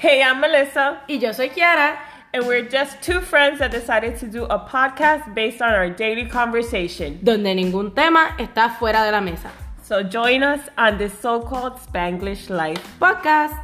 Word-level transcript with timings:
Hey, 0.00 0.22
I'm 0.22 0.40
Melissa, 0.40 1.02
Y 1.08 1.16
yo 1.16 1.32
soy 1.32 1.48
Kiara. 1.50 1.98
and 2.32 2.46
we're 2.46 2.62
just 2.62 3.02
two 3.02 3.20
friends 3.20 3.58
that 3.58 3.70
decided 3.70 4.16
to 4.20 4.26
do 4.26 4.44
a 4.44 4.58
podcast 4.58 5.34
based 5.34 5.60
on 5.60 5.74
our 5.74 5.90
daily 5.90 6.24
conversation. 6.24 7.18
donde 7.22 7.54
ningún 7.54 7.94
tema 7.94 8.34
está 8.38 8.70
fuera 8.78 9.04
de 9.04 9.12
la 9.12 9.20
mesa. 9.20 9.50
So 9.82 10.02
join 10.02 10.42
us 10.42 10.60
on 10.78 10.96
this 10.96 11.12
so 11.18 11.40
called 11.40 11.74
Spanglish 11.74 12.48
life. 12.48 12.80
Podcast. 12.98 13.58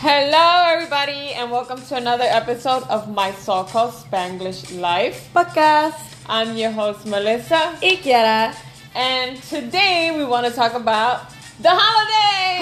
Hello, 0.00 0.64
everybody, 0.74 1.32
and 1.32 1.50
welcome 1.50 1.80
to 1.86 1.96
another 1.96 2.26
episode 2.28 2.82
of 2.90 3.08
my 3.08 3.32
so 3.32 3.64
called 3.64 3.92
Spanglish 3.94 4.78
life. 4.78 5.30
Podcast. 5.32 5.96
I'm 6.28 6.54
your 6.56 6.72
host, 6.72 7.06
Melissa, 7.06 7.78
Y 7.80 7.96
Kiara. 8.02 8.54
and 8.94 9.40
today 9.44 10.12
we 10.14 10.24
want 10.24 10.44
to 10.46 10.52
talk 10.52 10.74
about 10.74 11.32
the 11.60 11.70
holidays! 11.70 12.60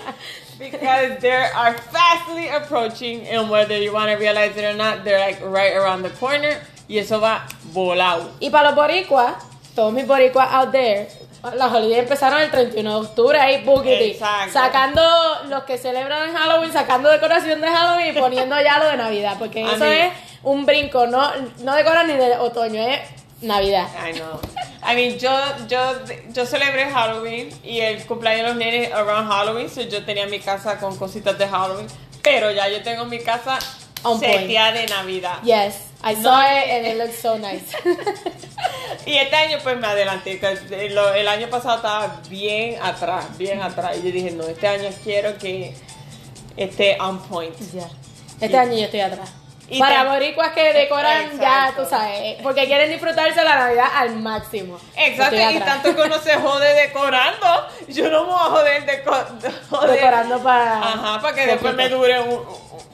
Because 0.59 1.19
they 1.21 1.31
are 1.31 1.73
fastly 1.77 2.49
approaching, 2.49 3.25
and 3.27 3.49
whether 3.49 3.77
you 3.77 3.93
want 3.93 4.11
to 4.11 4.17
realize 4.17 4.57
it 4.57 4.65
or 4.65 4.73
not, 4.75 5.05
they're 5.05 5.19
like 5.19 5.39
right 5.41 5.73
around 5.73 6.03
the 6.03 6.09
corner. 6.09 6.59
Y 6.89 6.97
eso 6.97 7.21
va 7.21 7.47
volado. 7.73 8.29
y 8.41 8.49
para 8.49 8.71
los 8.71 8.75
boricuas, 8.75 9.35
todos 9.73 9.93
mis 9.93 10.05
boricuas 10.05 10.51
out 10.51 10.71
there, 10.71 11.07
las 11.55 11.71
holidays 11.71 11.99
empezaron 11.99 12.41
el 12.41 12.51
31 12.51 12.89
de 12.89 13.07
octubre 13.07 13.39
ahí, 13.39 13.63
boogity, 13.63 14.17
sacando 14.51 15.01
los 15.47 15.63
que 15.63 15.77
celebran 15.77 16.29
el 16.29 16.35
Halloween, 16.35 16.73
sacando 16.73 17.09
decoración 17.09 17.61
de 17.61 17.67
Halloween 17.67 18.17
y 18.17 18.19
poniendo 18.19 18.59
ya 18.59 18.79
lo 18.79 18.89
de 18.89 18.97
Navidad, 18.97 19.35
porque 19.39 19.63
A 19.63 19.75
eso 19.75 19.85
es 19.85 20.11
un 20.43 20.65
brinco, 20.65 21.07
no, 21.07 21.31
no 21.59 21.75
decoran 21.75 22.07
ni 22.07 22.13
de 22.13 22.37
otoño, 22.37 22.81
es 22.81 22.99
Navidad. 23.41 23.87
I 24.05 24.13
know. 24.13 24.41
I 24.81 24.95
mean, 24.95 25.19
yo, 25.19 25.29
yo, 25.67 25.79
yo 26.33 26.45
celebré 26.45 26.89
Halloween 26.89 27.49
y 27.63 27.81
el 27.81 28.05
cumpleaños 28.05 28.43
de 28.43 28.47
los 28.49 28.57
nenes 28.57 28.91
around 28.93 29.29
Halloween, 29.29 29.69
so 29.69 29.81
yo 29.81 30.03
tenía 30.05 30.25
mi 30.27 30.39
casa 30.39 30.77
con 30.79 30.95
cositas 30.97 31.37
de 31.37 31.47
Halloween, 31.47 31.87
pero 32.21 32.51
ya 32.51 32.67
yo 32.69 32.81
tengo 32.81 33.05
mi 33.05 33.19
casa 33.19 33.59
On 34.03 34.19
point. 34.19 34.33
seteada 34.41 34.71
de 34.73 34.87
Navidad. 34.87 35.41
Yes, 35.43 35.75
I 36.03 36.15
No. 36.15 36.23
saw 36.23 36.41
it 36.41 36.69
and 36.69 36.87
it 36.87 36.97
looks 36.97 37.19
so 37.19 37.37
nice. 37.37 37.75
Y 39.05 39.15
este 39.17 39.35
año 39.35 39.57
pues 39.63 39.77
me 39.77 39.87
adelanté, 39.87 40.39
el, 40.71 41.27
año 41.27 41.49
pasado 41.49 41.77
estaba 41.77 42.21
bien 42.29 42.77
atrás, 42.81 43.37
bien 43.37 43.61
atrás, 43.61 43.97
y 43.97 44.05
yo 44.05 44.11
dije, 44.11 44.31
no, 44.31 44.43
este 44.43 44.67
año 44.67 44.89
quiero 45.03 45.37
que 45.37 45.73
esté 46.57 46.97
on 46.99 47.19
point. 47.19 47.55
Este 48.39 48.57
año 48.57 48.73
yo 48.73 48.83
estoy 48.85 48.99
atrás. 48.99 49.29
Y 49.71 49.79
Para 49.79 50.01
te- 50.03 50.07
boricuas 50.09 50.51
que 50.53 50.73
decoran 50.73 51.39
ya, 51.39 51.71
tú 51.75 51.83
sabes, 51.89 52.37
porque 52.41 52.65
quieren 52.65 52.89
disfrutarse 52.89 53.43
la 53.43 53.55
Navidad 53.55 53.87
al 53.95 54.15
máximo. 54.15 54.79
Exacto, 54.95 55.35
y 55.35 55.59
tanto 55.59 55.95
que 55.95 56.01
uno 56.01 56.17
se 56.19 56.33
jode 56.35 56.73
decorando, 56.73 57.67
yo 57.87 58.09
no 58.09 58.23
me 58.25 58.31
voy 58.31 58.35
a 58.39 58.43
joder 58.45 58.85
deco- 58.85 59.51
joder. 59.69 59.91
Decorando 59.91 60.39
para... 60.41 60.79
Ajá, 60.79 61.21
para 61.21 61.35
que 61.35 61.45
después 61.45 61.73
me 61.75 61.87
dure 61.89 62.19
un- 62.21 62.43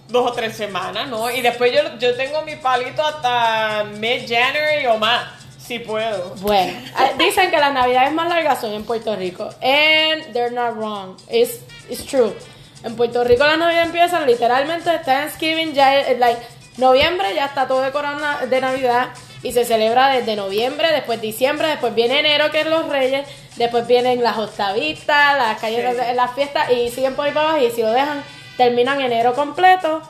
dos 0.10 0.32
o 0.32 0.34
tres 0.34 0.56
semanas, 0.56 1.08
¿no? 1.08 1.30
Y 1.32 1.42
después 1.42 1.72
yo, 1.74 1.98
yo 1.98 2.16
tengo 2.16 2.42
mi 2.44 2.56
palito 2.58 3.04
hasta 3.06 3.86
mid-January 3.86 4.86
o 4.88 4.98
más, 4.98 5.30
si 5.58 5.80
puedo. 5.80 6.36
Bueno, 6.42 6.78
ah, 6.96 7.10
dicen 7.18 7.50
que 7.50 7.58
las 7.58 7.74
navidades 7.74 8.12
más 8.12 8.30
largas 8.30 8.62
son 8.62 8.74
en 8.74 8.84
Puerto 8.84 9.16
Rico. 9.16 9.50
And 9.62 10.32
they're 10.34 10.52
not 10.52 10.76
wrong. 10.76 11.18
It's, 11.30 11.60
it's 11.90 12.06
true. 12.06 12.36
En 12.84 12.96
Puerto 12.96 13.24
Rico 13.24 13.44
las 13.44 13.58
navidades 13.58 13.88
empiezan 13.88 14.28
literalmente 14.28 14.92
Thanksgiving 15.00 15.74
ya 15.74 16.02
es 16.02 16.20
like 16.20 16.40
noviembre 16.78 17.34
ya 17.36 17.46
está 17.46 17.68
todo 17.68 17.82
decorado 17.82 18.46
de 18.48 18.62
Navidad 18.62 19.10
y 19.44 19.52
se 19.52 19.64
celebra 19.66 20.10
desde 20.10 20.36
noviembre, 20.36 20.92
después 20.92 21.22
diciembre, 21.22 21.68
después 21.68 21.94
viene 21.94 22.20
enero 22.20 22.50
que 22.52 22.62
es 22.62 22.68
los 22.68 22.90
Reyes, 22.90 23.28
después 23.58 23.86
vienen 23.88 24.24
las 24.24 24.38
octavitas, 24.38 25.38
las 25.38 25.60
calles, 25.60 25.96
Sí. 25.96 26.16
las 26.16 26.34
fiestas 26.34 26.72
y 26.72 26.90
siguen 26.90 27.16
por 27.16 27.26
ahí 27.28 27.32
para 27.32 27.50
abajo 27.52 27.66
y 27.66 27.72
si 27.72 27.82
lo 27.82 27.92
dejan 27.92 28.24
terminan 28.58 29.02
enero 29.02 29.34
completo 29.34 30.02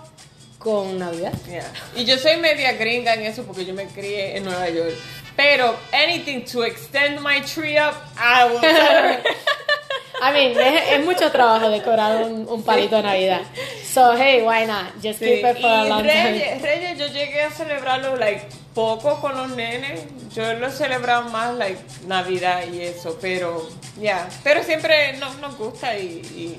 con 0.60 0.98
Navidad. 0.98 1.34
Yeah. 1.48 1.72
Y 1.96 2.06
yo 2.06 2.18
soy 2.18 2.38
media 2.38 2.72
gringa 2.74 3.14
en 3.14 3.24
eso 3.24 3.44
porque 3.44 3.66
yo 3.66 3.74
me 3.74 3.86
crié 3.88 4.38
en 4.38 4.46
Nueva 4.46 4.70
York. 4.70 4.94
Pero 5.36 5.76
anything 5.92 6.46
to 6.46 6.64
extend 6.64 7.20
my 7.20 7.42
tree 7.42 7.78
up, 7.78 7.94
I 8.18 8.46
will. 8.50 8.62
I 10.22 10.32
mean, 10.32 10.58
es, 10.60 10.94
es 10.94 11.06
mucho 11.06 11.30
trabajo 11.30 11.70
decorar 11.70 12.24
un, 12.24 12.48
un 12.48 12.64
palito 12.64 12.96
de 12.96 13.04
Navidad. 13.04 13.42
So, 13.96 14.12
hey, 14.18 14.44
why 14.44 14.66
not? 14.66 14.88
Just 15.02 15.20
Sí, 15.22 15.26
keep 15.26 15.46
it 15.46 15.62
for 15.62 15.68
a 15.72 15.86
Y 15.86 15.90
long 15.90 16.04
time. 16.04 16.32
Reyes, 16.34 16.62
Reyes, 16.62 16.98
yo 17.00 17.08
llegué 17.08 17.44
a 17.44 17.50
celebrarlo 17.52 18.18
like 18.18 18.46
poco 18.74 19.22
con 19.22 19.38
los 19.38 19.50
nenes. 19.56 20.02
Yo 20.36 20.54
lo 20.56 20.68
he 20.68 20.72
celebrado 20.72 21.30
más 21.30 21.54
like 21.56 21.80
Navidad 22.06 22.64
y 22.74 22.82
eso, 22.82 23.18
pero 23.22 23.70
ya, 24.02 24.28
pero 24.44 24.62
siempre 24.64 25.14
nos, 25.18 25.38
nos 25.40 25.58
gusta 25.58 25.98
y, 25.98 26.04
y 26.36 26.58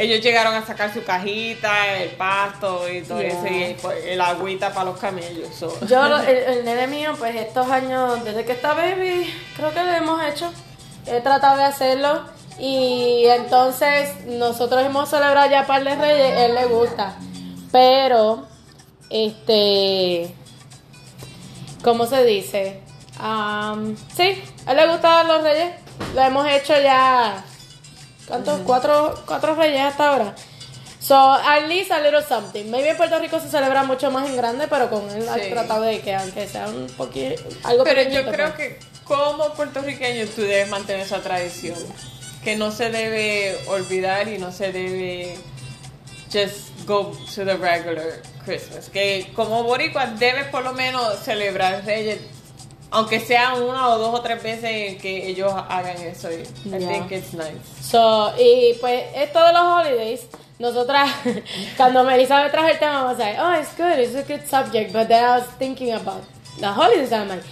ellos 0.00 0.22
llegaron 0.22 0.54
a 0.54 0.64
sacar 0.64 0.90
su 0.94 1.04
cajita, 1.04 1.98
el 1.98 2.10
pasto 2.12 2.90
y 2.90 3.02
todo 3.02 3.20
Yeah. 3.20 3.28
eso 3.28 3.46
y 3.46 3.76
pues, 3.82 4.04
el 4.06 4.20
agüita 4.22 4.72
para 4.72 4.86
los 4.90 4.98
camellos. 4.98 5.54
so. 5.54 5.68
Yo, 5.86 6.02
el, 6.26 6.36
el 6.58 6.64
nene 6.64 6.86
mío, 6.86 7.14
pues 7.18 7.36
estos 7.36 7.70
años, 7.70 8.24
desde 8.24 8.42
que 8.46 8.52
está 8.52 8.72
baby, 8.72 9.30
creo 9.54 9.70
que 9.74 9.82
lo 9.82 9.90
hemos 9.92 10.24
hecho. 10.24 10.50
He 11.06 11.20
tratado 11.20 11.58
de 11.58 11.64
hacerlo. 11.64 12.22
Y 12.58 13.24
entonces, 13.26 14.26
nosotros 14.26 14.82
hemos 14.84 15.08
celebrado 15.08 15.50
ya 15.50 15.66
par 15.66 15.82
de 15.84 15.94
reyes, 15.96 16.38
él 16.38 16.54
le 16.54 16.66
gusta. 16.66 17.16
Pero, 17.72 18.46
este. 19.10 20.34
¿Cómo 21.82 22.06
se 22.06 22.24
dice? 22.24 22.80
Am, 23.18 23.96
sí, 24.16 24.42
a 24.66 24.70
él 24.72 24.76
le 24.76 24.86
gustan 24.88 25.28
los 25.28 25.42
reyes. 25.42 25.72
Lo 26.14 26.22
hemos 26.22 26.46
hecho 26.48 26.72
ya. 26.80 27.44
¿Cuántos? 28.26 28.60
Cuatro, 28.60 29.14
cuatro 29.26 29.54
reyes 29.54 29.80
hasta 29.82 30.08
ahora. 30.10 30.34
So, 30.98 31.14
at 31.34 31.68
least 31.68 31.90
a 31.92 32.00
little 32.00 32.22
something. 32.22 32.70
Maybe 32.70 32.88
en 32.90 32.96
Puerto 32.96 33.18
Rico 33.18 33.38
se 33.38 33.50
celebra 33.50 33.82
mucho 33.84 34.10
más 34.10 34.26
en 34.26 34.36
grande, 34.36 34.66
pero 34.68 34.88
con 34.88 35.02
él 35.10 35.22
Sí. 35.34 35.40
he 35.42 35.50
tratado 35.50 35.82
de 35.82 36.00
que 36.00 36.14
aunque 36.14 36.48
sea 36.48 36.66
un 36.68 36.86
poquito, 36.96 37.42
algo 37.64 37.84
Pero 37.84 38.02
yo 38.08 38.24
creo 38.30 38.54
pues. 38.54 38.78
que 38.78 38.78
como 39.04 39.50
puertorriqueño 39.50 40.26
tú 40.34 40.40
debes 40.40 40.68
mantener 40.70 41.02
esa 41.02 41.20
tradición. 41.20 41.76
Que 42.44 42.56
no 42.56 42.70
se 42.70 42.90
debe 42.90 43.58
olvidar 43.68 44.28
y 44.28 44.38
no 44.38 44.52
se 44.52 44.70
debe 44.72 45.36
just 46.32 46.86
go 46.86 47.16
to 47.34 47.44
the 47.44 47.56
regular 47.56 48.20
Christmas. 48.44 48.88
Que 48.90 49.30
como 49.34 49.62
boricua 49.62 50.06
debes 50.06 50.46
por 50.48 50.62
lo 50.62 50.72
menos 50.72 51.18
celebrar 51.20 51.84
Reyes. 51.84 52.20
Aunque 52.90 53.18
sea 53.18 53.54
una 53.54 53.88
o 53.88 53.98
dos 53.98 54.14
o 54.20 54.22
tres 54.22 54.40
veces 54.42 55.00
que 55.02 55.26
ellos 55.28 55.52
hagan 55.68 55.96
eso. 56.02 56.30
I 56.30 56.44
Yeah. 56.64 56.78
think 56.88 57.10
it's 57.12 57.32
nice. 57.32 57.58
So, 57.82 58.32
y 58.38 58.74
pues 58.80 59.04
esto 59.16 59.44
de 59.44 59.52
los 59.52 59.62
holidays, 59.62 60.20
nosotras, 60.60 61.10
cuando 61.76 62.04
Melissa 62.04 62.44
me 62.44 62.50
trajo 62.50 62.68
el 62.68 62.78
tema, 62.78 63.02
vamos 63.02 63.18
a 63.20 63.24
decir, 63.24 63.40
oh, 63.40 63.54
it's 63.60 63.76
good, 63.76 63.98
it's 63.98 64.14
a 64.14 64.22
good 64.22 64.46
subject, 64.48 64.92
but 64.92 65.08
then 65.08 65.24
I 65.24 65.38
was 65.38 65.48
thinking 65.58 65.92
about 65.92 66.22
the 66.60 66.68
holidays, 66.68 67.10
and 67.10 67.22
I'm 67.32 67.36
like, 67.38 67.44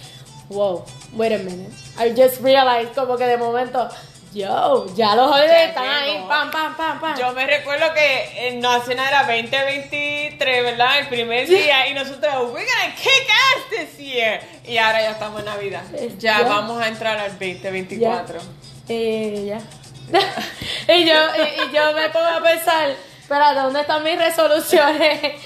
whoa, 0.47 0.85
wait 1.13 1.33
a 1.33 1.39
minute. 1.39 1.73
I 1.97 2.11
just 2.13 2.39
realized 2.39 2.93
como 2.95 3.17
que 3.17 3.25
de 3.27 3.37
momento, 3.37 3.89
yo, 4.33 4.85
ya 4.95 5.15
los 5.15 5.31
holidays 5.31 5.69
están 5.69 5.87
ahí, 5.87 6.23
pam, 6.27 6.49
pam, 6.51 6.75
pam, 6.75 6.99
pam. 6.99 7.17
Yo 7.17 7.31
me 7.33 7.45
recuerdo 7.45 7.93
que 7.93 8.47
en 8.47 8.59
Nacional 8.59 9.07
era 9.07 9.19
2023, 9.23 10.63
¿verdad? 10.63 10.99
El 10.99 11.07
primer 11.07 11.47
día 11.47 11.87
y 11.87 11.93
nosotros, 11.93 12.51
we're 12.51 12.65
gonna 12.65 12.95
kick 12.95 13.29
ass 13.29 13.69
this 13.69 13.97
year. 13.97 14.41
Y 14.65 14.77
ahora 14.77 15.01
ya 15.01 15.11
estamos 15.11 15.39
en 15.39 15.45
Navidad. 15.45 15.83
Eh, 15.93 16.13
Ya, 16.17 16.41
vamos 16.43 16.81
a 16.81 16.87
entrar 16.87 17.17
al 17.17 17.31
2024. 17.31 18.39
Eh, 18.89 19.45
ya. 19.47 19.59
y, 20.93 21.05
yo, 21.05 21.13
y, 21.15 21.69
y 21.69 21.73
yo 21.75 21.93
me 21.93 22.09
pongo 22.09 22.25
a 22.27 22.41
pensar, 22.41 22.89
espérate, 23.33 23.59
¿dónde 23.59 23.81
están 23.81 24.03
mis 24.03 24.17
resoluciones? 24.17 25.21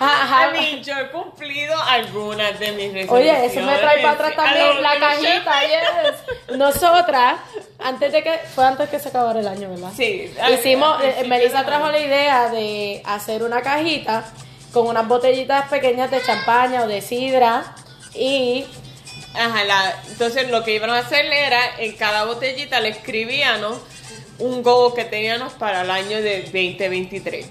I 0.00 0.52
mean, 0.52 0.82
yo 0.82 0.98
he 0.98 1.10
cumplido 1.10 1.74
algunas 1.82 2.58
de 2.58 2.72
mis 2.72 2.92
resoluciones. 2.92 3.10
Oye, 3.10 3.46
eso 3.46 3.60
me 3.60 3.76
trae 3.78 4.02
para 4.02 4.12
atrás 4.12 4.36
también 4.36 4.82
la 4.82 4.98
cajita, 4.98 5.60
yes. 5.62 6.56
Nosotras, 6.56 7.34
antes 7.78 8.12
de 8.12 8.22
que, 8.22 8.38
fue 8.54 8.64
antes 8.66 8.88
que 8.88 8.98
se 8.98 9.08
acabara 9.08 9.40
el 9.40 9.48
año, 9.48 9.70
¿verdad? 9.70 9.90
Sí. 9.96 10.32
Hicimos, 10.52 11.02
eh, 11.02 11.24
Melissa 11.26 11.64
trajo 11.64 11.88
la 11.88 11.98
idea 11.98 12.48
de 12.48 13.02
hacer 13.04 13.42
una 13.42 13.62
cajita 13.62 14.24
con 14.72 14.86
unas 14.86 15.06
botellitas 15.08 15.68
pequeñas 15.68 16.10
de 16.10 16.22
champaña 16.22 16.82
o 16.82 16.86
de 16.86 17.00
sidra 17.00 17.74
y 18.14 18.66
Ajá, 19.32 19.62
la- 19.64 19.94
entonces 20.08 20.50
lo 20.50 20.64
que 20.64 20.74
iban 20.74 20.90
a 20.90 20.98
hacer 20.98 21.24
era, 21.26 21.60
en 21.78 21.94
cada 21.96 22.24
botellita 22.24 22.80
le 22.80 22.88
escribíamos 22.88 23.78
un 24.40 24.62
goal 24.62 24.94
que 24.94 25.04
teníamos 25.04 25.52
para 25.54 25.82
el 25.82 25.90
año 25.90 26.20
de 26.22 26.42
2023. 26.42 27.46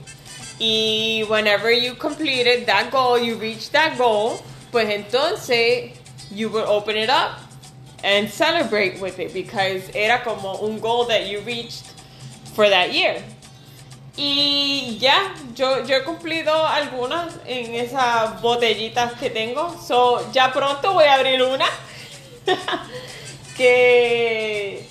Y 0.59 1.23
whenever 1.29 1.71
you 1.71 1.95
completed 1.95 2.65
that 2.65 2.91
goal, 2.91 3.17
you 3.17 3.35
reached 3.37 3.71
that 3.71 3.97
goal, 3.97 4.41
pues 4.71 4.89
entonces 4.89 5.93
you 6.31 6.49
would 6.49 6.65
open 6.65 6.97
it 6.97 7.09
up 7.09 7.39
and 8.03 8.29
celebrate 8.29 8.99
with 8.99 9.19
it 9.19 9.33
because 9.33 9.89
era 9.95 10.21
como 10.23 10.59
un 10.61 10.79
goal 10.79 11.05
that 11.05 11.27
you 11.27 11.39
reached 11.41 11.93
for 12.53 12.67
that 12.69 12.93
year. 12.93 13.23
Y 14.17 14.97
ya, 14.99 15.33
yo, 15.55 15.85
yo 15.85 15.95
he 15.95 16.03
cumplido 16.03 16.51
algunas 16.67 17.39
en 17.45 17.73
esas 17.75 18.41
botellitas 18.41 19.13
que 19.13 19.29
tengo. 19.29 19.77
So, 19.79 20.29
ya 20.33 20.51
pronto 20.51 20.91
voy 20.91 21.05
a 21.05 21.13
abrir 21.13 21.41
una. 21.41 21.65
que 23.55 24.88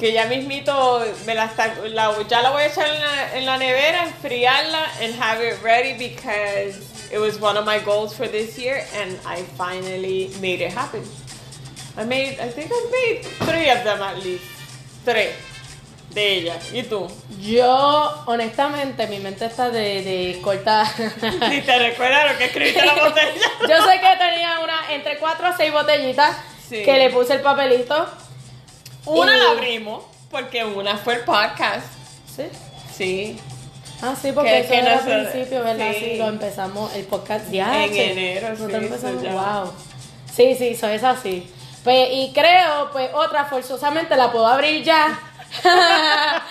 que 0.00 0.12
ya 0.12 0.24
mismito 0.24 1.04
me 1.26 1.34
la, 1.34 1.50
la- 1.92 2.16
ya 2.26 2.40
la 2.40 2.50
voy 2.50 2.62
a 2.62 2.66
echar 2.66 2.86
en 2.88 3.00
la, 3.00 3.36
en 3.36 3.44
la 3.46 3.58
nevera, 3.58 4.04
enfriarla 4.04 4.82
and 5.02 5.14
have 5.20 5.40
it 5.46 5.62
ready 5.62 5.92
because 5.92 6.80
it 7.12 7.18
was 7.18 7.38
one 7.40 7.56
of 7.58 7.66
my 7.66 7.78
goals 7.80 8.14
for 8.14 8.26
this 8.26 8.56
year 8.58 8.82
and 8.96 9.18
I 9.26 9.42
finally 9.58 10.30
made 10.40 10.62
it 10.62 10.72
happen. 10.72 11.02
I 11.98 12.04
made, 12.04 12.38
I 12.40 12.48
think 12.48 12.70
I 12.72 12.90
made 12.90 13.24
three 13.46 13.68
of 13.70 13.84
them 13.84 14.00
at 14.00 14.16
least. 14.24 14.44
Tres 15.04 15.34
de 16.14 16.34
ellas. 16.38 16.72
¿Y 16.72 16.82
tú? 16.84 17.08
Yo, 17.40 18.22
honestamente, 18.26 19.06
mi 19.06 19.18
mente 19.18 19.44
está 19.46 19.70
de, 19.70 20.02
de 20.02 20.40
corta. 20.42 20.84
Ni 21.50 21.60
te 21.60 21.78
recuerdas 21.78 22.32
lo 22.32 22.38
que 22.38 22.44
escribiste 22.46 22.80
en 22.80 22.86
la 22.86 22.94
botella. 22.94 23.32
Yo 23.68 23.84
sé 23.86 24.00
que 24.00 24.16
tenía 24.18 24.58
una 24.62 24.92
entre 24.94 25.18
4 25.18 25.46
a 25.46 25.56
6 25.56 25.72
botellitas 25.72 26.36
Sí. 26.68 26.82
que 26.84 26.96
le 26.98 27.10
puse 27.10 27.34
el 27.34 27.40
papelito. 27.40 28.06
Una 29.06 29.34
Y- 29.36 29.38
la 29.40 29.50
abrimos 29.52 30.04
porque 30.30 30.64
una 30.64 30.96
fue 30.96 31.14
el 31.14 31.20
podcast. 31.20 31.86
¿Sí? 32.36 32.44
Sí. 32.96 33.40
Ah, 34.02 34.14
sí, 34.20 34.32
porque 34.32 34.50
Que- 34.50 34.58
eso 34.60 34.68
que 34.70 34.78
era 34.78 34.92
al 34.92 34.96
nosotros- 34.98 35.28
principio, 35.28 35.64
¿verdad? 35.64 35.92
Sí. 35.92 36.00
sí. 36.00 36.16
lo 36.16 36.28
empezamos, 36.28 36.94
el 36.94 37.04
podcast 37.04 37.50
ya. 37.50 37.84
En 37.84 37.96
enero, 37.96 38.46
sí, 38.48 38.62
Nosotros 38.62 38.82
empezamos, 38.82 39.22
eso 39.22 39.24
ya. 39.24 39.32
wow. 39.32 39.72
Sí, 40.34 40.54
sí, 40.54 40.68
eso 40.68 40.88
es 40.88 41.04
así. 41.04 41.52
Pues, 41.84 42.08
y 42.12 42.32
creo, 42.34 42.90
pues, 42.92 43.10
otra 43.14 43.44
forzosamente 43.46 44.16
la 44.16 44.30
puedo 44.32 44.46
abrir 44.46 44.82
ya. 44.84 45.18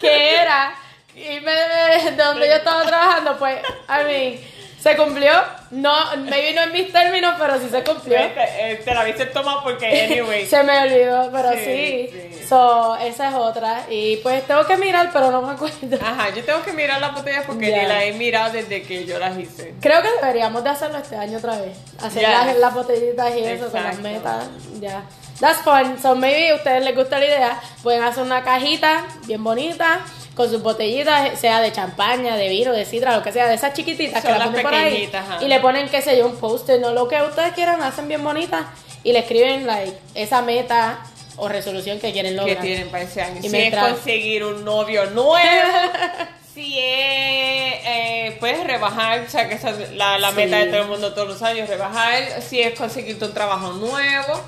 que 0.00 0.34
era 0.40 0.74
irme 1.14 1.50
de 1.52 2.10
de 2.10 2.22
donde 2.22 2.46
yo 2.48 2.54
estaba 2.54 2.82
trabajando, 2.84 3.38
pues, 3.38 3.58
I 3.88 4.04
mean, 4.06 4.40
se 4.86 4.96
cumplió. 4.96 5.32
No, 5.70 5.92
maybe 6.18 6.52
no 6.54 6.62
en 6.62 6.72
mis 6.72 6.92
términos, 6.92 7.34
pero 7.38 7.58
sí 7.58 7.68
se 7.70 7.82
cumplió. 7.82 8.18
Te, 8.18 8.72
eh, 8.72 8.76
te 8.84 8.94
la 8.94 9.02
viste 9.02 9.26
tomar 9.26 9.56
porque, 9.64 9.86
anyway. 10.04 10.46
Se 10.50 10.62
me 10.62 10.78
olvidó, 10.78 11.28
pero 11.32 11.50
sí. 11.52 12.08
Sí, 12.12 12.30
sí. 12.38 12.44
So, 12.48 12.96
esa 12.96 13.28
es 13.30 13.34
otra. 13.34 13.82
Y 13.90 14.18
pues 14.18 14.46
tengo 14.46 14.64
que 14.64 14.76
mirar, 14.76 15.10
pero 15.12 15.32
no 15.32 15.42
me 15.42 15.52
acuerdo. 15.54 15.76
Ajá, 16.00 16.28
yo 16.34 16.44
tengo 16.44 16.62
que 16.62 16.72
mirar 16.72 17.00
las 17.00 17.14
botellas 17.14 17.44
porque 17.46 17.70
Ya. 17.70 17.82
ni 17.82 17.88
las 17.88 18.02
he 18.04 18.12
mirado 18.12 18.52
desde 18.52 18.82
que 18.82 19.04
yo 19.04 19.18
las 19.18 19.36
hice. 19.36 19.74
Creo 19.80 20.00
que 20.02 20.08
deberíamos 20.20 20.62
de 20.62 20.70
hacerlo 20.70 20.98
este 20.98 21.16
año 21.16 21.38
otra 21.38 21.58
vez. 21.58 21.76
Hacer 22.00 22.22
Ya. 22.22 22.44
las, 22.44 22.56
las 22.56 22.72
botellitas 22.74 23.34
y 23.34 23.40
eso 23.44 23.70
con 23.70 23.82
las 23.82 23.98
metas. 23.98 24.44
Ya. 24.78 25.02
That's 25.40 25.58
fun. 25.62 25.98
So 26.00 26.14
maybe 26.14 26.50
a 26.50 26.54
ustedes 26.54 26.84
les 26.84 26.94
gusta 26.94 27.18
la 27.18 27.24
idea. 27.26 27.60
Pueden 27.82 28.04
hacer 28.04 28.22
una 28.22 28.42
cajita 28.44 29.04
bien 29.26 29.42
bonita 29.42 29.98
con 30.36 30.50
sus 30.50 30.62
botellitas, 30.62 31.40
sea 31.40 31.60
de 31.62 31.72
champaña, 31.72 32.36
de 32.36 32.48
vino, 32.50 32.72
de 32.72 32.84
sidra, 32.84 33.16
lo 33.16 33.22
que 33.22 33.32
sea, 33.32 33.46
de 33.48 33.54
esas 33.54 33.72
chiquititas 33.72 34.22
Son 34.22 34.32
que 34.34 34.38
las 34.38 34.48
ponen 34.48 34.62
por 34.62 34.74
ahí. 34.74 35.10
ajá. 35.12 35.38
Y 35.42 35.48
le 35.48 35.58
ponen, 35.60 35.88
qué 35.88 36.02
sé 36.02 36.16
yo, 36.18 36.26
un 36.26 36.36
post-it, 36.36 36.78
no 36.78 36.92
lo 36.92 37.08
que 37.08 37.20
ustedes 37.22 37.52
quieran, 37.54 37.82
hacen 37.82 38.06
bien 38.06 38.22
bonitas. 38.22 38.66
Y 39.02 39.12
le 39.12 39.20
escriben 39.20 39.66
like, 39.66 39.96
esa 40.14 40.42
meta 40.42 40.98
o 41.38 41.48
resolución 41.48 41.98
que 42.00 42.12
quieren 42.12 42.32
que 42.32 42.36
lograr. 42.40 42.60
tienen 42.60 42.88
para 42.90 43.04
ese 43.04 43.22
año. 43.22 43.38
Y 43.38 43.44
si 43.44 43.48
mientras- 43.48 43.86
es 43.88 43.92
conseguir 43.94 44.44
un 44.44 44.62
novio 44.64 45.06
nuevo, 45.10 45.32
si 46.54 46.78
es, 46.78 47.74
eh, 47.84 48.36
puedes 48.40 48.62
rebajar, 48.64 49.20
o 49.20 49.30
sea, 49.30 49.48
que 49.48 49.54
esa 49.54 49.70
es 49.70 49.92
la, 49.92 50.18
la 50.18 50.30
Sí. 50.30 50.36
meta 50.36 50.58
de 50.58 50.66
todo 50.66 50.82
el 50.82 50.88
mundo 50.88 51.12
todos 51.14 51.28
los 51.28 51.42
años, 51.42 51.68
rebajar, 51.68 52.42
si 52.42 52.60
es 52.60 52.78
conseguirte 52.78 53.24
un 53.24 53.32
trabajo 53.34 53.72
nuevo, 53.72 54.40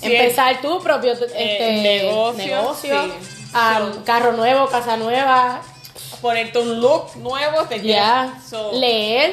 si 0.00 0.14
es- 0.14 0.20
Empezar 0.20 0.60
tu 0.60 0.82
propio 0.82 1.12
este, 1.12 1.26
Eh, 1.34 1.82
negocio, 1.82 2.44
negocio, 2.46 3.02
sí. 3.04 3.35
So- 3.92 4.04
carro 4.04 4.32
nuevo, 4.32 4.66
casa 4.68 4.96
nueva, 4.96 5.60
ponerte 6.20 6.58
un 6.58 6.80
look 6.80 7.16
nuevo, 7.16 7.64
te 7.68 7.80
so- 8.48 8.72
leer, 8.72 9.30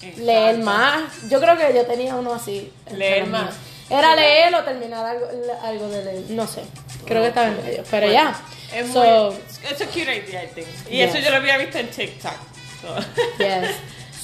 Exacto. 0.00 0.20
leer 0.24 0.58
más. 0.58 1.02
Yo 1.30 1.40
creo 1.40 1.56
que 1.56 1.72
yo 1.74 1.86
tenía 1.86 2.14
uno 2.14 2.34
así. 2.34 2.72
Leer 2.90 3.26
más. 3.26 3.54
Era 3.90 4.14
leer 4.16 4.54
o 4.54 4.62
terminar 4.64 5.04
algo, 5.04 5.26
algo 5.62 5.88
de 5.88 6.04
leer. 6.04 6.24
No 6.30 6.46
sé. 6.46 6.62
Creo 7.06 7.20
que 7.22 7.28
estaba 7.28 7.48
en 7.48 7.62
medio. 7.62 7.84
Pero 7.90 8.10
ya. 8.10 8.34
Es 8.74 8.90
So, 8.90 9.00
muy, 9.32 9.36
es 9.70 9.80
a 9.82 9.86
cute 9.86 10.16
idea, 10.16 10.44
I 10.44 10.46
think. 10.54 10.66
Y 10.88 10.96
Yes. 10.96 11.10
eso 11.14 11.18
yo 11.18 11.30
lo 11.30 11.36
había 11.36 11.58
visto 11.58 11.78
en 11.78 11.90
TikTok. 11.90 12.32
so. 12.80 12.96
yes. 13.38 13.76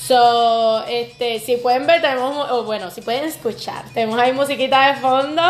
So, 0.06 0.84
este, 0.86 1.38
si 1.38 1.56
pueden 1.58 1.86
ver, 1.86 2.00
tenemos, 2.00 2.50
o 2.50 2.64
bueno, 2.64 2.90
si 2.90 3.02
pueden 3.02 3.24
escuchar, 3.24 3.84
tenemos 3.92 4.18
ahí 4.18 4.32
musiquita 4.32 4.94
de 4.94 5.00
fondo 5.00 5.42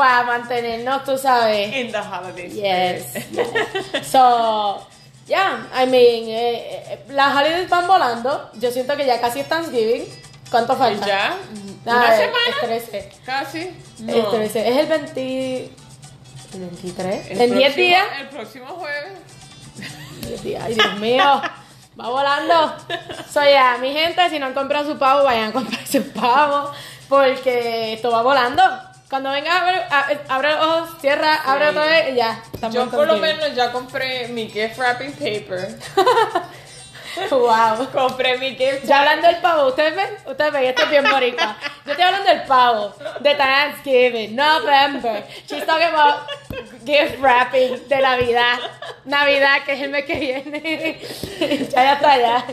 para 0.00 0.22
mantenernos, 0.24 1.04
tú 1.04 1.18
sabes. 1.18 1.76
In 1.76 1.92
the 1.92 1.98
holiday 1.98 2.48
Yes. 2.50 3.14
yes. 3.30 4.06
So, 4.10 4.86
yeah, 5.26 5.66
I 5.74 5.84
mean, 5.86 6.28
eh, 6.28 6.84
eh, 6.92 7.04
las 7.10 7.34
holidays 7.36 7.68
van 7.68 7.86
volando. 7.86 8.50
Yo 8.54 8.70
siento 8.70 8.96
que 8.96 9.04
ya 9.04 9.20
casi 9.20 9.40
es 9.40 9.48
Thanksgiving. 9.48 10.04
¿Cuánto 10.50 10.74
falta? 10.76 11.06
¿Ya? 11.06 11.36
Ah, 11.86 11.90
¿Una 11.96 12.14
el- 12.14 12.20
semana? 12.20 12.38
el 12.48 12.68
13. 12.68 13.12
Casi. 13.26 13.70
No. 14.00 14.12
El 14.14 14.30
13. 14.30 14.68
Es 14.70 14.76
el 14.78 14.86
20. 14.86 15.64
¿El 16.54 16.60
23? 16.60 17.30
El 17.30 17.40
en 17.40 17.54
10 17.54 17.74
próximo- 17.74 17.86
días. 17.86 18.06
El 18.20 18.28
próximo 18.28 18.66
jueves. 18.66 19.12
10 20.26 20.42
días. 20.42 20.62
Ay, 20.66 20.74
Dios 20.74 20.96
mío. 20.98 21.42
Va 22.00 22.08
volando. 22.08 22.74
So, 23.32 23.40
ya, 23.44 23.76
mi 23.80 23.92
gente, 23.92 24.28
si 24.30 24.38
no 24.38 24.46
han 24.46 24.54
comprado 24.54 24.90
su 24.90 24.98
pavo, 24.98 25.24
vayan 25.24 25.50
a 25.50 25.52
comprar 25.52 25.86
su 25.86 26.02
pavo. 26.12 26.70
Porque 27.08 27.92
esto 27.92 28.10
va 28.10 28.22
volando. 28.22 28.62
Cuando 29.10 29.30
venga, 29.32 29.60
abre, 29.60 29.76
a- 29.90 30.34
abre 30.34 30.50
los 30.54 30.64
ojos, 30.64 31.00
cierra, 31.00 31.34
abre 31.44 31.68
otra 31.68 31.84
vez 31.84 32.12
y 32.12 32.14
ya. 32.14 32.40
Yo 32.70 32.88
por 32.88 33.06
lo 33.08 33.16
menos 33.18 33.54
ya 33.56 33.72
compré 33.72 34.28
mi 34.28 34.48
gift 34.48 34.78
wrapping 34.78 35.12
paper. 35.12 35.76
Wow. 37.28 37.90
compré 37.92 38.38
mi 38.38 38.54
gift 38.54 38.84
Ya 38.84 39.00
hablando 39.00 39.26
del 39.26 39.38
pavo, 39.38 39.66
ustedes 39.68 39.96
ven, 39.96 40.16
ustedes 40.26 40.52
ven, 40.52 40.64
esto 40.64 40.82
es 40.84 40.90
bien 40.90 41.04
boricua. 41.10 41.56
Yo 41.84 41.90
estoy 41.90 42.04
hablando 42.04 42.28
del 42.30 42.42
pavo, 42.42 42.94
de 43.18 43.34
Thanksgiving, 43.34 44.36
November. 44.36 45.26
She's 45.48 45.66
talking 45.66 45.88
about 45.88 46.28
gift 46.84 47.18
wrapping 47.20 47.88
de 47.88 47.98
Navidad. 48.00 48.58
Navidad, 49.04 49.64
que 49.64 49.72
es 49.72 49.80
el 49.82 49.90
mes 49.90 50.04
que 50.04 50.14
viene. 50.14 51.00
ya, 51.72 51.82
ya 51.82 51.92
está, 51.94 52.16
ya. 52.16 52.44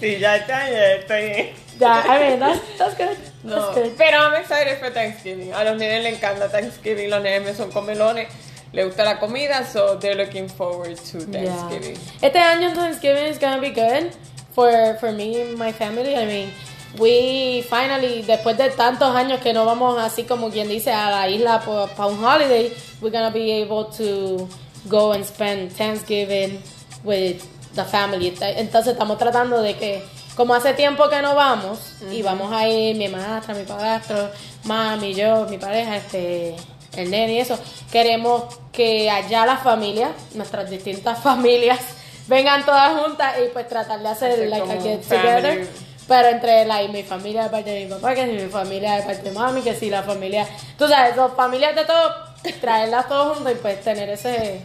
Sí, 0.00 0.18
ya 0.18 0.36
está, 0.36 0.70
ya 0.70 0.92
estoy. 0.94 1.54
Ya, 1.78 2.02
I 2.06 2.18
mean, 2.30 2.40
that's, 2.40 2.60
that's 2.78 2.94
good. 2.96 3.16
No, 3.44 3.54
That's 3.56 3.74
good. 3.78 3.96
pero 3.96 4.18
I'm 4.18 4.40
excited 4.40 4.78
for 4.78 4.90
Thanksgiving. 4.90 5.52
A 5.52 5.64
los 5.64 5.78
nenes 5.78 6.02
les 6.02 6.18
encanta 6.18 6.48
Thanksgiving. 6.50 7.08
Los 7.10 7.22
nenes 7.22 7.56
son 7.56 7.70
comelones. 7.70 8.28
Les 8.72 8.84
gusta 8.84 9.04
la 9.04 9.18
comida, 9.18 9.64
so 9.64 9.96
they're 9.96 10.14
looking 10.16 10.48
forward 10.48 10.96
to 10.96 11.20
Thanksgiving. 11.20 11.94
Yeah. 11.94 12.28
Este 12.28 12.36
año 12.38 12.74
Thanksgiving 12.74 13.24
is 13.28 13.38
gonna 13.38 13.60
be 13.60 13.70
good 13.70 14.12
for, 14.52 14.96
for 15.00 15.10
me 15.12 15.40
and 15.40 15.56
my 15.56 15.72
family. 15.72 16.14
I 16.16 16.26
mean, 16.26 16.50
we 16.98 17.62
finally, 17.70 18.22
después 18.22 18.56
de 18.58 18.68
tantos 18.70 19.14
años 19.14 19.40
que 19.40 19.52
no 19.54 19.64
vamos 19.64 19.98
así 19.98 20.24
como 20.24 20.50
quien 20.50 20.68
dice 20.68 20.90
a 20.92 21.10
la 21.10 21.28
isla 21.30 21.60
para 21.64 22.08
un 22.08 22.22
holiday, 22.22 22.70
we're 23.00 23.10
gonna 23.10 23.30
be 23.30 23.52
able 23.62 23.84
to 23.86 24.46
go 24.88 25.12
and 25.12 25.24
spend 25.24 25.72
Thanksgiving 25.72 26.60
with 27.04 27.42
the 27.74 27.84
family. 27.84 28.34
Entonces 28.56 28.92
estamos 28.94 29.16
tratando 29.18 29.62
de 29.62 29.74
que, 29.76 30.02
como 30.38 30.54
hace 30.54 30.72
tiempo 30.72 31.08
que 31.08 31.20
no 31.20 31.34
vamos, 31.34 31.96
y 32.12 32.22
vamos 32.22 32.52
a 32.52 32.68
ir 32.68 32.94
mi 32.96 33.08
madrastra, 33.08 33.54
mi 33.54 33.64
padrastro, 33.64 34.30
mami, 34.62 35.12
yo, 35.12 35.46
mi 35.50 35.58
pareja, 35.58 35.96
este 35.96 36.54
el 36.94 37.10
nene 37.10 37.32
y 37.32 37.38
eso, 37.40 37.58
queremos 37.90 38.44
que 38.70 39.10
allá 39.10 39.44
las 39.46 39.64
familias, 39.64 40.10
nuestras 40.34 40.70
distintas 40.70 41.18
familias, 41.24 41.80
vengan 42.28 42.64
todas 42.64 43.00
juntas 43.02 43.34
y 43.44 43.48
pues 43.52 43.66
tratar 43.68 43.98
de 43.98 44.08
hacer 44.08 44.30
Hacer 44.30 44.48
like 44.48 44.72
a 44.72 44.80
get 44.80 45.00
together. 45.02 45.68
Pero 46.06 46.28
entre 46.28 46.64
like, 46.66 46.92
mi 46.92 47.02
familia 47.02 47.42
de 47.42 47.50
parte 47.50 47.70
de 47.70 47.84
mi 47.86 47.90
papá, 47.90 48.14
que 48.14 48.24
si 48.26 48.32
mi 48.44 48.48
familia 48.48 48.94
de 48.94 49.02
parte 49.02 49.22
de 49.22 49.32
mami, 49.32 49.60
que 49.62 49.74
si 49.74 49.90
la 49.90 50.04
familia, 50.04 50.46
tú 50.78 50.86
sabes, 50.86 51.16
dos 51.16 51.32
familias 51.34 51.74
de 51.74 51.84
todo, 51.84 52.14
traerlas 52.60 53.08
todas 53.08 53.36
juntas 53.36 53.54
y 53.54 53.56
pues 53.56 53.82
tener 53.82 54.08
ese, 54.08 54.60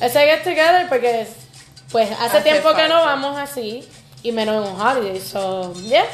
ese 0.00 0.18
get 0.20 0.42
together 0.42 0.88
porque 0.88 1.20
es- 1.20 1.36
pues 1.92 2.10
hace, 2.10 2.38
Hace 2.38 2.40
tiempo 2.42 2.74
que 2.74 2.88
no 2.88 3.04
vamos 3.04 3.38
así 3.38 3.88
y 4.22 4.32
menos 4.32 4.66
en 4.66 4.74
un 4.74 4.80
holiday. 4.80 5.20
So, 5.20 5.72
yeah, 5.74 6.06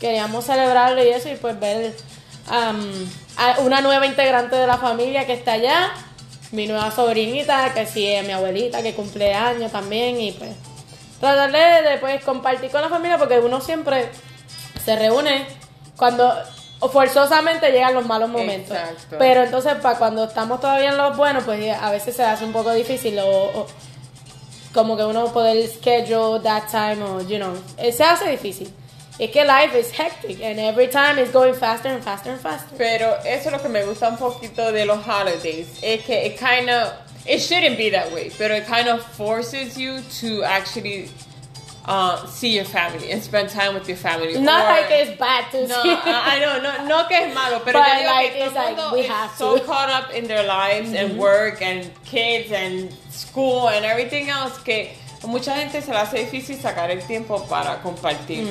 queríamos 0.00 0.44
celebrarlo 0.44 1.02
y 1.02 1.08
eso 1.08 1.28
y 1.28 1.36
pues 1.36 1.58
ver 1.58 1.94
um, 2.50 3.08
a 3.36 3.60
una 3.60 3.80
nueva 3.80 4.06
integrante 4.06 4.56
de 4.56 4.66
la 4.66 4.78
familia 4.78 5.26
que 5.26 5.34
está 5.34 5.52
allá, 5.52 5.92
mi 6.52 6.66
nueva 6.66 6.90
sobrinita, 6.90 7.72
que 7.74 7.86
sí 7.86 8.06
es 8.06 8.26
mi 8.26 8.32
abuelita 8.32 8.82
que 8.82 8.94
cumple 8.94 9.34
años 9.34 9.72
también 9.72 10.20
y 10.20 10.32
pues 10.32 10.52
tratar 11.20 11.50
de, 11.52 11.98
pues 11.98 12.22
compartir 12.24 12.70
con 12.70 12.82
la 12.82 12.88
familia 12.88 13.18
porque 13.18 13.38
uno 13.38 13.60
siempre 13.60 14.08
se 14.84 14.96
reúne 14.96 15.46
cuando 15.96 16.32
o 16.78 16.88
forzosamente 16.90 17.70
llegan 17.70 17.94
los 17.94 18.04
malos 18.04 18.28
momentos. 18.28 18.76
Exacto. 18.76 19.16
Pero 19.18 19.44
entonces 19.44 19.74
para 19.76 19.98
cuando 19.98 20.24
estamos 20.24 20.60
todavía 20.60 20.90
en 20.90 20.98
los 20.98 21.16
buenos, 21.16 21.44
pues 21.44 21.74
a 21.74 21.90
veces 21.90 22.14
se 22.14 22.22
hace 22.22 22.44
un 22.44 22.52
poco 22.52 22.72
difícil 22.72 23.18
o, 23.18 23.26
o 23.26 23.66
como 24.76 24.96
que 24.96 25.02
uno 25.02 25.32
poder 25.32 25.66
schedule 25.66 26.38
that 26.38 26.68
time 26.70 27.02
o 27.02 27.20
you 27.22 27.38
know, 27.38 27.56
eh, 27.78 27.90
se 27.90 28.04
hace 28.04 28.30
difícil. 28.30 28.70
Es 29.18 29.30
que 29.30 29.44
life 29.44 29.74
is 29.74 29.90
hectic 29.90 30.42
and 30.42 30.60
every 30.60 30.88
time 30.88 31.18
it's 31.18 31.32
going 31.32 31.54
faster 31.54 31.88
and 31.88 32.04
faster 32.04 32.32
and 32.32 32.40
faster. 32.40 32.76
Pero 32.76 33.16
eso 33.24 33.48
es 33.48 33.52
lo 33.52 33.58
que 33.58 33.70
me 33.70 33.82
gusta 33.82 34.08
un 34.08 34.18
poquito 34.18 34.70
de 34.72 34.84
los 34.84 35.02
holidays. 35.02 35.78
Es 35.82 36.04
que 36.04 36.26
it 36.26 36.38
kind 36.38 36.68
of, 36.68 36.92
it 37.26 37.40
shouldn't 37.40 37.78
be 37.78 37.88
that 37.88 38.12
way, 38.12 38.30
pero 38.36 38.54
it 38.54 38.66
kind 38.66 38.88
of 38.88 39.02
forces 39.02 39.78
you 39.78 40.02
to 40.20 40.44
actually 40.44 41.08
uh, 41.86 42.26
see 42.26 42.54
your 42.54 42.64
family 42.64 43.10
and 43.12 43.22
spend 43.22 43.48
time 43.48 43.72
with 43.74 43.86
your 43.88 43.96
family. 43.96 44.38
Not 44.40 44.64
Or- 44.66 44.68
like 44.70 44.86
it's 44.90 45.16
bad 45.18 45.50
to 45.52 45.68
No, 45.68 45.82
see. 45.82 45.90
I 45.90 46.36
I 46.36 46.40
know, 46.40 46.60
no, 46.60 46.86
no 46.86 47.08
que 47.08 47.16
es 47.16 47.34
malo, 47.34 47.60
pero 47.64 47.78
But, 47.78 48.02
yo 48.02 48.06
like, 48.06 48.32
it's 48.34 48.54
like, 48.54 48.92
we 48.92 49.02
have 49.06 49.30
so 49.36 49.56
to. 49.58 49.64
caught 49.64 49.88
up 49.88 50.10
in 50.12 50.26
their 50.26 50.44
lives 50.46 50.92
and 50.92 51.16
work 51.16 51.62
and 51.62 51.88
kids 52.04 52.50
and 52.52 52.92
school 53.10 53.68
and 53.68 53.84
everything 53.84 54.28
else 54.28 54.58
que 54.62 54.90
mucha 55.26 55.52
gente 55.54 55.80
se 55.80 55.92
le 55.92 55.98
hace 55.98 56.18
difícil 56.26 56.56
sacar 56.60 56.90
el 56.90 57.00
tiempo 57.06 57.38
para 57.48 57.80
compartir. 57.82 58.46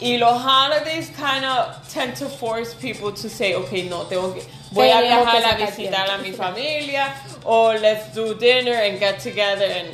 Y 0.00 0.16
los 0.18 0.40
holidays 0.42 1.10
kind 1.16 1.44
of 1.44 1.76
tend 1.88 2.14
to 2.16 2.26
force 2.28 2.74
people 2.74 3.12
to 3.12 3.28
say, 3.30 3.54
okay, 3.54 3.88
no, 3.88 4.04
tengo 4.04 4.32
que, 4.34 4.42
voy 4.72 4.90
a 4.90 5.00
viajar 5.00 5.42
a 5.52 5.56
visitar 5.56 6.08
a 6.14 6.18
mi 6.22 6.32
familia 6.32 7.14
or 7.44 7.78
let's 7.78 8.12
do 8.14 8.34
dinner 8.34 8.72
and 8.74 8.98
get 8.98 9.20
together 9.20 9.64
and 9.64 9.88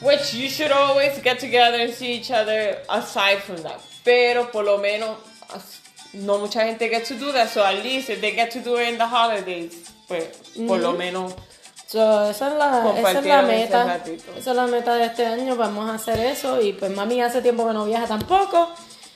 which 0.00 0.34
you 0.34 0.48
should 0.48 0.72
always 0.72 1.20
get 1.22 1.38
together 1.38 1.78
and 1.78 1.92
see 1.92 2.12
each 2.14 2.30
other 2.30 2.78
aside 2.88 3.38
from 3.38 3.62
that. 3.62 3.80
Pero 4.04 4.50
por 4.50 4.64
lo 4.64 4.78
menos 4.78 5.16
no 6.12 6.38
mucha 6.38 6.64
gente 6.64 6.88
gets 6.88 7.08
to 7.08 7.14
do 7.14 7.32
that, 7.32 7.48
so 7.48 7.64
at 7.64 7.82
least 7.82 8.10
if 8.10 8.20
they 8.20 8.32
get 8.32 8.50
to 8.50 8.60
do 8.60 8.76
it 8.76 8.88
in 8.88 8.98
the 8.98 9.06
holidays, 9.06 9.92
pues 10.08 10.24
por 10.66 10.78
lo 10.78 10.92
menos 10.92 11.34
So, 11.86 12.28
esa 12.28 12.48
es 12.48 12.54
la, 12.54 12.94
esa 12.98 13.18
es 13.20 13.26
la 13.26 13.42
meta. 13.42 14.00
Esa 14.36 14.50
es 14.50 14.56
la 14.56 14.66
meta 14.66 14.96
de 14.96 15.04
este 15.06 15.24
año. 15.24 15.54
Vamos 15.54 15.88
a 15.88 15.94
hacer 15.94 16.18
eso. 16.18 16.60
Y 16.60 16.72
pues 16.72 16.90
mami 16.90 17.22
hace 17.22 17.40
tiempo 17.40 17.64
que 17.66 17.72
no 17.72 17.84
viaja 17.86 18.08
tampoco. 18.08 18.70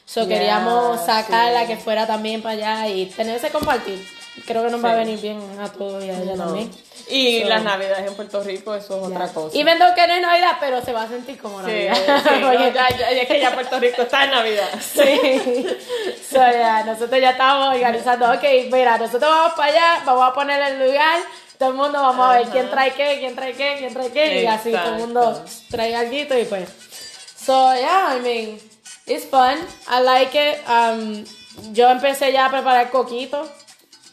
So, 0.06 0.20
Yeah, 0.24 0.28
queríamos 0.38 1.04
sacarla 1.04 1.62
sí. 1.62 1.66
que 1.66 1.76
fuera 1.76 2.06
también 2.06 2.42
para 2.42 2.54
allá 2.54 2.88
y 2.88 3.06
tener 3.06 3.36
ese 3.36 3.50
compartir. 3.50 4.06
Creo 4.46 4.64
que 4.64 4.70
nos 4.70 4.82
va 4.84 4.90
a 4.90 4.92
Sí. 4.94 4.98
venir 5.00 5.20
bien 5.20 5.40
a 5.60 5.68
todos 5.70 6.02
y 6.04 6.10
a 6.10 6.18
ella 6.22 6.36
no. 6.36 6.44
también. 6.46 6.70
Y 7.08 7.40
So, 7.42 7.48
las 7.48 7.62
navidades 7.64 8.06
en 8.06 8.14
Puerto 8.14 8.42
Rico, 8.42 8.74
eso 8.74 8.94
es 8.96 9.08
ya. 9.10 9.14
otra 9.16 9.28
cosa. 9.32 9.56
Y 9.56 9.64
vendo 9.64 9.84
que 9.96 10.06
no 10.06 10.14
es 10.14 10.22
Navidad, 10.22 10.56
pero 10.60 10.80
se 10.84 10.92
va 10.92 11.02
a 11.02 11.08
sentir 11.08 11.38
como 11.38 11.58
Sí, 11.60 11.66
Navidad. 11.66 11.96
sí, 12.22 12.30
no, 12.40 12.46
Porque- 12.52 12.72
ya, 12.72 12.88
ya- 12.96 13.10
es 13.10 13.28
que 13.28 13.40
ya 13.40 13.52
Puerto 13.54 13.80
Rico 13.80 14.02
está 14.02 14.24
en 14.24 14.30
Navidad. 14.30 14.68
Sí. 14.80 15.66
So, 16.30 16.36
ya, 16.38 16.84
nosotros 16.84 17.20
ya 17.20 17.30
estamos 17.30 17.74
organizando. 17.74 18.30
Ok, 18.32 18.44
mira, 18.72 18.96
nosotros 18.98 19.28
vamos 19.30 19.52
para 19.54 19.72
allá, 19.72 20.02
vamos 20.04 20.30
a 20.30 20.32
poner 20.32 20.62
el 20.62 20.78
lugar. 20.88 21.18
Todo 21.58 21.70
el 21.70 21.74
mundo 21.74 22.00
vamos 22.00 22.26
a 22.28 22.32
ver 22.34 22.42
Ajá. 22.44 22.52
quién 22.52 22.70
trae 22.70 22.92
qué, 22.94 23.16
quién 23.18 23.34
trae 23.34 23.52
qué, 23.52 23.74
quién 23.78 23.92
trae 23.92 24.10
qué. 24.12 24.42
Y 24.42 24.46
así 24.46 24.70
todo 24.72 24.94
el 24.94 25.00
mundo 25.00 25.30
Exacto. 25.32 25.52
trae 25.70 25.94
algo 25.96 26.14
y 26.38 26.44
pues. 26.44 26.68
So, 27.44 27.74
yeah, 27.74 28.16
I 28.16 28.20
mean, 28.20 28.60
it's 29.06 29.26
fun. 29.26 29.58
I 29.88 30.00
like 30.02 30.34
it. 30.38 30.58
Um, 30.68 31.24
yo 31.72 31.90
empecé 31.90 32.32
ya 32.32 32.46
a 32.46 32.50
preparar 32.50 32.90
coquito. 32.90 33.46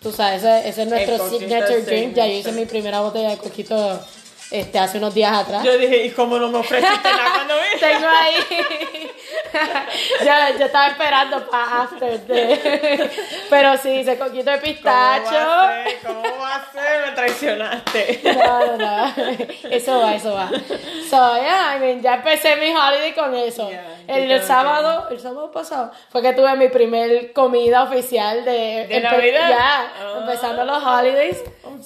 Tú 0.08 0.14
sabes, 0.14 0.42
ese, 0.42 0.70
ese 0.70 0.82
es 0.84 0.88
nuestro 0.88 1.30
signature 1.30 1.82
drink. 1.82 2.14
Ya 2.14 2.26
yo 2.28 2.32
hice 2.34 2.54
mi 2.54 2.66
primera 2.66 3.02
botella 3.02 3.32
de 3.32 3.38
coquito 3.38 4.00
este, 4.52 4.80
hace 4.80 5.00
unos 5.00 5.14
días 5.14 5.34
atrás. 5.38 5.62
Yo 5.66 5.78
dije, 5.78 6.06
¿y 6.06 6.12
cómo 6.12 6.40
no 6.40 6.48
me 6.48 6.60
ofreciste 6.60 7.04
nada 7.04 7.32
cuando 7.36 7.56
vine? 7.56 7.78
Tengo 7.94 8.08
ahí. 8.08 9.10
yo, 10.26 10.60
yo 10.60 10.66
estaba 10.66 10.88
esperando 10.88 11.50
para 11.50 11.82
after. 11.84 12.22
de- 12.22 13.10
Pero 13.50 13.78
sí, 13.78 13.90
hice 13.90 14.18
coquito 14.18 14.50
de 14.52 14.60
¿Cómo 14.62 14.94
va 14.94 15.20
pistacho. 15.20 15.38
a 15.38 15.84
ser? 15.84 15.98
¿Cómo 16.06 16.38
va 16.40 16.56
a 16.56 16.72
ser? 16.72 17.06
Me 17.08 17.12
traicionaste. 17.16 18.22
No, 18.24 18.78
no, 18.78 18.78
no. 18.78 19.14
Eso 19.70 20.00
va, 20.00 20.16
eso 20.16 20.34
va. 20.34 20.50
So, 21.10 21.36
yeah, 21.42 21.76
I 21.76 21.80
mean, 21.82 22.02
ya 22.02 22.16
empecé 22.16 22.56
mi 22.56 22.72
holiday 22.74 23.14
con 23.14 23.36
eso. 23.36 23.70
Yeah, 23.70 23.97
el, 24.08 24.26
creo 24.26 24.42
sábado, 24.48 25.08
el 25.10 25.20
sábado 25.20 25.52
pasado, 25.52 25.92
fue 26.10 26.22
que 26.22 26.34
tuve 26.34 26.56
mi 26.56 26.70
primer 26.70 27.34
comida 27.34 27.84
oficial 27.84 28.44
de... 28.46 28.88
¿De 28.88 29.00
Navidad? 29.02 29.50
Ya, 29.50 29.92
Ah, 30.00 30.18
empezando 30.22 30.64
los 30.66 30.84
holidays. 30.84 31.38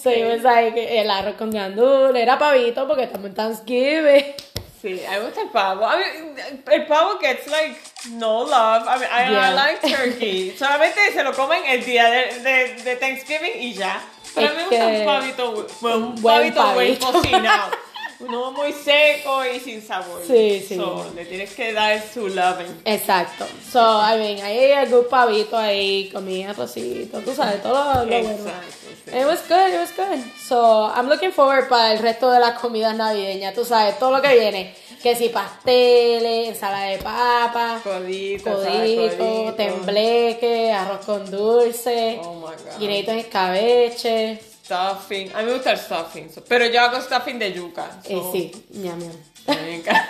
So, 0.02 0.10
it 0.12 0.26
was 0.26 0.44
like 0.44 0.78
el 1.02 1.10
arroz 1.10 1.36
con 1.36 1.52
gandules, 1.52 2.22
era 2.22 2.38
pavito 2.38 2.88
porque 2.88 3.04
estamos 3.04 3.28
en 3.28 3.36
Thanksgiving. 3.36 4.36
Sí, 4.82 5.00
me 5.08 5.20
gusta 5.20 5.42
el 5.42 5.50
pavo. 5.50 5.86
I 5.86 5.98
mean, 6.00 6.64
el 6.72 6.88
pavo 6.88 7.20
gets 7.20 7.46
like 7.48 7.78
no 8.14 8.44
love. 8.44 8.84
I 8.88 9.00
mean, 9.00 9.10
I, 9.12 9.28
I 9.28 9.30
Yeah. 9.30 9.52
like 9.54 9.82
turkey. 9.96 10.56
Solamente 10.58 11.12
se 11.14 11.24
lo 11.24 11.34
comen 11.34 11.62
el 11.68 11.86
día 11.86 12.10
de, 12.10 12.40
de, 12.40 12.74
de 12.84 12.96
Thanksgiving 12.96 13.62
y 13.62 13.74
ya. 13.74 14.02
Pero 14.34 14.48
a 14.48 14.52
mí 14.52 14.58
me 14.58 14.64
Es 14.64 14.68
gusta 14.70 14.88
un 14.88 15.06
pavito, 15.06 15.52
un 15.52 15.92
Un 15.92 16.22
buen 16.22 16.54
pavito 16.54 16.74
buen 16.74 16.98
pavito. 16.98 17.38
cocinado. 18.22 18.52
No 18.52 18.52
muy 18.52 18.72
seco 18.74 19.46
y 19.46 19.60
sin 19.60 19.82
sabor. 19.82 20.22
Sí, 20.26 20.64
sí. 20.68 20.76
So, 20.76 21.12
le 21.16 21.26
tienes 21.26 21.54
que 21.54 21.74
dar 21.74 22.02
su 22.14 22.28
loving. 22.28 22.82
Exacto. 22.86 23.46
So, 23.72 23.80
I 23.80 24.18
mean, 24.18 24.42
ahí 24.46 24.58
hay 24.60 24.72
algún 24.74 25.06
pavito 25.10 25.58
ahí, 25.58 26.10
comí 26.12 26.44
arrocito, 26.44 27.20
tú 27.20 27.34
sabes, 27.34 27.62
todo 27.62 27.74
lo, 27.74 28.06
lo 28.06 28.06
bueno. 28.06 28.30
Exacto. 28.30 28.76
sí. 29.06 29.18
It 29.18 29.26
was 29.26 29.40
good, 29.50 29.74
it 29.74 29.80
was 29.80 29.92
good. 29.96 30.20
So, 30.48 30.92
I'm 30.96 31.08
looking 31.10 31.32
forward 31.32 31.68
para 31.68 31.94
el 31.94 32.00
resto 32.00 32.30
de 32.32 32.40
las 32.40 32.60
comidas 32.60 32.96
navideñas, 32.96 33.54
tú 33.54 33.66
sabes, 33.66 33.98
todo 34.00 34.12
lo 34.12 34.22
que 34.22 34.38
viene. 34.38 34.74
Que 35.02 35.16
si 35.16 35.30
pasteles, 35.30 36.50
ensalada 36.50 36.86
de 36.86 37.00
papa, 37.00 37.82
Codito, 37.84 38.54
codito, 38.54 39.18
codito. 39.18 39.54
tembleque, 39.56 40.72
arroz 40.72 41.04
con 41.06 41.32
dulce, 41.32 42.20
Oh 42.24 42.48
guineitos 42.78 43.14
en 43.14 43.20
escabeche. 43.20 44.40
Stuffing. 44.64 45.32
A 45.36 45.40
mí 45.40 45.46
me 45.46 45.54
gusta 45.54 45.72
el 45.72 45.78
stuffing. 45.80 46.30
Pero 46.48 46.66
yo 46.68 46.82
hago 46.82 47.02
stuffing 47.02 47.40
de 47.40 47.54
yuca. 47.54 47.90
Eh, 48.06 48.22
sí, 48.32 48.52
ñam, 48.72 49.00
ñam. 49.00 49.16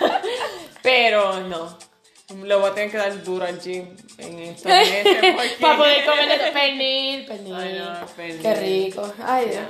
Pero 0.82 1.40
no. 1.40 1.78
Le 2.44 2.54
voy 2.54 2.70
a 2.70 2.74
tener 2.74 2.90
que 2.90 2.96
dar 2.96 3.22
duro 3.22 3.44
al 3.44 3.60
gym 3.60 3.94
en 4.18 4.38
estos 4.38 4.64
meses. 4.66 5.04
porque- 5.34 5.56
Para 5.60 5.76
poder 5.76 6.04
comer 6.06 6.52
pernil, 6.52 7.26
pernil. 7.26 7.54
Ay, 7.54 7.78
no, 7.78 8.06
pernil. 8.16 8.42
Qué 8.42 8.54
rico. 8.54 9.12
Ay, 9.24 9.46
Dios. 9.50 9.62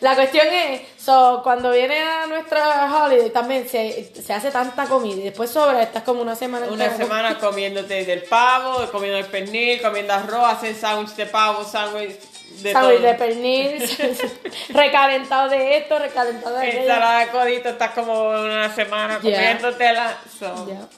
La 0.00 0.14
cuestión 0.14 0.46
es, 0.50 0.80
so, 0.98 1.40
cuando 1.42 1.70
viene 1.72 1.98
a 2.00 2.26
nuestra 2.26 2.90
holiday 3.04 3.28
también 3.28 3.68
se, 3.68 4.10
se 4.14 4.32
hace 4.32 4.50
tanta 4.50 4.86
comida 4.86 5.16
y 5.16 5.24
después 5.24 5.50
sobra, 5.50 5.82
estás 5.82 6.04
como 6.04 6.22
una 6.22 6.34
semana 6.34 6.66
Una 6.68 6.86
entera. 6.86 7.04
semana 7.04 7.38
comiéndote 7.38 8.06
del 8.06 8.22
pavo, 8.22 8.90
comiendo 8.90 9.18
el 9.18 9.26
pernil, 9.26 9.82
comiendo 9.82 10.14
arroz, 10.14 10.54
hacen 10.54 10.74
sándwich 10.74 11.14
de 11.16 11.26
pavo, 11.26 11.64
sándwich 11.64 12.16
de 12.62 12.72
Sándwich 12.72 12.98
todo. 12.98 13.06
de 13.06 13.14
pernil, 13.14 13.82
recalentado 14.70 15.48
de 15.48 15.78
esto, 15.78 15.98
recalentado 15.98 16.56
de 16.56 16.66
aquello. 16.66 16.82
Ensalada 16.82 17.20
de 17.20 17.28
codito, 17.30 17.68
estás 17.70 17.90
como 17.92 18.30
una 18.30 18.74
semana 18.74 19.18
Yeah. 19.22 19.36
comiéndotela. 19.58 20.18
So, 20.38 20.66
Yeah. 20.66 20.88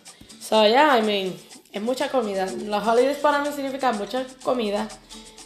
So, 0.40 0.66
yeah, 0.66 0.98
I 0.98 1.02
mean, 1.02 1.36
es 1.72 1.80
mucha 1.82 2.08
comida. 2.08 2.46
Los 2.46 2.86
holidays 2.86 3.18
para 3.18 3.38
mí 3.38 3.48
significan 3.54 3.96
mucha 3.96 4.24
comida, 4.42 4.88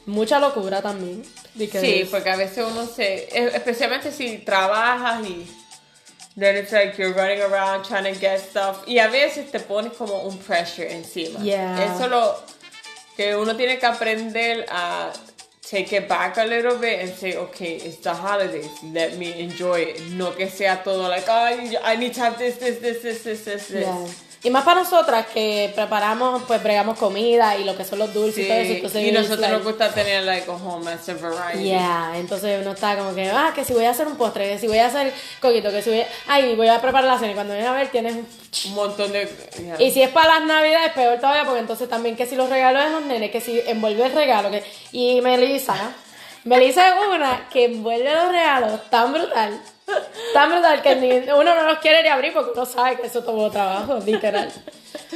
mucha 0.07 0.39
locura 0.41 0.81
también. 0.83 1.23
Sí, 1.57 2.07
porque 2.11 2.31
a 2.31 2.37
veces 2.37 2.65
uno 2.71 2.87
se, 2.87 3.29
e- 3.33 3.57
especialmente 3.57 4.13
si 4.13 4.39
trabajas 4.39 5.25
y 5.27 5.47
then 6.39 6.57
it's 6.57 6.71
like 6.73 6.99
you're 6.99 7.15
running 7.15 7.41
around 7.41 7.83
trying 7.87 8.05
to 8.05 8.19
get 8.21 8.39
stuff 8.41 8.83
y 8.87 8.99
a 8.99 9.09
veces 9.09 9.51
te 9.51 9.59
pones 9.61 9.93
como 9.95 10.23
un 10.25 10.37
pressure 10.39 10.93
encima. 10.93 11.41
Yeah. 11.41 11.83
Eso 11.95 12.09
lo 12.09 12.37
que 13.17 13.35
uno 13.37 13.57
tiene 13.57 13.79
que 13.79 13.87
aprender 13.87 14.67
a 14.71 15.11
take 15.67 15.93
it 15.93 16.09
back 16.09 16.37
a 16.37 16.45
little 16.45 16.79
bit 16.79 17.01
and 17.01 17.11
say, 17.11 17.37
okay, 17.37 17.75
it's 17.75 17.97
the 17.97 18.15
holidays, 18.15 18.71
let 18.85 19.19
me 19.19 19.41
enjoy 19.41 19.81
it. 19.81 20.11
No 20.13 20.31
que 20.31 20.49
sea 20.49 20.77
todo 20.85 21.09
like, 21.09 21.25
oh, 21.29 21.81
I 21.83 21.97
need 21.97 22.15
to 22.15 22.21
have 22.21 22.39
this, 22.39 22.57
this, 22.57 22.79
this, 22.79 23.03
this, 23.03 23.25
this, 23.25 23.45
this, 23.45 23.69
this. 23.69 23.87
Yeah. 23.87 24.26
Y 24.47 24.51
más 24.51 24.63
para 24.63 24.83
nosotras 24.85 25.27
que 25.27 25.73
preparamos, 25.75 26.45
pues 26.47 26.63
bregamos 26.63 26.97
comida 26.97 27.57
y 27.57 27.65
lo 27.65 27.77
que 27.77 27.85
son 27.85 27.99
los 27.99 28.15
dulces 28.15 28.45
y 28.45 28.47
todo 28.47 28.59
eso. 28.59 28.73
Entonces, 28.75 29.03
y 29.03 29.11
nosotros 29.11 29.41
like- 29.41 29.57
nos 29.57 29.65
gusta 29.65 29.93
tener 29.93 30.23
like 30.23 30.49
a 30.49 30.55
whole 30.55 30.85
massive 30.85 31.19
variety. 31.21 31.65
Yeah, 31.65 32.13
entonces 32.15 32.61
uno 32.63 32.71
está 32.71 32.97
como 32.97 33.13
que, 33.13 33.29
ah, 33.29 33.51
que 33.53 33.65
si 33.65 33.73
voy 33.73 33.87
a 33.87 33.91
hacer 33.91 34.07
un 34.07 34.17
postre, 34.17 34.49
que 34.49 34.59
si 34.61 34.69
voy 34.69 34.79
a 34.79 34.87
hacer 34.87 35.13
coquito, 35.41 35.73
que 35.73 35.83
si 35.83 35.91
voy 35.91 36.03
a... 36.03 36.07
Ay, 36.29 36.55
voy 36.55 36.69
a 36.69 36.81
preparar 36.81 37.09
la 37.09 37.19
cena 37.19 37.33
y 37.33 37.35
cuando 37.35 37.55
vienes 37.55 37.69
a 37.69 37.75
ver 37.75 37.89
tienes... 37.89 38.15
Un 38.67 38.75
montón 38.75 39.11
de... 39.11 39.29
yeah. 39.59 39.83
Y 39.83 39.91
si 39.91 40.01
es 40.03 40.11
para 40.11 40.39
las 40.39 40.45
navidades, 40.45 40.93
peor 40.93 41.19
todavía, 41.19 41.45
porque 41.45 41.61
entonces 41.61 41.89
también 41.89 42.15
que 42.15 42.27
si 42.27 42.37
los 42.37 42.49
regalos 42.49 42.85
de 42.85 42.91
los 42.91 43.03
nenes, 43.03 43.33
que 43.33 43.41
si 43.41 43.61
envuelve 43.67 44.07
el 44.07 44.13
regalo, 44.13 44.53
que... 44.53 44.63
Y 44.93 45.21
Melissa, 45.23 45.75
Melissa 46.45 46.89
es 46.91 46.95
una 47.13 47.49
que 47.53 47.65
envuelve 47.65 48.15
los 48.15 48.29
regalos 48.31 48.89
tan 48.91 49.13
brutal, 49.13 49.61
tan 50.33 50.51
brutal 50.51 50.83
que 50.83 50.97
ni, 50.97 51.11
uno 51.31 51.55
no 51.55 51.63
los 51.63 51.79
quiere 51.79 52.03
ni 52.03 52.09
abrir 52.09 52.33
porque 52.33 52.51
uno 52.53 52.67
sabe 52.67 52.97
que 52.97 53.07
eso 53.07 53.23
tomó 53.23 53.51
trabajo, 53.51 53.99
literal. 54.05 54.51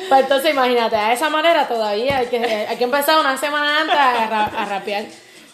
Pues 0.09 0.21
entonces 0.23 0.51
imagínate, 0.53 0.97
a 0.97 1.13
esa 1.13 1.29
manera 1.31 1.67
todavía 1.67 2.19
hay 2.19 2.27
que, 2.27 2.39
hay 2.45 2.77
que 2.77 2.85
empezar 2.85 3.19
una 3.19 3.37
semana 3.37 3.81
antes 3.81 3.97
a, 3.97 4.27
ra- 4.27 4.53
a 4.57 4.65
rapear. 4.67 5.05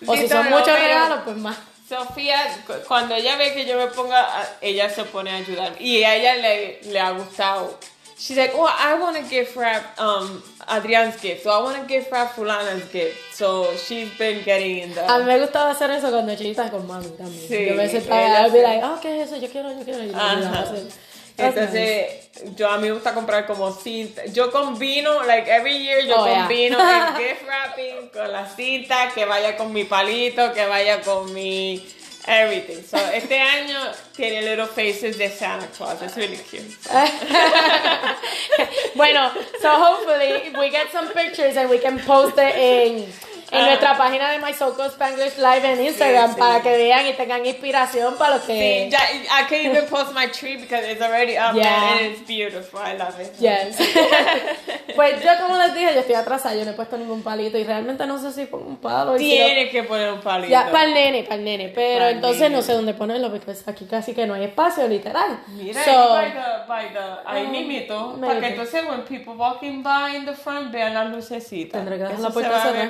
O 0.06 0.14
si 0.16 0.28
son 0.28 0.44
muchos 0.50 0.64
pero- 0.66 0.76
regalos, 0.78 1.18
pues 1.24 1.36
más. 1.36 1.56
Sofía, 1.88 2.40
cu- 2.66 2.72
cuando 2.88 3.14
ella 3.14 3.36
ve 3.36 3.54
que 3.54 3.64
yo 3.64 3.76
me 3.78 3.86
ponga, 3.86 4.26
ella 4.60 4.90
se 4.90 5.04
pone 5.04 5.30
a 5.30 5.36
ayudar. 5.36 5.72
Y 5.80 6.02
a 6.02 6.16
ella 6.16 6.34
le, 6.34 6.80
le 6.82 6.98
ha 7.00 7.10
gustado. 7.10 7.78
She's 8.18 8.38
like, 8.38 8.52
oh, 8.54 8.64
I 8.66 8.98
want 8.98 9.16
to 9.16 9.22
gift 9.28 9.54
wrap 9.56 9.98
um, 10.00 10.42
Adrian's 10.70 11.20
gift. 11.20 11.42
So 11.42 11.50
I 11.50 11.62
want 11.62 11.76
to 11.80 11.86
gift 11.86 12.10
wrap 12.10 12.32
Fulana's 12.34 12.84
gift. 12.90 13.34
So 13.34 13.68
she's 13.76 14.08
been 14.16 14.42
getting 14.42 14.78
in 14.78 14.94
the... 14.94 15.02
A 15.02 15.18
mí 15.18 15.26
me 15.26 15.38
gustaba 15.38 15.70
hacer 15.72 15.90
eso 15.90 16.10
cuando 16.10 16.34
chiquita 16.34 16.70
con 16.70 16.86
mami 16.86 17.08
también. 17.10 17.46
Sí, 17.46 17.66
yo 17.68 17.74
me 17.74 17.86
sentaba 17.88 18.46
sí. 18.46 18.52
be 18.52 18.62
like, 18.62 18.82
oh, 18.82 18.98
¿qué 19.02 19.20
es 19.20 19.30
eso? 19.30 19.36
Yo 19.38 19.48
quiero, 19.48 19.70
yo 19.70 19.84
quiero. 19.84 20.02
Y 20.02 20.10
yo 20.12 20.50
nice. 20.50 20.88
Entonces, 21.38 22.30
yo 22.56 22.70
a 22.70 22.78
mí 22.78 22.88
me 22.88 22.92
gusta 22.94 23.12
comprar 23.12 23.46
como 23.46 23.70
cinta. 23.70 24.24
Yo 24.32 24.50
combino, 24.50 25.22
like 25.24 25.50
every 25.50 25.78
year, 25.78 26.00
yo 26.06 26.16
Oh, 26.16 26.26
yeah. 26.26 26.38
combino 26.46 26.78
el 26.80 27.16
gift 27.18 27.42
wrapping 27.46 28.08
con 28.08 28.32
la 28.32 28.48
cinta, 28.48 29.10
que 29.14 29.26
vaya 29.26 29.56
con 29.58 29.70
mi 29.72 29.84
palito, 29.84 30.54
que 30.54 30.64
vaya 30.66 31.02
con 31.02 31.34
mi 31.34 31.86
Everything. 32.28 32.82
So, 32.82 32.98
este 32.98 33.38
año 33.38 33.94
tiene 34.14 34.42
little 34.42 34.66
faces 34.66 35.16
de 35.16 35.30
Santa 35.30 35.68
Claus. 35.68 36.02
It's 36.02 36.16
really 36.16 36.36
cute. 36.36 36.76
bueno, 38.96 39.30
so 39.60 39.70
hopefully 39.70 40.52
we 40.58 40.70
get 40.70 40.90
some 40.90 41.12
pictures 41.12 41.56
and 41.56 41.70
we 41.70 41.78
can 41.78 42.00
post 42.00 42.36
it 42.38 42.56
in 42.56 43.06
en 43.50 43.60
Ah. 43.62 43.66
nuestra 43.66 43.96
página 43.96 44.30
de 44.32 44.38
My 44.38 44.52
So 44.52 44.76
Called 44.76 44.92
Spanglish 44.92 45.36
Live 45.38 45.72
en 45.72 45.84
Instagram 45.86 46.28
Sí, 46.30 46.34
sí. 46.34 46.40
para 46.40 46.60
que 46.62 46.76
vean 46.76 47.06
y 47.06 47.12
tengan 47.12 47.46
inspiración 47.46 48.14
para 48.16 48.36
lo 48.36 48.40
Sí, 48.40 48.46
que 48.48 48.88
ya, 48.90 48.98
I 49.12 49.44
can 49.48 49.58
even 49.60 49.86
post 49.86 50.12
my 50.14 50.26
tree 50.28 50.56
because 50.56 50.90
it's 50.90 51.00
already 51.00 51.36
up 51.36 51.54
Yeah. 51.54 51.62
there 51.62 52.04
and 52.06 52.12
it's 52.16 52.26
beautiful. 52.26 52.80
I 52.80 52.96
love 52.96 53.18
it. 53.20 53.32
Yes. 53.38 53.76
pues 54.96 55.22
yo 55.22 55.30
como 55.42 55.56
les 55.58 55.74
dije, 55.74 55.92
yo 55.94 56.00
estoy 56.00 56.14
atrasada, 56.16 56.54
yo 56.54 56.64
no 56.64 56.70
he 56.72 56.74
puesto 56.74 56.96
ningún 56.96 57.22
palito 57.22 57.56
y 57.58 57.64
realmente 57.64 58.06
no 58.06 58.18
sé 58.18 58.32
si 58.32 58.46
pongo 58.46 58.66
un 58.66 58.76
palo. 58.78 59.14
Tienes 59.16 59.70
que 59.70 59.82
poner 59.84 60.12
un 60.12 60.20
palito. 60.20 60.50
Ya, 60.50 60.70
para 60.70 60.84
el 60.84 60.94
nene, 60.94 61.22
para 61.24 61.36
el 61.36 61.44
nene, 61.44 61.68
pero 61.74 62.00
Pa'l 62.06 62.14
entonces 62.14 62.40
nene. 62.42 62.56
no 62.56 62.62
sé 62.62 62.72
dónde 62.72 62.94
ponerlo 62.94 63.30
porque 63.30 63.52
aquí 63.66 63.84
casi 63.86 64.14
que 64.14 64.26
no 64.26 64.34
hay 64.34 64.44
espacio, 64.44 64.88
literal. 64.88 65.38
Mira, 65.48 65.84
So, 65.84 65.90
by 66.14 66.32
the, 66.32 66.66
by 66.68 66.92
the, 66.92 67.00
ahí 67.26 67.46
maybe. 67.46 67.86
para 68.20 68.40
que 68.40 68.46
entonces 68.48 68.84
when 68.88 69.02
people 69.02 69.34
walking 69.34 69.82
by 69.82 70.16
in 70.16 70.24
the 70.24 70.32
front 70.34 70.72
vean 70.72 70.94
las 70.94 71.08
lucecitas. 71.10 71.72
Tendré 71.72 71.96
que 71.98 72.04
dejar 72.04 72.20
la 72.20 72.30
puerta 72.30 72.62
cerrada. 72.62 72.84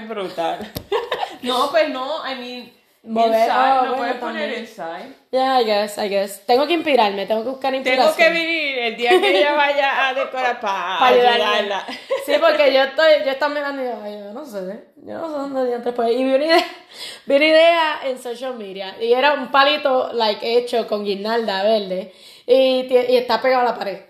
no, 1.42 1.70
pues 1.70 1.88
no, 1.88 2.22
I 2.26 2.34
mean, 2.34 2.72
inside, 3.02 3.50
oh, 3.52 3.78
bueno, 3.80 3.96
puedes 3.96 4.14
poner 4.16 4.42
también. 4.42 4.60
inside. 4.60 5.14
Yeah, 5.30 5.60
I 5.60 5.64
guess, 5.64 5.98
I 5.98 6.08
guess. 6.08 6.46
Tengo 6.46 6.66
que 6.66 6.74
inspirarme, 6.74 7.26
tengo 7.26 7.44
que 7.44 7.50
buscar 7.50 7.74
inspiración. 7.74 8.14
Tengo 8.14 8.16
que 8.16 8.30
venir 8.30 8.78
el 8.78 8.96
día 8.96 9.10
que 9.10 9.38
ella 9.38 9.52
vaya 9.54 10.08
a 10.08 10.14
decorar 10.14 10.60
para 10.60 10.98
Pa' 10.98 11.06
ayudarla. 11.08 11.86
Sí, 12.24 12.32
porque 12.40 12.72
yo 12.72 12.82
estoy, 12.82 13.24
yo 13.24 13.30
estoy 13.30 13.50
mirando 13.50 13.82
y 13.82 13.86
yo, 13.86 14.00
ay, 14.02 14.12
yo 14.12 14.32
no 14.32 14.44
sé, 14.44 14.88
yo 14.96 15.18
no 15.18 15.26
sé 15.26 15.32
dónde 15.32 15.66
diantres 15.66 15.94
pues. 15.94 16.10
Y 16.12 16.24
vi 16.24 16.34
una 16.34 16.44
idea, 16.44 16.64
vi 17.26 17.36
una 17.36 17.44
idea 17.46 18.00
en 18.04 18.18
social 18.18 18.56
media 18.56 18.96
y 19.00 19.12
era 19.12 19.34
un 19.34 19.50
palito, 19.50 20.12
like, 20.12 20.56
hecho 20.56 20.86
con 20.88 21.04
guirnalda 21.04 21.62
verde 21.62 22.12
y 22.46 22.86
está 23.16 23.40
pegado 23.40 23.62
a 23.62 23.72
la 23.72 23.78
pared. 23.78 24.00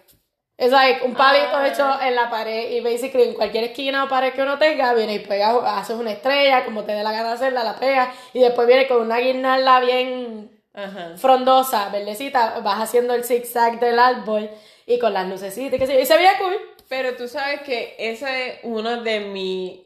Es 0.59 0.71
like 0.71 1.05
un 1.05 1.15
palito 1.15 1.55
Ah. 1.57 1.69
hecho 1.69 2.01
en 2.01 2.15
la 2.15 2.31
pared 2.31 2.71
y 2.71 2.81
basically 2.81 3.25
en 3.25 3.35
cualquier 3.35 3.65
esquina 3.65 4.05
o 4.05 4.09
pared 4.09 4.33
que 4.33 4.43
uno 4.43 4.59
tenga, 4.59 4.95
viene 4.95 5.15
y 5.15 5.19
pega, 5.19 5.79
haces 5.79 5.97
una 5.97 6.13
estrella, 6.13 6.65
como 6.65 6.85
te 6.85 6.93
dé 6.93 7.03
la 7.03 7.13
gana 7.13 7.29
de 7.29 7.35
hacerla, 7.35 7.63
la 7.63 7.79
pega 7.79 8.13
y 8.33 8.41
después 8.41 8.67
viene 8.67 8.89
con 8.89 9.03
una 9.03 9.19
guirnalda 9.19 9.81
bien 9.81 10.51
Ajá. 10.73 11.17
frondosa, 11.19 11.91
verdecita, 11.91 12.61
vas 12.61 12.81
haciendo 12.81 13.15
el 13.15 13.25
zigzag 13.25 13.81
del 13.81 13.99
árbol 13.99 14.49
y 14.87 14.99
con 14.99 15.13
las 15.13 15.29
lucecitas 15.29 15.79
sé 15.89 15.95
yo, 15.95 16.01
y 16.01 16.07
se 16.07 16.17
veía 16.17 16.39
cool. 16.39 16.57
Pero 16.89 17.17
tú 17.17 17.29
sabes 17.29 17.61
que 17.63 17.95
ese 17.99 18.49
es 18.49 18.59
uno 18.63 19.03
de 19.03 19.21
mis 19.21 19.81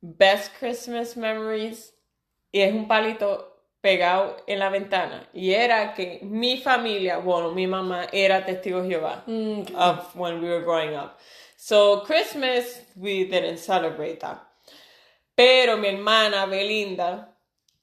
best 0.00 0.56
Christmas 0.58 1.16
memories 1.16 1.94
y 2.52 2.60
es 2.62 2.72
un 2.72 2.86
palito 2.88 3.55
pegado 3.86 4.36
en 4.48 4.58
la 4.58 4.68
ventana 4.68 5.28
y 5.32 5.52
era 5.52 5.94
que 5.94 6.18
mi 6.22 6.56
familia, 6.56 7.18
bueno, 7.18 7.52
mi 7.52 7.68
mamá 7.68 8.08
era 8.12 8.44
testigo 8.44 8.82
de 8.82 8.88
Jehová 8.88 9.22
Mm, 9.28 9.76
of 9.76 10.16
when 10.16 10.42
we 10.42 10.48
were 10.48 10.64
growing 10.64 10.96
up. 10.96 11.20
So 11.56 12.00
Christmas 12.00 12.80
we 12.96 13.28
didn't 13.28 13.58
celebrate 13.58 14.18
that. 14.18 14.42
Pero 15.36 15.76
mi 15.76 15.88
hermana 15.88 16.48
Belinda, 16.48 17.28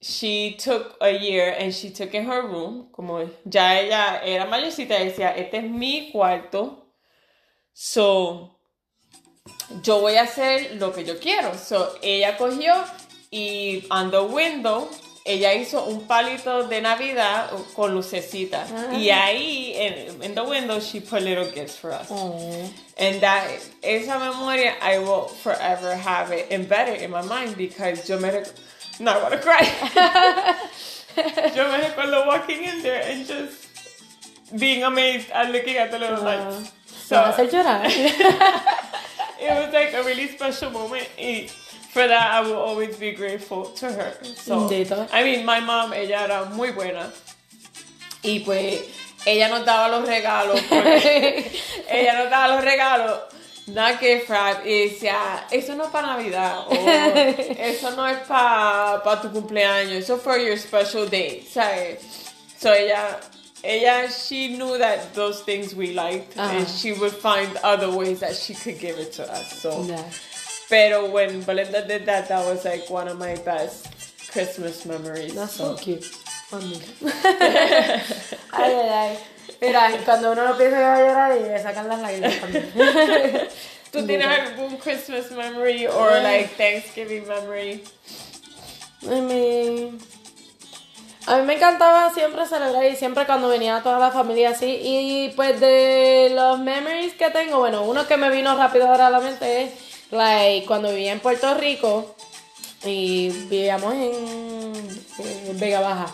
she 0.02 0.58
took 0.60 0.98
a 1.00 1.12
year 1.12 1.56
and 1.58 1.74
she 1.74 1.90
took 1.90 2.14
in 2.14 2.26
her 2.26 2.42
room, 2.42 2.90
como 2.92 3.30
ya 3.46 3.80
ella 3.80 4.20
era 4.26 4.46
mayorcita, 4.46 5.00
decía, 5.00 5.38
este 5.38 5.60
es 5.60 5.64
mi 5.64 6.12
cuarto. 6.12 6.88
So 7.74 8.58
yo 9.82 10.02
voy 10.02 10.18
a 10.18 10.24
hacer 10.24 10.76
lo 10.76 10.92
que 10.92 11.06
yo 11.06 11.18
quiero. 11.18 11.54
So, 11.58 11.96
ella 12.02 12.36
cogió 12.38 12.74
y 13.32 13.86
on 13.90 14.12
the 14.12 14.22
window, 14.22 14.90
ella 15.26 15.54
hizo 15.54 15.86
un 15.86 16.06
palito 16.06 16.68
de 16.68 16.82
Navidad 16.82 17.50
con 17.76 17.94
lucecitas. 17.94 18.70
Ah. 18.72 18.94
Y 18.94 19.10
ahí, 19.10 19.74
en 19.76 20.22
in 20.24 20.36
the 20.36 20.44
window, 20.44 20.80
she 20.80 21.00
put 21.00 21.22
little 21.22 21.46
gifts 21.46 21.78
for 21.78 21.92
us. 21.92 22.08
Oh. 22.10 22.70
And 22.98 23.22
that, 23.22 23.48
esa 23.82 24.20
memoria, 24.20 24.74
I 24.82 25.00
will 25.00 25.28
forever 25.28 25.96
have 25.96 26.32
it 26.32 26.52
embedded 26.52 27.02
in 27.02 27.12
my 27.12 27.22
mind 27.22 27.56
because 27.58 28.08
yo 28.10 28.20
me, 28.20 28.32
no, 29.00 29.12
I 29.12 29.24
want 29.24 29.34
to 29.34 29.40
cry. 29.40 29.62
yo 31.56 31.72
me 31.72 31.84
recuerdo 31.84 32.28
walking 32.28 32.64
in 32.64 32.82
there 32.82 33.04
and 33.06 33.26
just 33.26 33.68
being 34.60 34.84
amazed 34.84 35.30
and 35.34 35.54
looking 35.54 35.78
at 35.78 35.90
the 35.90 36.00
little 36.00 36.22
lights. 36.22 36.72
Se 36.86 37.16
va 37.16 37.30
a 37.30 37.32
hacer 37.32 37.50
llorar. 37.50 37.86
it 39.40 39.50
was 39.50 39.74
like 39.74 39.94
a 39.94 40.04
really 40.04 40.28
special 40.28 40.70
moment. 40.70 41.08
Y 41.18 41.50
for 41.94 42.08
that, 42.08 42.34
I 42.34 42.42
will 42.42 42.58
always 42.58 42.98
be 42.98 43.12
grateful 43.12 43.66
to 43.66 43.86
her. 43.86 44.18
So. 44.24 44.68
I 45.14 45.24
mean, 45.24 45.46
my 45.46 45.60
mom, 45.60 45.94
ella 45.94 46.24
era 46.24 46.50
muy 46.52 46.72
buena. 46.72 47.12
Y 48.24 48.42
pues, 48.44 48.82
ella 49.28 49.48
nos 49.50 49.64
daba 49.64 49.90
los 49.90 50.08
regalos. 50.10 50.60
porque 50.68 51.52
ella 51.92 52.24
nos 52.24 52.32
daba 52.32 52.56
los 52.56 52.64
regalos. 52.64 53.20
Not 53.68 54.00
gift 54.00 54.28
wrap. 54.28 54.66
Y 54.66 54.90
decía, 54.90 55.46
eso 55.52 55.76
no 55.76 55.84
es 55.86 55.92
para 55.92 56.08
Navidad. 56.08 56.66
O 56.68 56.74
eso 56.74 57.92
no 57.96 58.08
es 58.08 58.18
para 58.28 59.22
tu 59.22 59.30
cumpleaños. 59.30 59.92
Eso 59.92 60.18
for 60.18 60.38
your 60.38 60.58
special 60.58 61.08
day. 61.08 61.46
¿Sabes? 61.48 62.00
So 62.58 62.74
ella, 62.74 63.20
ella, 63.64 64.10
she 64.10 64.58
knew 64.58 64.80
that 64.80 65.14
those 65.14 65.44
things 65.44 65.76
we 65.76 65.94
liked. 65.94 66.36
And 66.38 66.68
she 66.68 66.94
would 66.94 67.14
find 67.14 67.56
other 67.64 67.92
ways 67.92 68.20
that 68.22 68.36
she 68.36 68.56
could 68.56 68.80
give 68.80 68.98
it 68.98 69.14
to 69.14 69.32
us. 69.32 69.62
So. 69.62 69.84
Yeah. 69.84 70.04
Pero 70.70 71.10
when 71.10 71.42
Belinda 71.42 71.86
did 71.88 72.06
that, 72.06 72.28
that 72.30 72.46
was 72.46 72.66
like 72.66 72.90
one 72.90 73.08
of 73.08 73.18
my 73.18 73.36
best 73.46 73.88
Christmas 74.32 74.86
memories. 74.86 75.36
That's 75.36 75.54
so 75.54 75.76
cute. 75.76 76.06
ay, 76.54 78.00
ay, 78.54 78.90
ay. 78.90 79.18
Mira, 79.60 79.92
cuando 80.06 80.32
uno 80.32 80.46
no 80.46 80.58
piensa 80.58 80.78
que 80.78 80.84
va 80.84 80.96
a 80.96 81.00
llorar 81.00 81.38
y 81.38 81.44
le 81.44 81.62
sacan 81.62 81.88
las 81.88 82.00
lágrimas 82.00 82.40
también. 82.40 82.72
¿Tú 83.92 84.06
tienes 84.06 84.28
algún 84.28 84.78
Christmas 84.78 85.32
memory 85.32 85.88
or 85.88 86.12
like 86.22 86.50
Thanksgiving 86.56 87.28
memory? 87.28 87.84
I 89.04 89.22
mean, 89.22 90.00
a 91.26 91.38
mí 91.38 91.44
me 91.44 91.56
encantaba 91.56 92.14
siempre 92.14 92.46
celebrar 92.46 92.86
y 92.86 92.96
siempre 92.96 93.26
cuando 93.26 93.48
venía 93.48 93.82
toda 93.82 94.00
la 94.00 94.12
familia 94.12 94.50
así. 94.50 94.80
Y 94.82 95.30
pues 95.36 95.60
de 95.60 96.32
los 96.34 96.60
memories 96.60 97.14
que 97.14 97.30
tengo, 97.30 97.60
bueno, 97.60 97.84
uno 97.84 98.08
que 98.08 98.18
me 98.18 98.30
vino 98.30 98.56
rápido 98.56 98.88
ahora 98.88 99.08
a 99.08 99.10
la 99.10 99.20
mente 99.20 99.64
es 99.64 99.93
like, 100.14 100.66
cuando 100.66 100.90
vivía 100.90 101.12
en 101.12 101.20
Puerto 101.20 101.54
Rico 101.56 102.16
y 102.84 103.30
vivíamos 103.30 103.94
en, 103.94 105.06
en 105.48 105.60
Vega 105.60 105.80
Baja. 105.80 106.08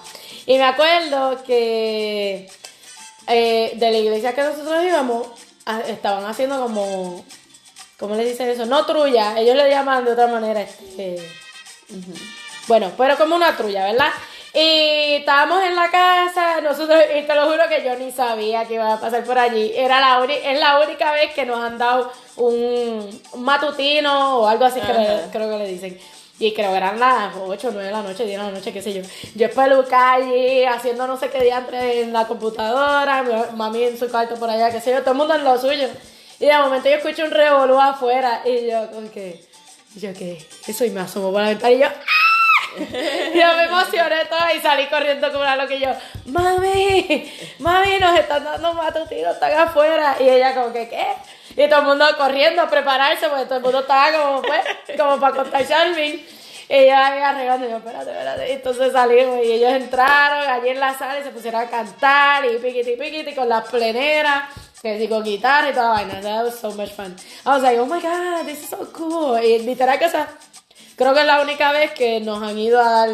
Y 0.46 0.58
me 0.58 0.64
acuerdo 0.64 1.44
que 1.44 2.50
eh, 3.28 3.72
de 3.76 3.92
la 3.92 3.98
iglesia 3.98 4.34
que 4.34 4.42
nosotros 4.42 4.84
íbamos, 4.84 5.28
a- 5.66 5.82
estaban 5.82 6.26
haciendo 6.26 6.60
como, 6.62 7.24
¿cómo 8.00 8.16
le 8.16 8.26
dicen 8.26 8.50
eso? 8.50 8.66
No 8.66 8.86
trulla, 8.86 9.40
ellos 9.40 9.56
le 9.56 9.70
llaman 9.70 10.06
de 10.06 10.12
otra 10.14 10.28
manera, 10.28 10.62
este, 10.62 11.18
bueno, 12.68 12.92
pero 12.98 13.18
como 13.18 13.36
una 13.36 13.56
trulla, 13.56 13.86
¿verdad? 13.86 14.10
Y 14.54 15.16
estábamos 15.18 15.64
en 15.64 15.76
la 15.76 15.92
casa, 15.92 16.60
nosotros, 16.62 17.00
y 17.16 17.22
te 17.22 17.36
lo 17.36 17.46
juro 17.52 17.68
que 17.70 17.84
yo 17.84 17.96
ni 17.96 18.12
sabía 18.12 18.66
que 18.66 18.76
iba 18.76 18.94
a 18.94 19.00
pasar 19.00 19.24
por 19.24 19.38
allí. 19.38 19.72
Era 19.76 20.00
la 20.00 20.26
es 20.26 20.60
la 20.60 20.80
única 20.80 21.12
vez 21.12 21.34
que 21.36 21.46
nos 21.46 21.60
han 21.60 21.78
dado 21.78 22.12
un, 22.40 23.22
un 23.34 23.44
matutino 23.44 24.40
o 24.40 24.48
algo 24.48 24.66
así, 24.66 24.80
creo, 24.80 25.30
creo 25.32 25.50
que 25.52 25.58
le 25.58 25.68
dicen. 25.68 26.00
Y 26.42 26.54
creo 26.54 26.72
que 26.72 26.78
eran 26.78 26.98
las 27.00 27.36
8, 27.36 27.70
9 27.74 27.88
de 27.88 27.92
la 27.92 28.02
noche, 28.02 28.26
10 28.26 28.40
de 28.40 28.46
la 28.46 28.52
noche, 28.52 28.72
qué 28.72 28.82
sé 28.82 28.94
yo. 28.94 29.02
Yo 29.36 29.48
espelucada 29.48 30.14
allí, 30.14 30.64
haciendo 30.64 31.06
no 31.06 31.18
sé 31.18 31.30
qué 31.30 31.42
diantre 31.44 32.02
en 32.02 32.14
la 32.14 32.28
computadora, 32.28 33.24
mi- 33.24 33.58
mami 33.58 33.84
en 33.84 34.00
su 34.00 34.10
cuarto 34.10 34.36
por 34.36 34.50
allá, 34.50 34.72
qué 34.72 34.80
sé 34.80 34.92
yo, 34.92 35.00
todo 35.02 35.12
el 35.12 35.18
mundo 35.18 35.36
en 35.36 35.44
lo 35.44 35.60
suyo. 35.60 35.88
Y 36.40 36.46
de 36.46 36.58
momento 36.58 36.88
yo 36.90 36.96
escucho 36.96 37.26
un 37.26 37.32
revolú 37.32 37.78
afuera 37.80 38.42
y 38.46 38.70
yo, 38.72 38.90
como 38.90 39.12
que, 39.12 39.44
y 39.96 40.00
yo, 40.00 40.14
¿qué? 40.14 40.42
Eso 40.66 40.86
y 40.86 40.92
me 40.92 41.02
asomo 41.02 41.32
por 41.34 41.42
la 41.42 41.50
ventana 41.50 41.72
y 41.74 41.80
yo, 41.80 41.88
¡ah! 41.88 41.92
Yo 42.80 43.58
me 43.58 43.64
emocioné 43.64 44.26
toda 44.30 44.54
y 44.54 44.62
salí 44.62 44.86
corriendo 44.88 45.28
como 45.32 45.42
una 45.42 45.56
loca 45.56 45.74
y 45.74 45.80
yo, 45.80 45.90
mami, 46.28 47.32
mami, 47.60 47.98
nos 48.00 48.18
están 48.18 48.44
dando 48.44 48.74
matutinos, 48.76 49.34
están 49.34 49.54
afuera. 49.58 50.16
Y 50.20 50.30
ella 50.30 50.54
como 50.54 50.72
que, 50.72 50.88
¿qué? 50.88 51.08
Y 51.60 51.68
todo 51.68 51.82
el 51.82 51.88
mundo 51.88 52.06
corriendo 52.18 52.62
a 52.62 52.70
prepararse, 52.70 53.28
porque 53.28 53.44
todo 53.44 53.58
el 53.58 53.64
mundo 53.64 53.80
estaba 53.82 54.14
como, 54.14 54.42
pues, 54.42 54.98
como 54.98 55.20
para 55.20 55.36
contar 55.36 55.68
Charmin. 55.68 56.26
Y 56.70 56.74
ella 56.74 57.08
ahí 57.08 57.20
arreglando, 57.20 57.68
y 57.68 57.70
yo, 57.70 57.78
espérate, 57.78 58.12
espérate. 58.12 58.54
Entonces 58.54 58.94
salimos 58.94 59.44
y 59.44 59.52
ellos 59.52 59.74
entraron 59.74 60.50
allí 60.50 60.70
en 60.70 60.80
la 60.80 60.98
sala 60.98 61.20
y 61.20 61.24
se 61.24 61.32
pusieron 61.32 61.60
a 61.60 61.70
cantar 61.70 62.46
y 62.46 62.60
piquiti 62.60 62.96
piquiti 62.96 63.36
con 63.36 63.50
las 63.50 63.68
pleneras, 63.68 64.44
que 64.82 65.10
con 65.10 65.22
guitarra 65.22 65.70
y 65.70 65.74
toda 65.74 65.88
la 65.88 65.94
vaina. 65.96 66.22
That 66.22 66.46
was 66.46 66.58
so 66.58 66.72
much 66.72 66.92
fun. 66.92 67.14
I 67.46 67.50
was 67.50 67.62
like, 67.62 67.78
oh 67.78 67.86
my 67.86 68.00
god, 68.00 68.46
this 68.46 68.64
is 68.64 68.70
so 68.70 68.90
cool. 68.94 69.38
Y 69.44 69.60
literal 69.60 70.00
que 70.00 70.06
esa, 70.06 70.30
creo 70.96 71.14
que 71.14 71.20
es 71.20 71.28
la 71.28 71.42
única 71.42 71.74
vez 71.74 71.92
que 71.92 72.22
nos 72.22 72.42
han 72.42 72.58
ido 72.58 72.80
a 72.80 73.06
dar 73.06 73.10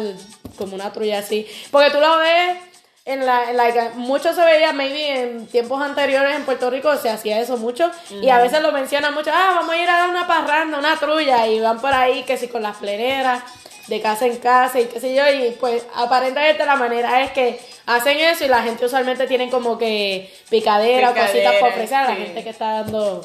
como 0.56 0.76
una 0.76 0.92
trulla 0.92 1.18
así. 1.18 1.48
Porque 1.72 1.90
tú 1.90 1.98
lo 1.98 2.18
ves 2.18 2.58
en 3.06 3.24
la, 3.24 3.50
en 3.50 3.56
la 3.56 3.90
mucho 3.94 4.34
se 4.34 4.44
veía, 4.44 4.72
maybe 4.72 5.20
en 5.20 5.46
tiempos 5.46 5.80
anteriores 5.80 6.36
en 6.36 6.44
Puerto 6.44 6.68
Rico 6.70 6.94
se 6.96 7.08
hacía 7.08 7.40
eso 7.40 7.56
mucho. 7.56 7.90
Y 8.10 8.28
a 8.28 8.38
veces 8.38 8.60
lo 8.60 8.72
mencionan 8.72 9.14
mucho, 9.14 9.30
ah, 9.32 9.52
vamos 9.54 9.74
a 9.74 9.78
ir 9.78 9.88
a 9.88 9.98
dar 9.98 10.10
una 10.10 10.26
parranda, 10.26 10.78
una 10.78 10.96
trulla. 10.98 11.46
Y 11.46 11.60
van 11.60 11.80
por 11.80 11.92
ahí 11.92 12.24
que 12.24 12.36
si 12.36 12.48
con 12.48 12.62
las 12.62 12.76
pleneras. 12.76 13.42
de 13.86 14.00
casa 14.00 14.26
en 14.26 14.36
casa 14.38 14.80
y 14.80 14.86
qué 14.86 14.98
sé 14.98 15.14
yo, 15.14 15.22
y 15.28 15.52
pues 15.52 15.86
aparentemente 15.94 16.66
la 16.66 16.74
manera 16.74 17.22
es 17.22 17.30
que 17.30 17.60
hacen 17.86 18.18
eso 18.18 18.44
y 18.44 18.48
la 18.48 18.62
gente 18.62 18.84
usualmente 18.84 19.28
tienen 19.28 19.48
como 19.48 19.78
que 19.78 20.28
picadera, 20.50 21.10
o 21.10 21.14
cositas 21.14 21.32
Picadera, 21.32 21.60
para 21.60 21.72
ofrecer 21.72 21.96
a 21.96 22.02
la 22.08 22.16
sí. 22.16 22.22
gente 22.22 22.42
que 22.42 22.50
está 22.50 22.82
dando 22.82 23.24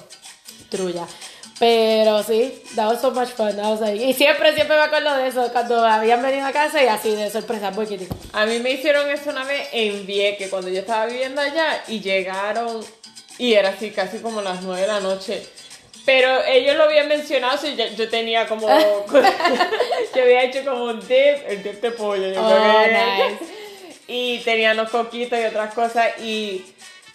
trulla. 0.69 1.07
Pero 1.61 2.23
sí, 2.23 2.51
that 2.75 2.87
was 2.89 2.99
so 3.01 3.11
much 3.11 3.29
fun. 3.29 3.49
I 3.59 3.69
was 3.69 3.79
like- 3.81 4.03
y 4.03 4.13
siempre, 4.15 4.51
siempre 4.55 4.75
me 4.75 4.81
acuerdo 4.81 5.15
de 5.15 5.27
eso, 5.27 5.47
cuando 5.51 5.85
habían 5.85 6.19
venido 6.23 6.43
a 6.47 6.51
casa 6.51 6.83
y 6.83 6.87
así 6.87 7.13
de 7.13 7.29
sorpresa, 7.29 7.71
porque 7.71 7.99
A 8.33 8.47
mí 8.47 8.57
me 8.57 8.71
hicieron 8.71 9.07
eso 9.11 9.29
una 9.29 9.43
vez 9.45 9.67
en 9.71 10.07
Vieques, 10.07 10.49
cuando 10.49 10.69
yo 10.69 10.79
estaba 10.79 11.05
viviendo 11.05 11.39
allá, 11.39 11.83
y 11.87 11.99
llegaron, 12.01 12.83
y 13.37 13.53
era 13.53 13.69
así 13.69 13.91
casi 13.91 14.17
como 14.17 14.41
las 14.41 14.63
9 14.63 14.81
de 14.81 14.87
la 14.87 14.99
noche. 15.01 15.45
Pero 16.03 16.43
ellos 16.45 16.75
lo 16.77 16.85
habían 16.85 17.07
mencionado, 17.07 17.55
si 17.59 17.75
yo, 17.75 17.85
yo 17.95 18.09
tenía 18.09 18.47
como. 18.47 18.67
yo 20.15 20.21
había 20.23 20.43
hecho 20.45 20.65
como 20.65 20.85
un 20.85 20.99
dip, 20.99 21.47
el 21.47 21.61
dip 21.61 21.79
de 21.79 21.91
pollo. 21.91 22.27
Yo 22.33 22.41
Oh, 22.43 22.49
creo 22.49 22.59
que 22.89 22.95
había 22.95 23.29
nice. 23.29 23.45
Y 24.07 24.39
tenía 24.39 24.73
los 24.73 24.89
coquitos 24.89 25.37
y 25.39 25.43
otras 25.43 25.75
cosas. 25.75 26.07
Y 26.23 26.65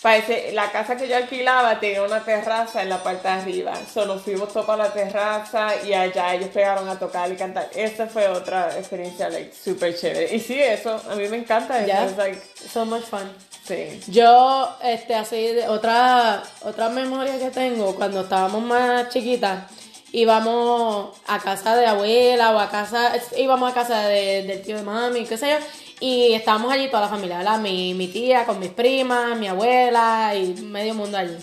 parece, 0.07 0.53
la 0.53 0.71
casa 0.71 0.97
que 0.97 1.09
yo 1.09 1.17
alquilaba 1.17 1.81
tenía 1.81 2.01
una 2.05 2.25
terraza 2.25 2.81
en 2.81 2.89
la 2.91 3.03
parte 3.03 3.27
de 3.27 3.35
arriba. 3.35 3.73
So, 3.93 4.07
nos 4.07 4.23
fuimos 4.23 4.53
todos 4.53 4.65
para 4.65 4.85
la 4.85 4.93
terraza 4.93 5.71
y 5.85 5.93
allá 5.95 6.33
ellos 6.35 6.51
pegaron 6.51 6.89
a 6.89 6.97
tocar 6.97 7.31
y 7.33 7.35
cantar. 7.35 7.69
Esta 7.75 8.07
fue 8.07 8.29
otra 8.29 8.77
experiencia, 8.79 9.29
like, 9.29 9.53
súper 9.53 9.99
chévere. 9.99 10.33
Y 10.33 10.39
sí, 10.39 10.61
eso, 10.61 11.01
a 11.11 11.17
mí 11.17 11.27
me 11.29 11.39
encanta 11.39 11.85
eso. 11.85 12.05
es 12.11 12.17
like, 12.17 12.41
so 12.73 12.85
much 12.87 13.03
fun. 13.03 13.29
sí. 13.67 14.01
Yo, 14.07 14.77
este, 14.85 15.17
así, 15.17 15.57
otra, 15.69 16.41
otra 16.63 16.89
memoria 16.89 17.37
que 17.41 17.51
tengo, 17.51 17.97
cuando 17.97 18.21
estábamos 18.21 18.63
más 18.63 19.09
chiquitas, 19.09 19.65
íbamos 20.13 21.17
a 21.27 21.39
casa 21.41 21.75
de 21.77 21.87
abuela 21.87 22.53
o 22.53 22.59
a 22.61 22.71
casa, 22.71 23.13
íbamos 23.37 23.71
a 23.71 23.75
casa 23.75 24.07
de- 24.09 24.45
del 24.45 24.63
tío 24.63 24.77
de 24.77 24.83
mami, 24.83 25.25
qué 25.25 25.37
sé 25.37 25.51
yo, 25.51 25.57
y 26.01 26.35
estábamos 26.35 26.73
allí 26.73 26.89
toda 26.89 27.03
la 27.03 27.09
familia, 27.09 27.39
¿verdad? 27.39 27.59
Mi, 27.59 27.95
mi 27.95 28.09
tía 28.09 28.45
con 28.45 28.59
mis 28.59 28.71
primas, 28.71 29.37
mi 29.39 29.49
abuela 29.49 30.35
y 30.35 30.55
medio 30.63 30.95
mundo 30.95 31.17
allí. 31.17 31.37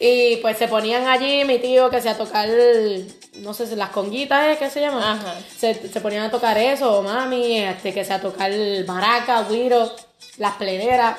Y 0.00 0.36
pues 0.36 0.56
se 0.58 0.68
ponían 0.68 1.06
allí, 1.08 1.44
mi 1.44 1.58
tío 1.58 1.90
que 1.90 2.00
se 2.00 2.08
a 2.08 2.16
tocar, 2.16 2.48
no 3.38 3.52
sé 3.52 3.66
si 3.66 3.74
las 3.74 3.90
conguitas, 3.90 4.46
¿eh? 4.46 4.56
¿qué 4.58 4.70
se 4.70 4.80
llama? 4.80 5.12
Ajá. 5.12 5.34
Se, 5.56 5.74
se 5.74 6.00
ponían 6.00 6.24
a 6.24 6.30
tocar 6.30 6.56
eso, 6.56 6.98
o 6.98 7.02
mami, 7.02 7.58
este, 7.58 7.92
que 7.92 8.04
se 8.04 8.12
a 8.12 8.20
tocar 8.20 8.52
maraca, 8.86 9.42
guiro, 9.44 9.92
las 10.38 10.54
pleneras. 10.54 11.18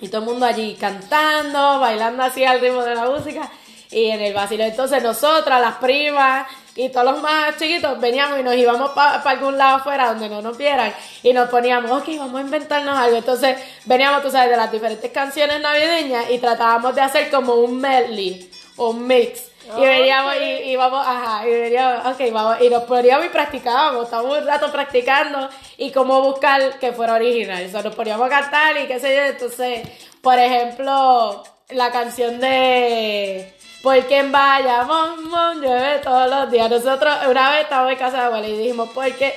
Y 0.00 0.08
todo 0.08 0.22
el 0.22 0.28
mundo 0.28 0.44
allí 0.44 0.76
cantando, 0.78 1.78
bailando 1.78 2.22
así 2.24 2.44
al 2.44 2.60
ritmo 2.60 2.82
de 2.82 2.94
la 2.94 3.08
música. 3.08 3.50
Y 3.92 4.10
en 4.10 4.20
el 4.22 4.32
vacilo, 4.32 4.64
entonces 4.64 5.02
nosotras, 5.02 5.60
las 5.60 5.74
primas 5.74 6.46
y 6.74 6.88
todos 6.88 7.04
los 7.12 7.22
más 7.22 7.56
chiquitos, 7.58 8.00
veníamos 8.00 8.40
y 8.40 8.42
nos 8.42 8.54
íbamos 8.54 8.92
para 8.92 9.20
algún 9.22 9.58
lado 9.58 9.76
afuera 9.76 10.08
donde 10.08 10.30
no 10.30 10.40
nos 10.40 10.56
vieran. 10.56 10.94
Y 11.22 11.34
nos 11.34 11.50
poníamos, 11.50 11.90
ok, 11.90 12.08
vamos 12.18 12.40
a 12.40 12.40
inventarnos 12.40 12.98
algo. 12.98 13.18
Entonces 13.18 13.58
veníamos, 13.84 14.22
tú 14.22 14.30
sabes, 14.30 14.50
de 14.50 14.56
las 14.56 14.72
diferentes 14.72 15.10
canciones 15.12 15.60
navideñas 15.60 16.30
y 16.30 16.38
tratábamos 16.38 16.94
de 16.94 17.02
hacer 17.02 17.30
como 17.30 17.54
un 17.54 17.80
medley 17.80 18.50
o 18.76 18.90
un 18.90 19.06
mix. 19.06 19.50
Y 19.76 19.80
veníamos 19.80 20.34
y, 20.36 20.44
y 20.44 20.72
íbamos, 20.72 21.06
ajá, 21.06 21.46
y 21.46 21.50
veníamos, 21.50 22.06
ok, 22.06 22.32
vamos, 22.32 22.56
y 22.62 22.68
nos 22.68 22.82
poníamos 22.84 23.26
y 23.26 23.28
practicábamos, 23.28 24.04
estábamos 24.04 24.38
un 24.38 24.46
rato 24.46 24.72
practicando 24.72 25.48
y 25.76 25.92
cómo 25.92 26.20
buscar 26.22 26.78
que 26.78 26.92
fuera 26.92 27.14
original. 27.14 27.64
O 27.66 27.70
sea, 27.70 27.82
nos 27.82 27.94
poníamos 27.94 28.26
a 28.26 28.30
cantar 28.30 28.76
y 28.78 28.86
qué 28.86 28.98
sé 28.98 29.14
yo, 29.14 29.22
entonces, 29.22 29.88
por 30.20 30.38
ejemplo, 30.38 31.44
la 31.68 31.92
canción 31.92 32.40
de 32.40 33.54
Porque 33.82 34.18
en 34.18 34.30
Bayamón 34.30 35.28
mon, 35.28 35.60
llueve 35.60 35.98
todos 35.98 36.30
los 36.30 36.50
días. 36.50 36.70
Nosotros 36.70 37.14
una 37.28 37.50
vez 37.50 37.62
estábamos 37.62 37.92
en 37.92 37.98
casa 37.98 38.16
de 38.18 38.22
abuela 38.24 38.48
y 38.48 38.56
dijimos, 38.56 38.90
porque 38.94 39.34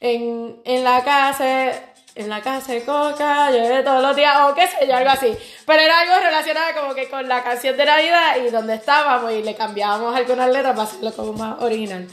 en, 0.00 0.60
en 0.64 0.84
la 0.84 1.02
casa, 1.02 1.70
en 2.14 2.28
la 2.28 2.42
casa 2.42 2.72
de 2.72 2.84
Coca 2.84 3.50
llueve 3.50 3.82
todos 3.82 4.02
los 4.02 4.14
días, 4.14 4.36
o 4.42 4.54
qué 4.54 4.66
sé 4.66 4.86
yo, 4.86 4.94
algo 4.96 5.10
así. 5.10 5.34
Pero 5.64 5.80
era 5.80 6.00
algo 6.00 6.14
relacionado 6.22 6.66
como 6.78 6.94
que 6.94 7.08
con 7.08 7.26
la 7.26 7.42
canción 7.42 7.76
de 7.76 7.86
Navidad 7.86 8.36
y 8.44 8.50
donde 8.50 8.74
estábamos 8.74 9.32
y 9.32 9.42
le 9.42 9.54
cambiábamos 9.54 10.14
algunas 10.14 10.50
letras 10.50 10.76
para 10.76 10.88
hacerlo 10.88 11.12
como 11.14 11.32
más 11.32 11.62
original. 11.62 12.06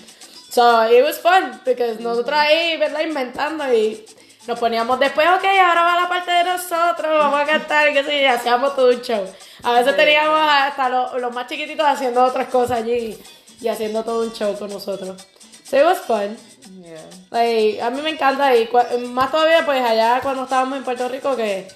So, 0.49 0.87
it 0.87 1.03
was 1.03 1.19
fun, 1.19 1.59
porque 1.65 1.97
nosotros 1.99 2.37
ahí, 2.37 2.77
¿verdad? 2.77 3.01
Inventando 3.01 3.73
y 3.73 4.05
nos 4.47 4.59
poníamos 4.59 4.99
después, 4.99 5.27
ok, 5.27 5.43
ahora 5.43 5.83
va 5.83 6.01
la 6.01 6.09
parte 6.09 6.31
de 6.31 6.43
nosotros, 6.43 7.17
vamos 7.17 7.39
a 7.39 7.45
cantar, 7.45 7.89
y 7.89 7.93
qué 7.93 8.03
sé 8.03 8.15
yo, 8.17 8.21
y 8.21 8.25
hacíamos 8.25 8.75
todo 8.75 8.89
un 8.89 9.01
show. 9.01 9.25
A 9.63 9.71
veces 9.73 9.95
teníamos 9.95 10.39
hasta 10.39 10.89
los, 10.89 11.21
los 11.21 11.33
más 11.33 11.47
chiquititos 11.47 11.85
haciendo 11.85 12.23
otras 12.23 12.47
cosas 12.49 12.79
allí 12.79 13.17
y 13.61 13.67
haciendo 13.67 14.03
todo 14.03 14.23
un 14.23 14.33
show 14.33 14.57
con 14.57 14.69
nosotros. 14.69 15.15
So, 15.63 15.77
it 15.77 15.85
was 15.85 15.99
fun. 15.99 16.37
Yeah. 16.83 16.99
Like, 17.31 17.81
a 17.81 17.89
mí 17.89 18.01
me 18.01 18.11
encanta 18.11 18.55
y 18.55 18.69
más 19.09 19.31
todavía 19.31 19.65
pues 19.65 19.81
allá 19.81 20.19
cuando 20.21 20.43
estábamos 20.43 20.77
en 20.77 20.83
Puerto 20.83 21.07
Rico 21.07 21.35
que 21.35 21.67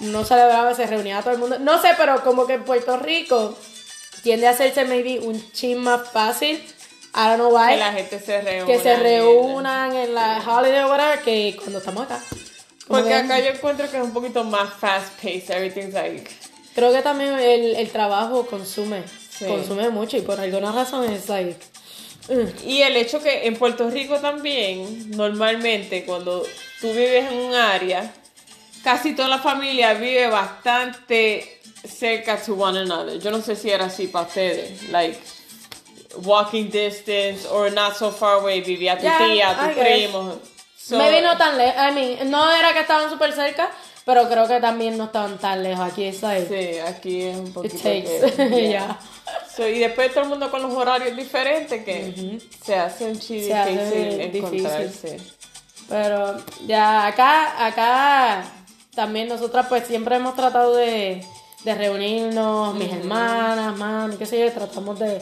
no 0.00 0.24
celebraba, 0.24 0.74
se 0.74 0.86
reunía 0.86 1.20
todo 1.22 1.32
el 1.32 1.38
mundo. 1.38 1.58
No 1.60 1.80
sé, 1.80 1.90
pero 1.96 2.22
como 2.22 2.46
que 2.46 2.54
en 2.54 2.64
Puerto 2.64 2.96
Rico 2.98 3.56
tiende 4.22 4.48
a 4.48 4.50
hacerse 4.50 4.84
maybe 4.84 5.20
un 5.20 5.52
chin 5.52 5.78
más 5.78 6.10
fácil. 6.10 6.62
I 7.14 7.28
don't 7.28 7.36
know 7.38 7.50
why. 7.54 7.72
Que 7.74 7.76
la 7.78 7.92
gente 7.92 8.18
se 8.20 8.40
reúna. 8.40 8.66
que 8.66 8.78
se 8.78 8.96
reúnan 8.96 9.94
en 9.96 10.14
la 10.14 10.42
holiday 10.46 10.82
o 10.84 10.88
whatever 10.88 11.20
que 11.22 11.56
cuando 11.56 11.78
estamos 11.78 12.04
acá. 12.04 12.20
Porque 12.88 13.08
que 13.08 13.14
acá 13.14 13.38
yo 13.40 13.50
encuentro 13.50 13.90
que 13.90 13.96
es 13.98 14.02
un 14.02 14.12
poquito 14.12 14.44
más 14.44 14.72
fast 14.74 15.12
paced. 15.22 15.50
Everything's 15.50 15.94
like. 15.94 16.30
Creo 16.74 16.92
que 16.92 17.02
también 17.02 17.34
el, 17.38 17.76
el 17.76 17.90
trabajo 17.90 18.46
consume, 18.46 19.02
Sí. 19.30 19.44
consume 19.46 19.90
mucho 19.90 20.16
y 20.16 20.22
por 20.22 20.38
alguna 20.40 20.72
razón 20.72 21.04
es 21.10 21.28
like... 21.28 21.56
mm, 22.28 22.66
Y 22.68 22.82
el 22.82 22.96
hecho 22.96 23.22
que 23.22 23.46
en 23.46 23.56
Puerto 23.56 23.90
Rico 23.90 24.18
también, 24.18 25.10
normalmente, 25.10 26.04
cuando 26.04 26.42
tú 26.80 26.88
vives 26.92 27.30
en 27.30 27.38
un 27.38 27.54
área, 27.54 28.10
casi 28.82 29.14
toda 29.14 29.28
la 29.28 29.38
familia 29.38 29.94
vive 29.94 30.28
bastante 30.28 31.60
cerca 31.86 32.36
to 32.38 32.54
one 32.54 32.78
another. 32.80 33.18
Yo 33.20 33.30
no 33.30 33.42
sé 33.42 33.54
si 33.56 33.70
era 33.70 33.86
así 33.86 34.06
para 34.06 34.26
ustedes. 34.26 34.88
Like, 34.90 35.18
walking 36.24 36.68
distance 36.70 37.46
or 37.50 37.70
not 37.72 37.94
so 37.96 38.10
far 38.10 38.40
away. 38.40 38.60
Vivía 38.60 38.96
tu 38.96 39.02
Yeah, 39.04 39.18
tía, 39.18 39.52
I 39.52 39.54
tu 39.68 39.74
guess. 39.74 39.86
primo. 40.08 40.34
So- 40.76 40.98
me 40.98 41.10
vino 41.10 41.36
tan 41.36 41.56
lejos, 41.56 41.76
I 41.76 41.92
mean, 41.94 42.30
no 42.30 42.50
era 42.50 42.72
que 42.72 42.80
estaban 42.80 43.08
súper 43.08 43.32
cerca, 43.32 43.70
pero 44.04 44.28
creo 44.28 44.48
que 44.48 44.58
también 44.60 44.98
no 44.98 45.04
estaban 45.04 45.38
tan 45.38 45.62
lejos. 45.62 45.84
Aquí 45.92 46.04
es 46.04 46.20
like, 46.22 46.48
Sí, 46.48 46.78
aquí 46.80 47.22
es 47.22 47.36
un 47.36 47.46
it 47.46 47.52
poquito. 47.54 47.76
takes, 47.78 48.32
que- 48.36 48.68
yeah. 48.68 48.98
So, 49.56 49.66
y 49.68 49.78
después 49.78 50.12
todo 50.12 50.24
el 50.24 50.30
mundo 50.30 50.50
con 50.50 50.62
los 50.62 50.72
horarios 50.74 51.16
diferentes 51.16 51.84
que 51.84 52.40
se 52.64 52.74
hace 52.74 53.04
un 53.04 53.16
hace 53.16 53.32
difícil 53.34 54.20
encontrarse. 54.36 55.20
Pero 55.88 56.36
ya 56.66 57.06
acá, 57.06 57.66
acá 57.66 58.44
también 58.94 59.28
nosotras 59.28 59.66
pues 59.68 59.86
siempre 59.86 60.16
hemos 60.16 60.34
tratado 60.34 60.74
de, 60.76 61.24
de 61.64 61.74
reunirnos, 61.74 62.74
mis 62.74 62.90
hermanas, 62.92 63.76
mami, 63.76 64.16
qué 64.16 64.26
sé 64.26 64.40
yo, 64.40 64.50
tratamos 64.52 64.98
de, 64.98 65.20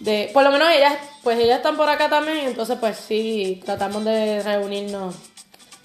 de, 0.00 0.30
por 0.34 0.42
lo 0.42 0.50
menos 0.50 0.68
ellas, 0.70 0.94
pues 1.22 1.38
ellas 1.38 1.58
están 1.58 1.76
por 1.76 1.88
acá 1.88 2.08
también, 2.08 2.38
entonces 2.38 2.76
pues 2.80 2.96
sí, 2.96 3.62
tratamos 3.64 4.04
de 4.04 4.42
reunirnos 4.42 5.14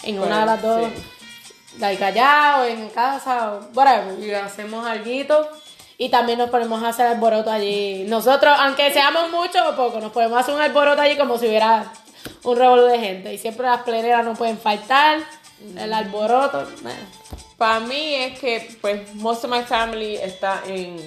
en 0.04 0.20
una 0.20 0.40
de 0.42 0.46
las 0.46 0.62
Pues, 0.62 0.82
dos, 0.82 0.92
sí. 0.94 1.80
like 1.80 2.04
allá 2.04 2.58
o 2.62 2.66
en 2.66 2.90
casa 2.90 3.54
o 3.54 3.60
whatever, 3.74 4.20
y 4.20 4.34
hacemos 4.34 4.86
algo 4.86 5.48
y 5.98 6.10
también 6.10 6.40
nos 6.40 6.50
ponemos 6.50 6.84
a 6.84 6.90
hacer 6.90 7.08
alboroto 7.08 7.50
allí. 7.50 8.06
Nosotros, 8.08 8.56
aunque 8.60 8.92
seamos 8.92 9.32
muchos 9.32 9.62
o 9.66 9.76
pocos, 9.76 10.02
nos 10.02 10.12
podemos 10.12 10.40
hacer 10.40 10.54
un 10.54 10.62
alboroto 10.62 11.02
allí 11.02 11.16
como 11.18 11.38
si 11.38 11.48
hubiera 11.48 11.92
un 12.44 12.58
revolú 12.58 12.84
de 12.84 13.00
gente. 13.00 13.34
Y 13.34 13.38
siempre 13.38 13.66
las 13.66 13.84
pleneras 13.84 14.26
no 14.26 14.34
pueden 14.34 14.58
faltar, 14.58 15.20
el 15.78 15.94
alboroto. 15.94 16.68
Para 17.58 17.80
mí 17.80 18.14
es 18.16 18.40
que, 18.40 18.78
pues, 18.82 19.16
most 19.16 19.46
of 19.46 19.52
my 19.52 19.64
family 19.64 20.18
está 20.18 20.62
en 20.68 20.98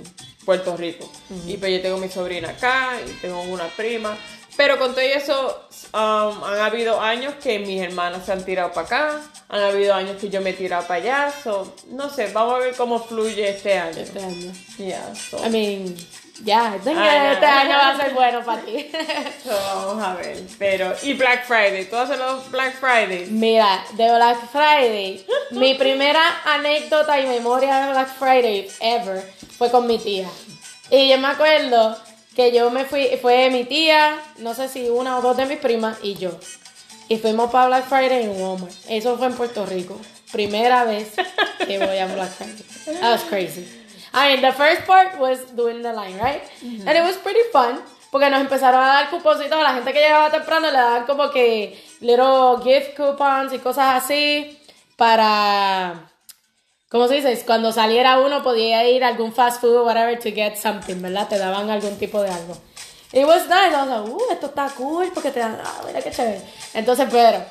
Puerto 0.49 0.79
Rico. 0.79 1.07
Y 1.47 1.59
pues 1.59 1.73
yo 1.73 1.83
tengo 1.83 1.99
mi 1.99 2.09
sobrina 2.09 2.49
acá 2.49 2.93
y 3.07 3.11
tengo 3.21 3.43
una 3.43 3.67
prima. 3.67 4.17
Pero 4.57 4.79
con 4.79 4.93
todo 4.93 5.03
eso, 5.03 5.69
um, 5.93 6.43
han 6.43 6.61
habido 6.61 6.99
años 6.99 7.35
que 7.35 7.59
mis 7.59 7.83
hermanos 7.83 8.25
se 8.25 8.33
han 8.33 8.43
tirado 8.43 8.73
para 8.73 8.87
acá. 8.87 9.21
Han 9.51 9.63
habido 9.63 9.95
años 9.95 10.17
que 10.19 10.31
yo 10.31 10.41
me 10.41 10.51
he 10.51 10.53
tirado 10.55 10.87
para 10.87 11.03
allá. 11.03 11.35
So, 11.45 11.75
no 11.91 12.09
sé, 12.09 12.33
vamos 12.33 12.55
a 12.55 12.59
ver 12.61 12.75
cómo 12.77 12.99
fluye 12.99 13.47
este 13.47 13.79
año. 13.79 14.01
Este 14.01 14.21
año. 14.21 14.51
Yeah, 14.79 15.15
so, 15.15 15.37
I 15.47 15.51
mean, 15.51 15.95
ya, 16.43 16.79
que 16.83 16.93
know. 16.93 17.05
este 17.05 17.45
año 17.45 17.77
va 17.77 17.91
a 17.91 17.97
ser 17.99 18.15
bueno 18.15 18.43
para 18.43 18.63
ti. 18.63 18.91
so, 19.45 19.51
vamos 19.51 20.03
a 20.03 20.15
ver. 20.15 20.45
Pero, 20.59 20.95
y 21.03 21.13
Black 21.13 21.45
Friday, 21.47 21.85
¿tú 21.91 21.97
haces 21.97 22.17
los 22.17 22.51
Black 22.51 22.81
Fridays? 22.81 23.31
Mira, 23.31 23.85
de 23.93 24.15
Black 24.15 24.51
Friday, 24.51 25.27
mi 25.51 25.75
primera 25.75 26.41
anécdota 26.47 27.21
y 27.21 27.27
memoria 27.27 27.81
de 27.81 27.91
Black 27.93 28.15
Friday 28.19 28.67
ever 28.81 29.23
fue 29.59 29.71
con 29.71 29.87
mi 29.87 29.99
tía. 29.99 30.29
Y 30.91 31.09
yo 31.09 31.19
me 31.19 31.29
acuerdo 31.29 31.99
que 32.35 32.53
yo 32.53 32.71
me 32.71 32.85
fui, 32.85 33.09
fue 33.21 33.51
mi 33.51 33.65
tía, 33.65 34.19
no 34.39 34.55
sé 34.55 34.69
si 34.69 34.89
una 34.89 35.19
o 35.19 35.21
dos 35.21 35.37
de 35.37 35.45
mis 35.47 35.59
primas 35.59 35.99
y 36.03 36.15
yo. 36.15 36.31
Y 37.09 37.19
fuimos 37.19 37.51
para 37.51 37.67
Black 37.67 37.89
Friday 37.89 38.25
en 38.25 38.41
Walmart. 38.41 38.73
Eso 38.89 39.19
fue 39.19 39.27
en 39.27 39.35
Puerto 39.35 39.67
Rico. 39.67 39.99
Primera 40.31 40.85
vez 40.85 41.13
que 41.67 41.79
voy 41.79 41.99
a 41.99 42.07
Black 42.07 42.31
Friday. 42.31 43.01
That 43.01 43.13
was 43.13 43.25
crazy. 43.25 43.67
I 44.15 44.33
mean, 44.33 44.41
the 44.41 44.53
first 44.53 44.87
part 44.87 45.19
was 45.19 45.55
doing 45.55 45.83
the 45.83 45.93
line, 45.93 46.19
right? 46.19 46.43
And 46.63 46.97
it 46.97 47.03
was 47.03 47.17
pretty 47.17 47.41
fun. 47.53 47.81
Porque 48.11 48.31
nos 48.31 48.41
empezaron 48.41 48.83
a 48.83 48.87
dar 48.87 49.11
cuponcitos 49.11 49.59
a 49.59 49.63
la 49.63 49.75
gente 49.75 49.93
que 49.93 50.01
llegaba 50.01 50.31
temprano, 50.31 50.71
le 50.71 50.79
daban 50.79 51.05
como 51.05 51.31
que 51.31 51.79
little 52.01 52.57
gift 52.63 52.97
coupons 52.97 53.53
y 53.53 53.59
cosas 53.59 54.03
así 54.03 54.59
para 54.97 56.11
¿Cómo 56.89 57.07
se 57.07 57.17
dice? 57.17 57.43
Cuando 57.45 57.71
saliera 57.73 58.19
uno 58.21 58.43
podía 58.43 58.87
ir 58.89 59.05
a 59.05 59.09
algún 59.09 59.33
fast 59.35 59.61
food 59.61 59.77
o 59.77 59.85
whatever 59.85 60.19
to 60.19 60.31
get 60.35 60.57
something, 60.57 61.01
¿verdad? 61.03 61.29
Te 61.29 61.39
daban 61.39 61.69
algún 61.71 61.99
tipo 61.99 62.23
de 62.23 62.31
algo. 62.31 62.57
It 63.13 63.27
was 63.27 63.47
nice. 63.47 63.75
I 63.75 63.81
was 63.83 63.89
like, 63.89 64.11
uh, 64.11 64.33
esto 64.33 64.47
está 64.47 64.69
cool 64.77 65.11
porque 65.13 65.31
te 65.31 65.41
dan, 65.41 65.59
ah, 65.63 65.81
mira 65.87 66.01
qué 66.01 66.11
chévere. 66.11 66.41
Entonces, 66.75 67.07
pero, 67.11 67.45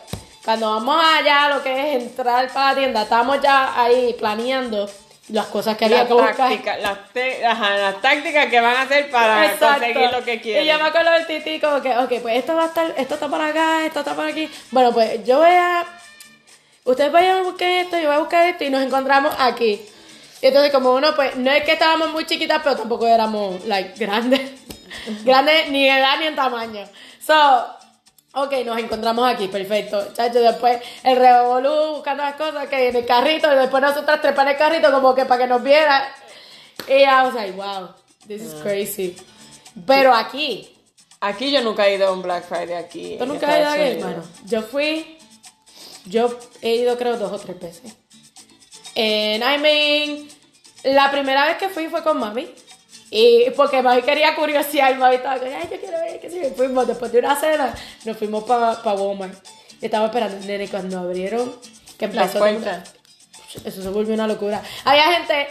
cuando 0.43 0.71
vamos 0.73 1.03
allá, 1.19 1.49
lo 1.49 1.61
que 1.61 1.71
es 1.97 2.03
entrar 2.03 2.47
para 2.51 2.69
la 2.73 2.75
tienda, 2.79 3.01
estamos 3.03 3.39
ya 3.41 3.79
ahí 3.79 4.15
planeando 4.17 4.89
las 5.29 5.45
cosas 5.47 5.75
que 5.77 5.85
había 5.85 6.07
que 6.07 6.13
buscar. 6.13 6.35
táctica, 6.35 6.77
las, 6.77 6.97
te- 7.11 7.45
ajá, 7.45 7.75
las 7.77 8.01
tácticas 8.01 8.45
que 8.47 8.61
van 8.61 8.75
a 8.75 8.81
hacer 8.83 9.09
para 9.11 9.45
Exacto. 9.45 9.81
conseguir 9.85 10.11
lo 10.11 10.23
que 10.23 10.41
quieren. 10.41 10.63
Y 10.63 10.67
yo 10.67 10.79
me 10.79 10.87
acuerdo 10.87 11.11
del 11.11 11.27
titi 11.27 11.59
como 11.59 11.81
que, 11.81 11.95
ok, 11.97 12.21
pues 12.21 12.37
esto 12.37 12.55
va 12.55 12.63
a 12.63 12.67
estar, 12.67 12.93
esto 12.97 13.13
está 13.15 13.27
por 13.27 13.41
acá, 13.41 13.85
esto 13.85 13.99
está 13.99 14.13
por 14.15 14.25
aquí. 14.25 14.49
Bueno, 14.71 14.91
pues 14.93 15.23
yo 15.25 15.39
voy 15.39 15.49
a, 15.51 15.85
ustedes 16.87 17.11
vayan 17.11 17.37
a 17.37 17.43
buscar 17.43 17.69
esto, 17.69 17.97
yo 17.97 18.07
voy 18.07 18.15
a 18.15 18.19
buscar 18.19 18.47
esto 18.47 18.63
y 18.63 18.69
nos 18.69 18.81
encontramos 18.81 19.35
aquí. 19.37 19.81
Y 20.41 20.47
entonces 20.47 20.71
como 20.71 20.93
uno, 20.93 21.15
pues, 21.15 21.35
no 21.35 21.51
es 21.51 21.63
que 21.63 21.73
estábamos 21.73 22.11
muy 22.11 22.25
chiquitas, 22.25 22.61
pero 22.63 22.75
tampoco 22.75 23.07
éramos, 23.07 23.63
like, 23.65 23.93
grandes. 23.97 24.41
grandes 25.23 25.69
ni 25.69 25.87
en 25.87 25.97
edad 25.97 26.19
ni 26.19 26.27
en 26.27 26.35
tamaño. 26.35 26.87
So, 27.25 27.67
ok, 28.33 28.53
nos 28.65 28.77
encontramos 28.79 29.29
aquí, 29.29 29.47
perfecto. 29.47 30.13
Chacho, 30.13 30.39
después 30.39 30.79
el 31.03 31.17
revolú 31.17 31.95
buscando 31.95 32.23
las 32.23 32.35
cosas 32.35 32.67
que 32.67 32.89
en 32.89 32.95
el 32.95 33.05
carrito, 33.05 33.51
y 33.51 33.55
después 33.55 33.81
nosotras 33.83 34.21
trepas 34.21 34.45
en 34.45 34.51
el 34.51 34.57
carrito 34.57 34.91
como 34.91 35.13
que 35.13 35.25
para 35.25 35.43
que 35.43 35.47
nos 35.47 35.61
vieran. 35.61 36.03
Y 36.87 37.03
I 37.03 37.23
was 37.23 37.33
like, 37.33 37.53
wow, 37.53 37.89
this 38.27 38.41
is 38.41 38.53
crazy. 38.61 39.15
Pero 39.85 40.13
aquí, 40.13 40.77
Aquí 41.19 41.51
yo 41.51 41.61
nunca 41.63 41.87
he 41.87 41.95
ido 41.95 42.07
a 42.07 42.11
un 42.11 42.21
Black 42.21 42.45
Friday 42.45 42.75
aquí. 42.75 43.15
¿tú 43.17 43.25
nunca 43.25 43.47
has 43.47 43.75
ido? 43.75 43.85
Unidos. 43.85 44.03
Bueno, 44.03 44.23
yo 44.45 44.61
fui, 44.61 45.16
yo 46.07 46.37
he 46.61 46.75
ido 46.75 46.97
creo 46.97 47.17
dos 47.17 47.31
o 47.31 47.39
tres 47.39 47.59
veces. 47.59 47.95
And 48.95 49.43
I 49.43 49.57
mean, 49.59 50.27
la 50.83 51.11
primera 51.11 51.45
vez 51.45 51.57
que 51.57 51.69
fui 51.69 51.87
fue 51.87 52.03
con 52.03 52.19
mami. 52.19 52.47
Y 53.09 53.49
porque 53.51 53.81
mami 53.81 54.01
quería 54.01 54.35
curiosear, 54.35 54.97
mami 54.97 55.15
estaba 55.15 55.39
como, 55.39 55.51
ay, 55.51 55.67
yo 55.71 55.79
quiero 55.79 55.99
ver 55.99 56.19
qué 56.19 56.29
yo. 56.29 56.55
Fuimos 56.55 56.87
después 56.87 57.11
de 57.11 57.19
una 57.19 57.39
cena, 57.39 57.73
nos 58.05 58.17
fuimos 58.17 58.43
para 58.43 58.81
pa 58.81 58.93
Walmart. 58.93 59.37
Y 59.81 59.85
estaba 59.85 60.07
esperando, 60.07 60.45
nene, 60.45 60.67
cuando 60.67 60.99
abrieron, 60.99 61.55
que 61.97 62.05
empezó 62.05 62.45
el 62.45 62.57
puertas. 62.57 62.93
eso 63.63 63.81
se 63.81 63.89
volvió 63.89 64.13
una 64.13 64.27
locura. 64.27 64.61
Había 64.83 65.13
gente, 65.13 65.47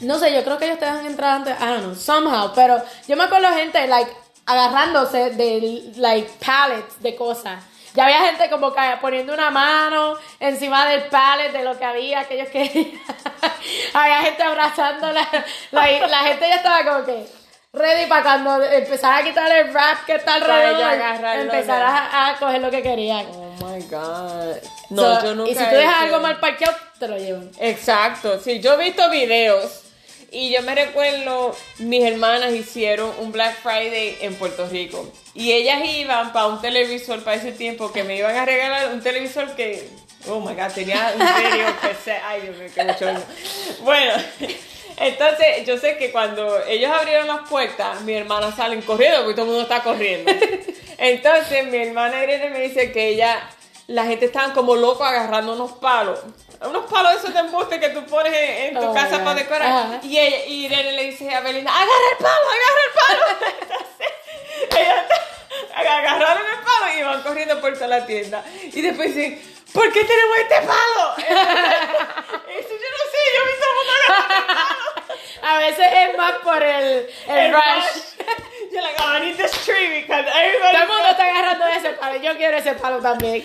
no 0.00 0.18
sé, 0.18 0.34
yo 0.34 0.42
creo 0.42 0.58
que 0.58 0.64
ellos 0.64 0.78
te 0.78 0.86
dejan 0.86 1.06
entrar 1.06 1.36
antes, 1.36 1.54
I 1.60 1.64
don't 1.64 1.82
know, 1.82 1.94
somehow, 1.94 2.52
pero 2.54 2.82
yo 3.06 3.16
me 3.16 3.24
acuerdo 3.24 3.48
gente, 3.54 3.86
like, 3.86 4.10
agarrándose 4.46 5.30
de, 5.30 5.92
like, 5.96 6.30
pallets 6.44 7.00
de 7.00 7.14
cosas. 7.14 7.62
Ya 7.94 8.04
había 8.04 8.20
gente 8.26 8.48
como 8.50 8.72
que 8.72 8.80
poniendo 9.00 9.32
una 9.34 9.50
mano 9.50 10.14
encima 10.38 10.86
del 10.88 11.02
pallet 11.04 11.52
de 11.52 11.64
lo 11.64 11.78
que 11.78 11.84
había, 11.84 12.24
que 12.24 12.34
ellos 12.34 12.48
querían. 12.48 13.00
había 13.94 14.22
gente 14.22 14.42
abrazándola. 14.42 15.26
La, 15.72 16.06
la 16.06 16.18
gente 16.20 16.48
ya 16.48 16.56
estaba 16.56 16.84
como 16.84 17.04
que 17.04 17.26
ready 17.72 18.06
para 18.06 18.22
cuando 18.22 18.62
empezar 18.64 19.20
a 19.20 19.24
quitar 19.24 19.50
el 19.52 19.70
wrap 19.70 20.04
que 20.04 20.16
está 20.16 20.34
alrededor. 20.34 21.40
empezar 21.40 21.82
a, 21.82 22.28
a 22.28 22.36
coger 22.38 22.60
lo 22.60 22.70
que 22.70 22.82
querían. 22.82 23.26
Oh 23.34 23.66
my 23.66 23.82
god. 23.84 24.56
No, 24.90 25.02
So, 25.02 25.24
yo 25.24 25.34
nunca 25.34 25.50
y 25.50 25.54
si 25.54 25.64
tú 25.64 25.74
dejas 25.76 26.02
algo 26.02 26.20
mal 26.20 26.38
parqueado, 26.40 26.76
te 26.98 27.08
lo 27.08 27.16
llevan. 27.16 27.50
Exacto, 27.58 28.38
sí, 28.40 28.60
yo 28.60 28.74
he 28.74 28.84
visto 28.84 29.08
videos 29.10 29.82
y 30.32 30.50
yo 30.50 30.62
me 30.62 30.74
recuerdo, 30.74 31.56
mis 31.78 32.04
hermanas 32.04 32.52
hicieron 32.52 33.12
un 33.18 33.32
Black 33.32 33.56
Friday 33.62 34.18
en 34.20 34.34
Puerto 34.36 34.68
Rico 34.68 35.10
y 35.34 35.52
ellas 35.52 35.80
iban 35.84 36.32
para 36.32 36.46
un 36.46 36.60
televisor 36.60 37.22
para 37.22 37.36
ese 37.36 37.52
tiempo 37.52 37.92
que 37.92 38.04
me 38.04 38.16
iban 38.16 38.36
a 38.36 38.44
regalar 38.44 38.92
un 38.92 39.02
televisor 39.02 39.54
que, 39.56 39.88
oh 40.28 40.40
my 40.40 40.54
god, 40.54 40.72
tenía 40.74 41.14
un 41.14 41.18
video 41.18 41.80
que 41.80 41.94
se, 42.02 42.12
ay 42.12 42.42
Dios 42.42 42.56
mío, 42.56 42.68
qué 42.74 42.84
bochorno. 42.84 43.22
Bueno, 43.82 44.12
entonces 44.98 45.66
yo 45.66 45.78
sé 45.78 45.96
que 45.96 46.12
cuando 46.12 46.64
ellos 46.66 46.90
abrieron 46.90 47.26
las 47.26 47.48
puertas, 47.48 48.00
mis 48.02 48.16
hermanas 48.16 48.54
salen 48.56 48.82
corriendo 48.82 49.24
porque 49.24 49.34
todo 49.34 49.46
el 49.46 49.50
mundo 49.52 49.62
está 49.62 49.82
corriendo. 49.82 50.30
Entonces 51.00 51.66
mi 51.68 51.78
hermana 51.78 52.22
Irene 52.22 52.50
me 52.50 52.60
dice 52.60 52.92
que 52.92 53.08
ella, 53.08 53.40
la 53.90 54.04
gente 54.04 54.26
estaban 54.26 54.52
como 54.52 54.76
locos 54.76 55.06
agarrando 55.06 55.52
unos 55.54 55.72
palos. 55.72 56.20
Unos 56.60 56.90
palos 56.90 57.14
esos 57.16 57.32
de 57.32 57.40
embuste 57.40 57.80
que 57.80 57.88
tú 57.88 58.04
pones 58.06 58.32
en, 58.32 58.68
en 58.68 58.80
tu 58.80 58.86
Oh, 58.90 58.94
casa 58.94 59.18
para 59.24 59.34
decorar. 59.34 59.62
Ajá. 59.66 60.00
Y, 60.02 60.18
ella, 60.18 60.44
y 60.46 60.66
Irene 60.66 60.92
le 60.92 61.04
dice 61.10 61.34
a 61.34 61.40
Belinda, 61.40 61.70
agarra 61.72 62.10
el 62.12 62.18
palo, 62.18 62.46
agarra 62.50 62.82
el 62.86 62.92
palo. 63.00 63.24
Ellas 64.80 65.04
agarraron 65.76 66.42
el 66.46 66.58
palo 66.64 66.94
y 66.94 66.98
iban 67.00 67.22
corriendo 67.22 67.60
por 67.60 67.72
toda 67.74 67.88
la 67.88 68.06
tienda. 68.06 68.44
Y 68.62 68.80
después 68.80 69.14
dicen, 69.14 69.42
¿por 69.72 69.90
qué 69.92 70.04
tenemos 70.04 70.36
este 70.38 70.60
palo? 70.66 71.14
Dice, 72.46 72.68
yo 72.68 72.90
no 72.90 73.04
sé, 73.10 73.20
yo 73.34 73.42
agarrando 73.42 73.92
el 73.96 74.16
palo. 74.16 75.16
A 75.42 75.56
veces 75.58 75.86
es 75.90 76.16
más 76.16 76.32
por 76.44 76.62
el, 76.62 77.08
el, 77.28 77.36
El 77.36 77.52
rush. 77.54 77.62
rush. 77.64 78.02
You're 78.70 78.82
like, 78.82 78.96
oh, 79.00 79.16
I 79.16 79.20
need 79.20 79.36
this 79.36 79.50
tree 79.64 80.00
because 80.02 80.26
everybody. 80.28 80.72
Todo 80.72 80.82
el 80.82 80.88
mundo 80.88 81.08
está 81.10 81.24
agarrando 81.24 81.66
ese 81.66 81.90
palo. 81.90 82.16
Yo 82.20 82.36
quiero 82.36 82.56
ese 82.58 82.72
palo 82.74 83.00
también. 83.00 83.44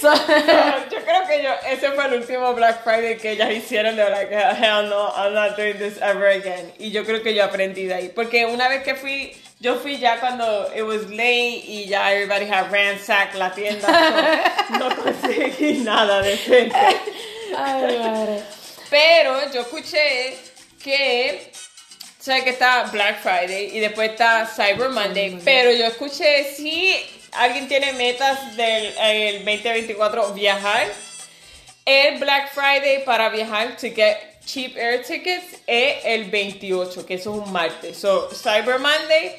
So- 0.00 0.12
yo 0.90 0.98
creo 1.04 1.26
que 1.26 1.42
yo, 1.42 1.50
ese 1.70 1.90
fue 1.92 2.04
el 2.06 2.14
último 2.14 2.52
Black 2.54 2.82
Friday 2.84 3.16
que 3.16 3.32
ellas 3.32 3.50
hicieron 3.50 3.96
de 3.96 4.08
like, 4.10 4.32
hell 4.32 4.88
no, 4.88 5.12
I'm 5.16 5.32
not 5.34 5.56
doing 5.56 5.78
this 5.78 5.98
ever 6.02 6.26
again. 6.28 6.72
Y 6.78 6.90
yo 6.90 7.04
creo 7.04 7.22
que 7.22 7.34
yo 7.34 7.44
aprendí 7.44 7.86
de 7.86 7.94
ahí. 7.94 8.08
Porque 8.14 8.44
una 8.46 8.68
vez 8.68 8.82
que 8.82 8.94
fui, 8.94 9.32
yo 9.60 9.76
fui 9.76 9.98
ya 9.98 10.20
cuando 10.20 10.70
it 10.76 10.82
was 10.82 11.08
late 11.10 11.62
y 11.66 11.86
ya 11.88 12.12
everybody 12.12 12.46
had 12.46 12.70
ransacked 12.70 13.34
la 13.36 13.50
tienda. 13.54 13.86
so 14.68 14.78
no 14.78 14.88
conseguí 14.96 15.78
nada 15.82 16.20
decente. 16.22 16.76
Ay, 17.56 17.98
madre. 17.98 18.42
Pero 18.90 19.50
yo 19.52 19.62
escuché 19.62 20.36
que, 20.82 21.50
sabes 22.20 22.44
que 22.44 22.50
está 22.50 22.84
Black 22.92 23.20
Friday 23.22 23.70
y 23.76 23.80
después 23.80 24.10
está 24.10 24.46
Cyber 24.46 24.90
Monday, 24.90 25.40
pero 25.44 25.72
yo 25.72 25.86
escuché 25.86 26.44
si 26.54 26.94
alguien 27.38 27.68
tiene 27.68 27.92
metas 27.92 28.56
del 28.56 28.94
el 28.98 29.44
2024 29.44 30.32
viajar, 30.32 30.92
el 31.84 32.18
Black 32.18 32.52
Friday 32.52 33.04
para 33.04 33.28
viajar 33.28 33.76
to 33.76 33.88
get 33.94 34.16
cheap 34.44 34.76
air 34.76 35.02
tickets 35.02 35.60
es 35.66 36.04
el 36.04 36.30
28, 36.30 37.04
que 37.04 37.14
eso 37.14 37.34
es 37.34 37.46
un 37.46 37.52
martes. 37.52 37.98
So, 37.98 38.28
Cyber 38.30 38.78
Monday 38.78 39.36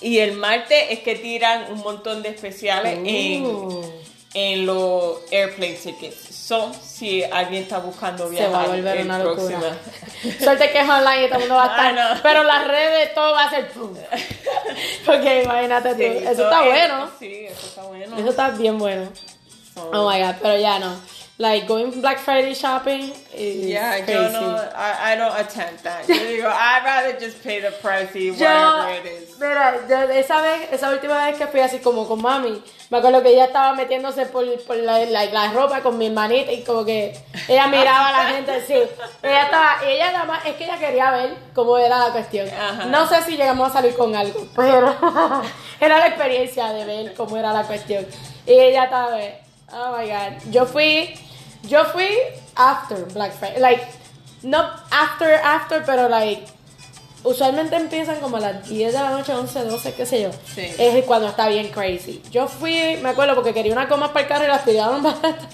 y 0.00 0.18
el 0.18 0.32
martes 0.32 0.86
es 0.90 1.00
que 1.00 1.16
tiran 1.16 1.72
un 1.72 1.80
montón 1.80 2.22
de 2.22 2.30
especiales 2.30 2.98
en 3.04 3.44
Uh. 3.44 3.84
en 4.34 4.66
los 4.66 5.20
airplane 5.32 5.74
tickets. 5.74 6.35
So, 6.46 6.72
si 6.80 7.24
alguien 7.24 7.64
está 7.64 7.78
buscando 7.78 8.24
Se 8.24 8.30
viajar 8.30 8.52
va 8.52 8.62
a 8.62 8.66
volver 8.68 9.00
una 9.04 9.18
próximo- 9.20 9.48
locura. 9.50 9.76
Suerte 10.40 10.70
que 10.70 10.80
es 10.80 10.88
online 10.88 11.24
y 11.24 11.28
todo 11.28 11.34
el 11.34 11.40
mundo 11.40 11.54
va 11.56 11.64
a 11.64 11.88
estar. 11.90 12.22
Pero 12.22 12.44
las 12.44 12.68
redes, 12.68 13.14
todo 13.14 13.32
va 13.32 13.44
a 13.46 13.50
ser 13.50 13.68
pum. 13.72 13.92
Porque 15.06 15.42
imagínate 15.42 15.90
tú. 15.90 15.96
Sí, 15.98 16.04
Eso 16.04 16.34
so, 16.36 16.42
está 16.44 16.64
eh, 16.64 16.68
bueno. 16.68 17.10
Sí, 17.18 17.46
eso 17.50 17.66
está 17.66 17.82
bueno. 17.82 18.16
Eso 18.16 18.30
está 18.30 18.50
bien 18.50 18.78
bueno. 18.78 19.08
So, 19.74 19.90
Oh 19.92 20.08
my 20.08 20.20
god, 20.20 20.34
pero 20.40 20.56
ya 20.56 20.78
no. 20.78 20.94
Like 21.38 21.66
going 21.68 21.90
Black 22.00 22.18
Friday 22.18 22.54
shopping 22.54 23.12
is 23.34 23.66
yeah, 23.66 23.98
crazy. 24.00 24.12
yo 24.12 24.28
no, 24.32 24.56
I, 24.74 25.12
I 25.12 25.16
don't 25.16 25.38
attempt 25.38 25.82
that. 25.84 26.08
Yo 26.08 26.14
digo, 26.14 26.48
I'd 26.48 26.82
rather 26.82 27.20
just 27.20 27.42
pay 27.44 27.60
the 27.60 27.72
price 27.72 28.08
y 28.14 28.32
Yo, 28.32 28.46
whatever 28.46 28.90
it 28.92 29.04
is. 29.04 29.38
mira, 29.38 29.74
yo 29.86 29.96
esa 30.14 30.40
vez, 30.40 30.72
esa 30.72 30.88
última 30.90 31.26
vez 31.26 31.36
que 31.36 31.46
fui 31.46 31.60
así 31.60 31.80
como 31.80 32.08
con 32.08 32.22
mami, 32.22 32.62
me 32.88 32.96
acuerdo 32.98 33.22
que 33.22 33.28
ella 33.34 33.44
estaba 33.44 33.74
metiéndose 33.74 34.24
por, 34.24 34.46
por 34.62 34.76
la, 34.76 35.00
la- 35.04 35.26
la 35.26 35.52
ropa 35.52 35.82
con 35.82 35.98
mi 35.98 36.06
hermanita 36.06 36.50
y 36.52 36.62
como 36.62 36.86
que 36.86 37.14
ella 37.48 37.66
miraba 37.66 38.08
a 38.08 38.12
la 38.12 38.24
gente 38.30 38.52
así. 38.52 38.72
Ella 39.22 39.42
estaba, 39.44 39.76
y 39.84 39.90
ella 39.90 40.12
nada 40.12 40.24
más, 40.24 40.46
es 40.46 40.54
que 40.54 40.64
ella 40.64 40.78
quería 40.78 41.10
ver 41.10 41.34
cómo 41.54 41.76
era 41.76 41.98
la 41.98 42.12
cuestión. 42.12 42.48
Ajá. 42.48 42.86
No 42.86 43.06
sé 43.06 43.22
si 43.24 43.36
llegamos 43.36 43.68
a 43.68 43.72
salir 43.74 43.94
con 43.94 44.16
algo, 44.16 44.46
pero 44.56 44.96
era 45.80 45.98
la 45.98 46.06
experiencia 46.06 46.72
de 46.72 46.86
ver 46.86 47.12
cómo 47.14 47.36
era 47.36 47.52
la 47.52 47.64
cuestión. 47.64 48.06
Y 48.46 48.52
ella 48.52 48.84
estaba, 48.84 49.18
oh 49.74 49.98
my 49.98 50.06
god, 50.08 50.50
yo 50.50 50.64
fui, 50.64 51.12
yo 51.66 51.84
fui 51.86 52.08
after 52.54 53.04
Black 53.12 53.32
Friday, 53.38 53.60
like, 53.60 53.84
no 54.42 54.58
after, 54.90 55.34
after, 55.44 55.84
pero 55.84 56.08
like, 56.08 56.44
usualmente 57.24 57.76
empiezan 57.76 58.20
como 58.20 58.36
a 58.36 58.40
las 58.40 58.68
10 58.68 58.92
de 58.92 58.98
la 59.00 59.10
noche, 59.10 59.32
11, 59.34 59.64
12, 59.64 59.94
qué 59.94 60.06
sé 60.06 60.22
yo. 60.22 60.30
Sí. 60.54 60.72
Es 60.78 61.04
cuando 61.04 61.28
está 61.28 61.48
bien 61.48 61.68
crazy. 61.68 62.22
Yo 62.30 62.46
fui, 62.48 62.96
me 63.02 63.10
acuerdo, 63.10 63.34
porque 63.34 63.52
quería 63.52 63.72
unas 63.72 63.88
gomas 63.88 64.10
para 64.10 64.20
el 64.20 64.28
carro 64.28 64.44
y 64.44 64.48
las 64.48 64.64
tiraron 64.64 65.02
baratas. 65.02 65.46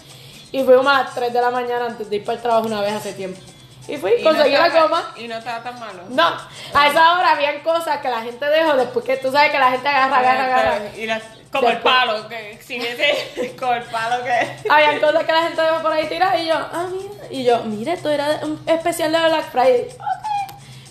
Y 0.53 0.62
fui 0.64 0.75
como 0.75 0.90
a 0.90 1.03
las 1.05 1.14
3 1.14 1.33
de 1.33 1.40
la 1.40 1.51
mañana 1.51 1.87
antes 1.87 2.11
de 2.11 2.16
ir 2.16 2.25
para 2.25 2.37
el 2.37 2.42
trabajo 2.42 2.66
una 2.66 2.81
vez 2.83 2.92
hace 2.92 3.14
tiempo. 3.14 3.40
Y 3.88 3.96
fui, 3.96 4.12
Y 4.18 4.22
conseguí 4.22 4.55
no 4.55 4.68
la 4.68 4.83
goma. 4.83 5.12
Y 5.16 5.27
no 5.27 5.37
estaba 5.38 5.62
tan 5.62 5.81
malo. 5.81 6.03
No, 6.11 6.27
a 6.75 6.87
esa 6.88 7.14
hora 7.14 7.33
habían 7.33 7.61
cosas 7.61 7.98
que 7.98 8.09
la 8.11 8.20
gente 8.20 8.44
dejó 8.44 8.75
después 8.77 9.05
que 9.05 9.16
tú 9.16 9.33
sabes 9.33 9.51
que 9.51 9.59
la 9.59 9.70
gente 9.70 9.88
agarra, 9.88 10.18
agarra, 10.18 10.44
agarra. 10.44 10.96
Y 10.96 11.07
las- 11.07 11.22
como 11.53 11.69
el 11.69 11.79
palo, 11.79 12.29
que 12.29 12.59
si 12.65 12.77
ese, 12.77 13.55
con 13.61 13.75
el 13.75 13.83
palo 13.85 14.25
que... 14.25 14.71
Habían 14.71 15.01
cosas 15.01 15.25
que 15.25 15.33
la 15.33 15.43
gente 15.43 15.61
dejó 15.61 15.83
por 15.83 15.93
ahí 15.93 16.07
tiradas 16.09 16.41
y 16.41 16.47
yo, 16.47 16.55
ah, 16.55 16.88
mira. 16.91 17.25
Y 17.31 17.45
yo, 17.45 17.62
mire, 17.65 17.93
esto 17.93 18.09
era 18.09 18.41
un 18.43 18.59
especial 18.67 19.12
de 19.12 19.19
Black 19.19 19.53
Friday. 19.53 19.87
Ok. 19.91 20.33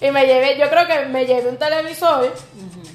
Y 0.02 0.12
me 0.12 0.26
llevé, 0.26 0.58
yo 0.58 0.69
creo 0.69 0.88
que 0.88 1.06
me 1.06 1.26
llevé 1.26 1.50
un 1.50 1.58
televisor 1.58 2.34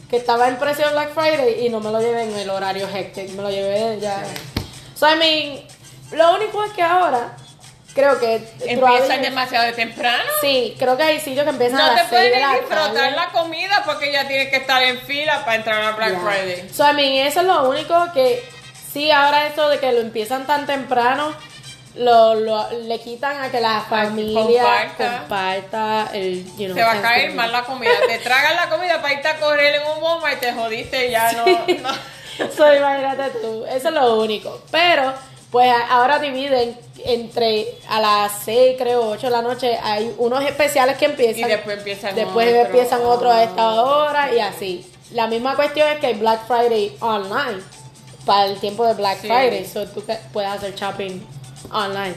que 0.08 0.16
estaba 0.16 0.48
en 0.48 0.56
precio 0.58 0.88
Black 0.92 1.12
Friday 1.12 1.66
y 1.66 1.68
no 1.68 1.80
me 1.80 1.90
lo 1.90 2.00
llevé 2.00 2.22
en 2.22 2.36
el 2.36 2.50
horario 2.50 2.88
hectic, 2.88 3.30
me 3.30 3.42
lo 3.42 3.50
llevé 3.50 3.98
ya. 4.00 4.22
So, 4.94 5.08
I 5.08 5.18
mean, 5.18 5.66
lo 6.12 6.34
único 6.34 6.64
es 6.64 6.72
que 6.72 6.82
ahora 6.82 7.36
creo 7.96 8.20
que 8.20 8.40
Empiezan 8.66 9.22
demasiado 9.22 9.64
de 9.64 9.72
temprano. 9.72 10.22
Sí, 10.40 10.76
creo 10.78 10.96
que 10.96 11.02
hay 11.02 11.18
sitios 11.18 11.42
que 11.44 11.50
empiezan 11.50 11.80
a 11.80 11.86
No 11.88 11.92
te 11.94 11.98
6 12.00 12.08
puedes 12.10 12.32
de 12.34 12.40
la 12.40 12.50
disfrutar 12.52 12.92
tarde. 12.94 13.10
la 13.10 13.26
comida 13.30 13.82
porque 13.84 14.12
ya 14.12 14.28
tienes 14.28 14.50
que 14.50 14.56
estar 14.58 14.80
en 14.84 15.00
fila 15.00 15.40
para 15.44 15.56
entrar 15.56 15.82
a 15.82 15.92
Black. 15.96 16.20
Friday. 16.20 16.68
So, 16.72 16.88
I 16.88 16.94
mean, 16.94 17.26
eso 17.26 17.40
es 17.40 17.46
lo 17.46 17.68
único 17.68 18.12
que 18.14 18.44
sí, 18.92 19.10
ahora 19.10 19.48
esto 19.48 19.68
de 19.68 19.80
que 19.80 19.90
lo 19.92 20.00
empiezan 20.00 20.46
tan 20.46 20.66
temprano, 20.66 21.34
lo, 21.96 22.34
lo- 22.34 22.68
le 22.82 23.00
quitan 23.00 23.40
a 23.42 23.50
que 23.50 23.60
la 23.60 23.80
familia 23.88 24.62
comparta. 24.62 25.18
comparta, 25.20 26.10
el, 26.12 26.44
you 26.58 26.66
know, 26.66 26.74
Te 26.76 26.82
va 26.82 26.92
a 26.92 27.00
caer 27.02 27.32
mal 27.32 27.50
la 27.50 27.62
comida. 27.64 27.90
Te 28.06 28.18
tragas 28.18 28.54
la 28.54 28.68
comida 28.68 29.00
para 29.00 29.14
irte 29.14 29.28
a 29.28 29.36
correr 29.40 29.76
en 29.76 29.82
un 29.96 30.02
Walmart 30.02 30.36
y 30.36 30.40
te 30.40 30.52
jodiste 30.52 31.10
ya 31.10 31.32
no. 31.36 31.44
no. 31.46 32.16
So, 32.54 32.70
imagínate 32.74 33.30
tú, 33.40 33.64
eso 33.64 33.88
es 33.88 33.94
lo 33.94 34.16
único. 34.20 34.60
Pero, 34.70 35.14
pues 35.50 35.72
ahora 35.90 36.18
dividen 36.18 36.76
entre 37.04 37.66
a 37.88 38.00
las 38.00 38.32
6, 38.44 38.76
creo, 38.78 39.08
8 39.10 39.26
de 39.26 39.30
la 39.30 39.42
noche, 39.42 39.78
hay 39.82 40.14
unos 40.18 40.42
especiales 40.44 40.96
que 40.96 41.04
empiezan. 41.06 41.48
Y 41.48 41.52
después 41.52 41.78
empiezan 41.78 42.14
Después 42.14 42.48
otro. 42.48 42.60
empiezan 42.66 43.04
otros 43.04 43.32
a 43.32 43.42
esta 43.44 43.82
hora 43.82 44.32
y 44.34 44.40
así. 44.40 44.90
La 45.12 45.26
misma 45.28 45.54
cuestión 45.54 45.88
es 45.88 45.98
que 46.00 46.06
hay 46.08 46.14
Black 46.14 46.46
Friday 46.46 46.96
online 47.00 47.62
para 48.24 48.46
el 48.46 48.58
tiempo 48.58 48.84
de 48.84 48.94
Black 48.94 49.20
Sí. 49.20 49.28
Friday. 49.28 49.64
So, 49.64 49.86
tú 49.86 50.02
puedes 50.32 50.50
hacer 50.50 50.74
shopping 50.74 51.20
online. 51.72 52.14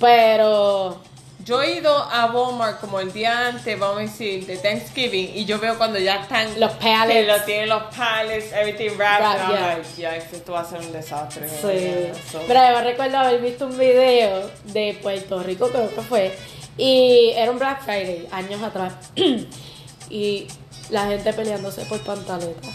Pero, 0.00 0.96
Yo 1.44 1.60
he 1.62 1.76
ido 1.76 1.94
a 1.94 2.32
Walmart 2.32 2.80
como 2.80 3.00
el 3.00 3.12
día 3.12 3.48
antes, 3.48 3.78
vamos 3.78 3.98
a 3.98 4.00
decir, 4.00 4.46
de 4.46 4.56
Thanksgiving, 4.56 5.36
y 5.36 5.44
yo 5.44 5.58
veo 5.58 5.76
cuando 5.76 5.98
ya 5.98 6.22
están. 6.22 6.58
Los 6.58 6.72
pallets. 6.72 7.12
Que 7.12 7.26
lo 7.26 7.42
tienen 7.42 7.68
los 7.68 7.82
pallets, 7.94 8.50
everything 8.52 8.96
wrapped. 8.96 9.20
Wrap, 9.20 9.34
and 9.34 9.42
I'm 9.42 9.50
yeah. 9.50 9.76
like, 9.76 9.96
yeah, 9.96 10.16
esto 10.16 10.52
va 10.52 10.60
a 10.60 10.64
ser 10.64 10.80
un 10.80 10.92
desastre. 10.92 11.46
Sí. 11.46 11.80
Yeah, 11.80 12.14
so- 12.32 12.42
Pero 12.46 12.60
yo 12.70 12.80
recuerdo 12.80 13.18
haber 13.18 13.42
visto 13.42 13.66
un 13.66 13.76
video 13.76 14.50
de 14.64 14.98
Puerto 15.02 15.42
Rico, 15.42 15.68
creo 15.68 15.94
que 15.94 16.00
fue. 16.00 16.34
Y 16.78 17.32
era 17.36 17.50
un 17.50 17.58
Black 17.58 17.84
Friday, 17.84 18.26
años 18.32 18.62
atrás. 18.62 18.94
y 20.10 20.46
la 20.88 21.06
gente 21.08 21.32
peleándose 21.34 21.84
por 21.84 22.00
pantaletas. 22.00 22.74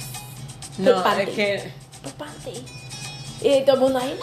No, 0.78 0.94
por 0.94 1.04
panty, 1.04 1.22
es 1.24 1.30
que. 1.30 1.72
Por 2.04 2.14
panty. 2.14 2.64
Y 3.42 3.62
todo 3.62 3.76
el 3.76 3.82
mundo 3.82 4.00
ahí, 4.00 4.20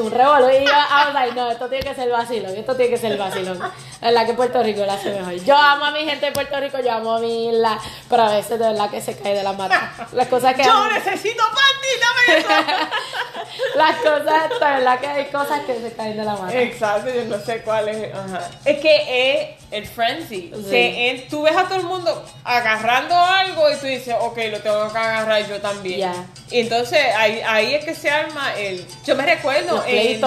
un 0.00 0.10
revolú. 0.10 0.48
Y 0.48 0.64
yo, 0.64 0.72
like, 1.12 1.34
no, 1.34 1.50
esto 1.50 1.68
tiene 1.68 1.84
que 1.84 1.94
ser 1.94 2.08
vacilón, 2.10 2.56
esto 2.56 2.74
tiene 2.76 2.90
que 2.90 2.96
ser 2.98 3.16
vacilón. 3.18 3.58
La 3.58 4.08
verdad 4.08 4.26
que 4.26 4.34
Puerto 4.34 4.62
Rico 4.62 4.84
la 4.86 4.94
hace 4.94 5.10
mejor. 5.10 5.34
Yo 5.44 5.56
amo 5.56 5.84
a 5.84 5.90
mi 5.90 6.00
gente 6.04 6.26
de 6.26 6.32
Puerto 6.32 6.58
Rico, 6.58 6.78
yo 6.80 6.92
amo 6.92 7.16
a 7.16 7.20
mi 7.20 7.48
isla, 7.50 7.78
pero 8.08 8.22
a 8.22 8.32
veces 8.34 8.58
de 8.58 8.66
verdad 8.68 8.88
que 8.90 9.00
se 9.02 9.18
cae 9.18 9.34
de 9.34 9.42
la 9.42 9.52
mata. 9.52 9.92
Las 10.12 10.28
cosas 10.28 10.54
que 10.54 10.64
¡Yo 10.64 10.72
amo- 10.72 10.88
necesito 10.92 11.42
eso! 12.28 12.48
Las 13.74 13.96
cosas, 13.96 14.50
de 14.50 14.58
verdad 14.60 15.00
que 15.00 15.06
hay 15.06 15.24
cosas 15.26 15.60
que 15.66 15.74
se 15.80 15.92
caen 15.92 16.16
de 16.16 16.24
la 16.24 16.36
mata. 16.36 16.60
Exacto, 16.60 17.10
yo 17.12 17.24
no 17.24 17.38
sé 17.44 17.62
cuál 17.62 17.88
es. 17.88 18.14
Ajá. 18.14 18.48
Es 18.64 18.78
que 18.78 19.40
es 19.40 19.48
el 19.70 19.86
frenzy. 19.86 20.50
Sí. 20.54 20.64
Se- 20.68 21.10
en- 21.10 21.28
tú 21.28 21.42
ves 21.42 21.56
a 21.56 21.64
todo 21.64 21.76
el 21.76 21.84
mundo 21.84 22.24
agarrando 22.44 23.14
algo 23.14 23.70
y 23.70 23.76
tú 23.76 23.86
dices, 23.86 24.14
ok, 24.18 24.38
lo 24.50 24.60
tengo 24.60 24.92
que 24.92 24.98
agarrar 24.98 25.46
yo 25.48 25.60
también. 25.60 26.00
Ya. 26.00 26.26
Y 26.50 26.60
entonces 26.60 26.98
ahí, 27.16 27.40
ahí 27.46 27.74
es 27.74 27.84
que 27.84 27.94
se 27.94 28.10
arma 28.10 28.54
el. 28.56 28.84
Yo 29.04 29.14
me 29.16 29.24
recuerdo 29.24 29.84
en, 29.86 30.22
el 30.22 30.24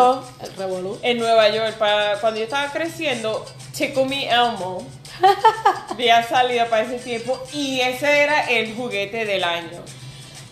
en 1.03 1.17
Nueva 1.19 1.49
York, 1.49 1.73
para, 1.77 2.15
cuando 2.19 2.39
yo 2.39 2.45
estaba 2.45 2.71
creciendo, 2.71 3.45
Chico 3.73 4.05
Me 4.05 4.29
Elmo 4.29 4.85
había 5.89 6.23
salido 6.23 6.65
para 6.67 6.83
ese 6.83 6.97
tiempo 6.99 7.41
y 7.53 7.81
ese 7.81 8.23
era 8.23 8.49
el 8.49 8.75
juguete 8.75 9.25
del 9.25 9.43
año. 9.43 9.81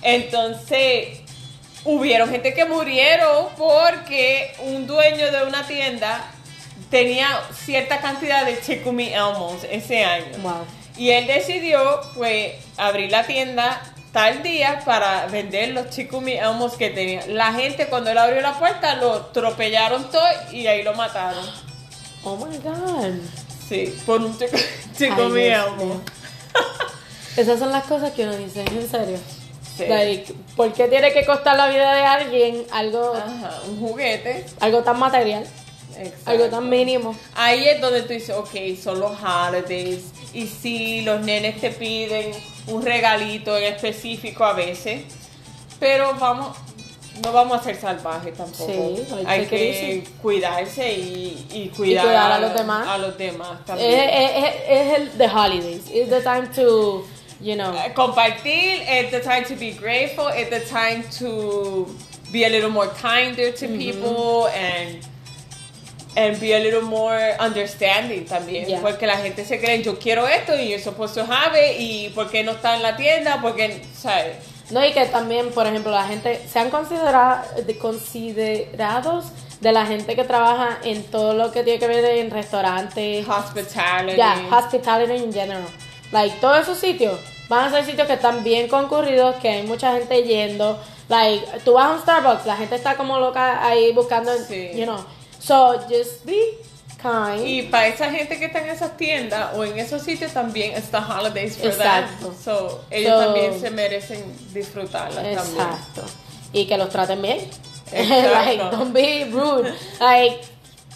Entonces, 0.01 1.19
hubieron 1.97 2.29
gente 2.29 2.53
que 2.53 2.65
murieron 2.65 3.47
porque 3.57 4.53
un 4.59 4.85
dueño 4.85 5.31
de 5.31 5.43
una 5.45 5.65
tienda 5.65 6.31
tenía 6.89 7.27
cierta 7.53 7.99
cantidad 7.99 8.45
de 8.45 8.59
Chico 8.61 8.91
Me 8.91 9.13
Elmos 9.13 9.63
ese 9.69 10.03
año. 10.03 10.37
Wow. 10.41 10.65
Y 10.97 11.11
él 11.11 11.27
decidió, 11.27 12.01
pues, 12.15 12.53
abrir 12.77 13.09
la 13.11 13.25
tienda 13.25 13.81
tal 14.11 14.43
día 14.43 14.81
para 14.85 15.27
vender 15.27 15.69
los 15.69 15.89
Chikumi 15.91 16.33
Elmos 16.33 16.73
que 16.73 16.89
tenía. 16.89 17.25
La 17.27 17.53
gente, 17.53 17.87
cuando 17.87 18.09
él 18.09 18.17
abrió 18.17 18.41
la 18.41 18.57
puerta, 18.57 18.95
lo 18.95 19.13
atropellaron 19.13 20.09
todo 20.09 20.27
y 20.51 20.67
ahí 20.67 20.83
lo 20.83 20.93
mataron. 20.93 21.45
Oh 22.23 22.35
my 22.35 22.57
god. 22.57 23.13
Sí, 23.67 23.95
por 24.05 24.21
un 24.21 24.37
Chikumi 24.97 25.43
Elmo. 25.43 26.01
Esas 27.37 27.59
son 27.59 27.71
las 27.71 27.85
cosas 27.85 28.11
que 28.11 28.23
uno 28.23 28.35
dice, 28.35 28.61
en 28.61 28.89
serio. 28.89 29.17
Sí. 29.83 29.89
Like, 29.89 30.33
¿Por 30.55 30.71
qué 30.73 30.87
tiene 30.87 31.11
que 31.13 31.25
costar 31.25 31.55
la 31.57 31.67
vida 31.69 31.93
de 31.95 32.01
alguien 32.01 32.65
algo, 32.71 33.13
Ajá, 33.15 33.61
un 33.69 33.79
juguete. 33.79 34.45
algo 34.59 34.83
tan 34.83 34.99
material? 34.99 35.45
Exacto. 35.97 36.29
Algo 36.31 36.45
tan 36.47 36.69
mínimo. 36.69 37.15
Ahí 37.35 37.65
es 37.67 37.81
donde 37.81 38.03
tú 38.03 38.13
dices, 38.13 38.35
ok, 38.35 38.51
son 38.81 38.99
los 38.99 39.11
holidays. 39.21 40.05
Y 40.33 40.47
si 40.47 41.01
los 41.01 41.21
nenes 41.21 41.59
te 41.59 41.71
piden 41.71 42.31
un 42.67 42.83
regalito 42.85 43.57
en 43.57 43.73
específico 43.73 44.45
a 44.45 44.53
veces. 44.53 45.01
Pero 45.79 46.13
vamos, 46.19 46.55
no 47.23 47.31
vamos 47.33 47.59
a 47.59 47.63
ser 47.63 47.75
salvajes 47.79 48.33
tampoco. 48.37 48.71
Sí, 48.71 49.03
hay 49.25 49.41
que 49.45 49.47
que 49.49 50.03
cuidarse 50.21 50.93
y, 50.93 51.47
y 51.51 51.69
cuidar, 51.69 52.05
cuidar 52.05 52.31
a 52.33 52.39
los 52.39 52.53
demás. 52.53 52.87
A 52.87 52.97
los 52.97 53.17
demás 53.17 53.65
también. 53.65 53.91
es, 53.93 54.31
es- 54.35 54.55
es 54.69 54.97
el 54.99 55.09
the 55.17 55.27
holidays. 55.27 55.83
It's 55.91 56.09
the 56.09 56.21
time 56.21 56.47
to, 56.55 57.05
you 57.41 57.55
know. 57.55 57.73
Eh, 57.75 57.93
Compartir, 57.93 58.81
it's 58.87 59.11
the 59.11 59.19
time 59.21 59.43
to 59.45 59.55
be 59.55 59.71
grateful, 59.71 60.27
it's 60.29 60.49
the 60.49 60.61
time 60.69 61.03
to 61.19 61.87
be 62.31 62.43
a 62.45 62.49
little 62.49 62.69
more 62.69 62.87
kinder 63.01 63.51
to 63.51 63.67
people 63.67 64.47
and 64.47 64.99
and 66.17 66.39
be 66.39 66.53
a 66.53 66.59
little 66.59 66.81
more 66.81 67.17
understanding 67.39 68.25
también. 68.25 68.67
Yeah. 68.67 68.81
Porque 68.81 69.05
la 69.05 69.17
gente 69.17 69.45
se 69.45 69.59
cree, 69.59 69.81
yo 69.83 69.97
quiero 69.99 70.27
esto 70.27 70.53
y 70.55 70.69
yo 70.69 70.79
supposed 70.79 71.13
to 71.15 71.23
have 71.31 71.55
it, 71.55 71.79
y 71.79 72.09
por 72.15 72.29
qué 72.29 72.43
no 72.43 72.51
está 72.53 72.75
en 72.75 72.81
la 72.83 72.97
tienda, 72.97 73.39
porque, 73.41 73.81
¿sabes? 73.93 74.37
No, 74.71 74.83
y 74.85 74.91
que 74.91 75.05
también, 75.05 75.49
por 75.51 75.65
ejemplo, 75.67 75.91
la 75.91 76.03
gente, 76.05 76.41
se 76.51 76.59
han 76.59 76.69
considerado, 76.71 77.43
de- 77.63 77.77
considerados 77.77 79.25
de 79.61 79.71
la 79.71 79.85
gente 79.85 80.15
que 80.15 80.23
trabaja 80.23 80.79
en 80.83 81.03
todo 81.03 81.33
lo 81.33 81.51
que 81.51 81.63
tiene 81.63 81.79
que 81.79 81.87
ver 81.87 82.03
en 82.05 82.31
restaurantes, 82.31 83.27
Hospitality. 83.27 84.17
ya, 84.17 84.41
hospitality 84.51 85.23
in 85.23 85.33
general. 85.33 85.67
Like, 86.11 86.37
todos 86.39 86.59
esos 86.59 86.77
sitios 86.77 87.19
van 87.47 87.65
a 87.65 87.71
ser 87.71 87.85
sitios 87.85 88.07
que 88.07 88.13
están 88.13 88.43
bien 88.43 88.67
concurridos, 88.67 89.35
que 89.37 89.49
hay 89.49 89.63
mucha 89.63 89.93
gente 89.93 90.23
yendo. 90.23 90.79
Like, 91.07 91.45
tú 91.65 91.73
vas 91.73 91.85
a 91.87 91.91
un 91.95 91.99
Starbucks, 92.01 92.45
la 92.45 92.55
gente 92.57 92.75
está 92.75 92.95
como 92.95 93.19
loca 93.19 93.65
ahí 93.65 93.91
buscando, 93.93 94.31
Sí. 94.47 94.71
you 94.75 94.83
know. 94.85 95.03
So, 95.39 95.79
just 95.89 96.25
be 96.25 96.57
kind. 97.01 97.45
Y 97.45 97.63
para 97.63 97.87
esa 97.87 98.11
gente 98.11 98.37
que 98.37 98.45
está 98.45 98.59
en 98.59 98.69
esas 98.69 98.95
tiendas 98.97 99.55
o 99.55 99.63
en 99.63 99.79
esos 99.79 100.01
sitios 100.03 100.33
también 100.33 100.73
está 100.75 100.99
holidays 101.19 101.57
for 101.57 101.67
Exacto. 101.67 102.27
them. 102.27 102.35
So, 102.43 102.81
ellos 102.91 103.11
So- 103.13 103.25
también 103.25 103.59
se 103.59 103.69
merecen 103.71 104.23
disfrutarlas 104.53 105.15
también. 105.15 105.37
Exacto. 105.39 106.03
Y 106.53 106.65
que 106.67 106.77
los 106.77 106.89
traten 106.89 107.21
bien. 107.21 107.39
Exacto. 107.91 108.31
like, 108.45 108.63
don't 108.75 108.93
be 108.93 109.25
rude. 109.31 109.73
Like, 109.99 110.41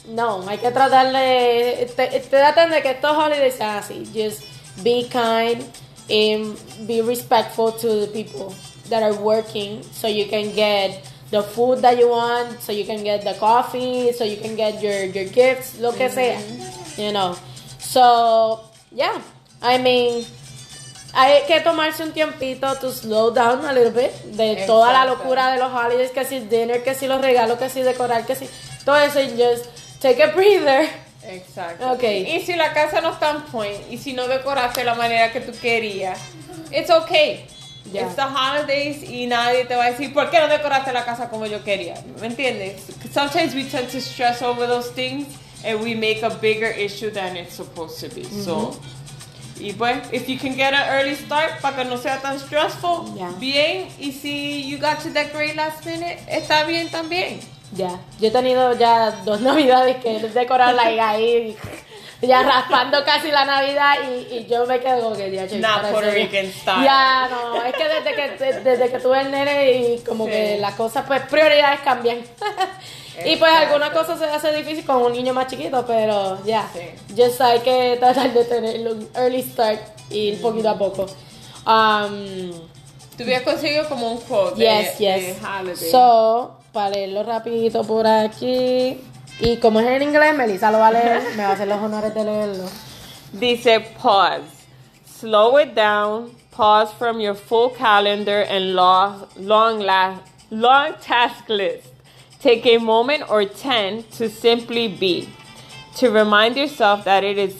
no, 0.10 0.47
hay 0.47 0.58
que 0.58 0.69
tratarle. 0.71 1.88
Te, 1.95 2.08
traten 2.30 2.69
de 2.69 2.82
que 2.84 2.91
estos 2.91 3.17
holidays 3.17 3.56
sean 3.56 3.78
así. 3.78 4.04
Just 4.13 4.43
be 4.81 5.07
kind 5.09 5.63
and 6.09 6.59
be 6.88 7.01
respectful 7.01 7.71
to 7.71 7.88
the 8.01 8.07
people 8.07 8.55
that 8.89 9.03
are 9.03 9.15
working 9.15 9.83
so 9.83 10.07
you 10.07 10.25
can 10.25 10.53
get 10.55 11.09
the 11.31 11.41
food 11.41 11.81
that 11.81 11.97
you 11.97 12.09
want, 12.09 12.62
so 12.62 12.71
you 12.71 12.86
can 12.86 13.03
get 13.03 13.23
the 13.23 13.33
coffee, 13.33 14.12
so 14.13 14.23
you 14.23 14.38
can 14.38 14.55
get 14.55 14.81
your, 14.81 15.03
your 15.05 15.25
gifts, 15.25 15.79
lo 15.79 15.91
que 15.91 16.07
mm-hmm. 16.07 16.95
sea. 16.95 17.05
You 17.05 17.12
know. 17.12 17.36
So, 17.79 18.62
yeah. 18.91 19.19
I 19.62 19.79
mean, 19.79 20.23
hay 21.13 21.43
que 21.47 21.59
tomarse 21.62 22.03
un 22.03 22.12
tiempito 22.12 22.79
to 22.79 22.91
slow 22.91 23.31
down 23.31 23.65
a 23.65 23.73
little 23.73 23.91
bit 23.91 24.12
de 24.38 24.65
toda 24.67 24.91
la 24.93 25.05
locura 25.05 25.51
de 25.51 25.59
los 25.59 25.71
holidays, 25.71 26.12
que 26.12 26.23
si 26.25 26.39
dinner, 26.39 26.83
que 26.83 26.93
si 26.93 27.07
los 27.07 27.21
regalos, 27.21 27.57
que 27.57 27.69
si 27.69 27.81
decorar, 27.81 28.25
que 28.25 28.36
si 28.36 28.47
todo 28.86 28.97
eso 28.97 29.19
y 29.19 29.29
just 29.38 29.65
take 29.99 30.21
a 30.21 30.33
breather. 30.36 30.88
Exacto. 31.27 31.91
Ok. 31.93 32.03
Y 32.03 32.41
si 32.45 32.53
la 32.53 32.73
casa 32.73 33.01
no 33.01 33.12
está 33.13 33.31
en 33.31 33.41
point 33.43 33.79
y 33.91 33.97
si 33.97 34.13
no 34.13 34.27
decoraste 34.27 34.81
de 34.81 34.86
la 34.86 34.95
manera 34.95 35.31
que 35.31 35.41
tú 35.41 35.51
querías, 35.59 36.19
it's 36.71 36.89
okay. 36.89 37.45
Ya. 37.91 38.04
It's 38.04 38.15
the 38.15 38.23
holidays 38.23 39.04
y 39.10 39.25
nadie 39.27 39.65
te 39.65 39.75
va 39.75 39.85
a 39.85 39.91
decir 39.91 40.13
por 40.13 40.29
qué 40.29 40.39
no 40.39 40.48
decoraste 40.48 40.93
la 40.93 41.04
casa 41.04 41.29
como 41.29 41.45
yo 41.45 41.63
quería. 41.63 41.95
¿Me 42.19 42.27
entiendes? 42.27 42.81
Sometimes 43.13 43.54
we 43.54 43.65
tend 43.65 43.89
to 43.91 44.00
stress 44.00 44.41
over 44.41 44.65
those 44.67 44.89
things 44.93 45.27
and 45.65 45.81
we 45.83 45.93
make 45.93 46.23
a 46.23 46.29
bigger 46.29 46.71
issue 46.71 47.12
than 47.12 47.35
it's 47.37 47.56
supposed 47.56 48.00
to 48.00 48.13
be. 48.15 48.23
So, 48.23 48.79
y 49.60 49.73
pues, 49.73 49.98
if 50.12 50.27
you 50.27 50.37
can 50.37 50.56
get 50.56 50.73
an 50.73 50.89
early 50.89 51.15
start 51.15 51.62
para 51.62 51.75
que 51.75 51.83
no 51.85 51.98
sea 51.98 52.19
tan 52.21 52.39
stressful, 52.39 53.13
Ya. 53.17 53.29
bien. 53.39 53.87
Y 54.00 54.12
si 54.12 54.63
you 54.69 54.77
got 54.77 55.00
to 55.02 55.10
decorate 55.10 55.56
last 55.56 55.85
minute, 55.85 56.19
está 56.29 56.65
bien 56.65 56.89
también. 56.89 57.39
Ya, 57.76 58.00
yo 58.19 58.28
he 58.28 58.32
tenido 58.32 58.74
ya 58.78 59.12
dos 59.26 59.42
navidades 59.50 59.98
que 59.98 60.19
decorar 60.19 60.74
like 60.76 61.00
ahí 61.02 61.58
ya 62.21 62.42
raspando 62.42 63.04
casi 63.04 63.32
la 63.32 63.44
Navidad 63.44 63.96
y, 64.10 64.34
y 64.36 64.46
yo 64.50 64.65
me 64.65 64.80
quedo 64.80 65.02
como 65.04 65.15
que 65.17 65.30
ya 65.30 65.44
Not 65.58 65.92
Puerto 65.92 66.10
Rican 66.12 66.46
style. 66.46 66.84
Ya, 66.86 67.28
no, 67.30 67.62
es 67.63 67.74
que 67.74 67.84
desde 67.90 68.15
que, 68.15 68.30
de- 68.46 68.60
desde 68.62 68.90
que 68.92 69.00
tuve 69.00 69.19
el 69.21 69.30
nene 69.32 69.71
y 69.74 70.00
como 70.08 70.24
Sí. 70.26 70.32
que 70.32 70.58
las 70.60 70.76
cosas, 70.76 71.04
pues 71.06 71.21
prioridades 71.24 71.82
cambian. 71.82 72.19
y 73.26 73.36
pues 73.36 73.52
algunas 73.52 73.90
cosas 73.90 74.19
se 74.19 74.26
hace 74.26 74.54
difícil 74.54 74.86
con 74.86 75.02
un 75.04 75.12
niño 75.12 75.34
más 75.34 75.48
chiquito, 75.48 75.84
pero 75.86 76.42
ya, 76.46 76.65
Sí. 76.74 76.80
just 77.17 77.42
hay 77.42 77.60
que 77.60 77.98
tratar 78.00 78.32
de 78.32 78.46
tener 78.46 78.88
un 78.88 79.10
early 79.15 79.42
start 79.44 79.82
y 80.10 80.19
ir 80.30 80.42
poquito 80.42 80.69
a 80.69 80.78
poco. 80.78 81.06
Um, 81.67 82.52
Tú 83.17 83.24
conseguido 83.44 83.88
como 83.90 84.12
un 84.13 84.17
quote 84.21 84.60
de, 84.63 84.65
Yes, 84.65 84.98
de 84.98 85.06
yes. 85.34 85.38
holiday. 85.44 85.92
So, 85.92 86.58
para 86.74 86.90
leerlo 86.90 87.24
rapidito 87.24 87.84
por 87.84 88.08
aquí. 88.08 89.00
Y 89.40 89.58
como 89.62 89.80
es 89.80 89.88
en 89.88 90.02
inglés, 90.02 90.36
Melissa 90.36 90.71
lo 90.71 90.80
va 90.80 90.88
a 90.88 90.92
leer. 90.92 91.21
me 91.38 91.44
va 91.44 91.50
a 91.50 91.54
hacer 91.54 91.67
los 91.67 91.80
honores 91.80 92.13
de 92.13 92.24
leerlo. 92.24 92.65
Dice 93.32 93.80
pause. 94.02 94.42
Slow 95.06 95.58
it 95.58 95.76
down. 95.76 96.32
Pause 96.52 96.94
from 96.94 97.19
your 97.19 97.36
full 97.36 97.69
calendar 97.69 98.42
and 98.42 98.76
long, 98.76 99.28
long, 99.38 99.84
long 100.52 100.94
task 101.02 101.48
list. 101.48 101.88
Take 102.40 102.65
a 102.65 102.78
moment 102.78 103.24
or 103.30 103.46
10 103.46 104.04
to 104.17 104.30
simply 104.30 104.88
be. 104.88 105.30
To 105.98 106.10
remind 106.10 106.58
yourself 106.58 107.06
that 107.06 107.24
it 107.24 107.38
is 107.38 107.56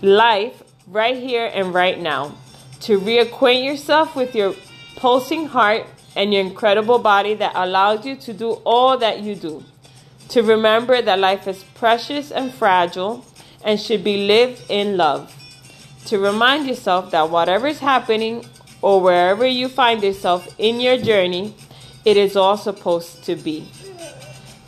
life 0.00 0.62
right 0.86 1.16
here 1.16 1.50
and 1.52 1.74
right 1.74 2.00
now. 2.00 2.36
To 2.82 2.98
reacquaint 2.98 3.64
yourself 3.64 4.14
with 4.14 4.34
your 4.34 4.54
pulsing 4.96 5.48
heart 5.48 5.86
and 6.16 6.32
your 6.32 6.42
incredible 6.42 6.98
body 6.98 7.34
that 7.34 7.52
allows 7.54 8.04
you 8.06 8.16
to 8.16 8.32
do 8.32 8.52
all 8.64 8.96
that 8.98 9.20
you 9.20 9.36
do. 9.36 9.62
To 10.30 10.42
remember 10.42 11.00
that 11.02 11.18
life 11.20 11.46
is 11.46 11.62
precious 11.74 12.32
and 12.32 12.52
fragile 12.52 13.24
and 13.62 13.78
should 13.78 14.02
be 14.02 14.26
lived 14.26 14.64
in 14.68 14.96
love. 14.96 15.32
To 16.06 16.18
remind 16.18 16.66
yourself 16.66 17.10
that 17.10 17.30
whatever 17.30 17.66
is 17.66 17.78
happening 17.78 18.44
or 18.80 19.00
wherever 19.00 19.46
you 19.46 19.68
find 19.68 20.02
yourself 20.02 20.48
in 20.58 20.80
your 20.80 20.96
journey, 20.96 21.54
it 22.04 22.16
is 22.16 22.34
all 22.34 22.56
supposed 22.56 23.22
to 23.24 23.36
be. 23.36 23.68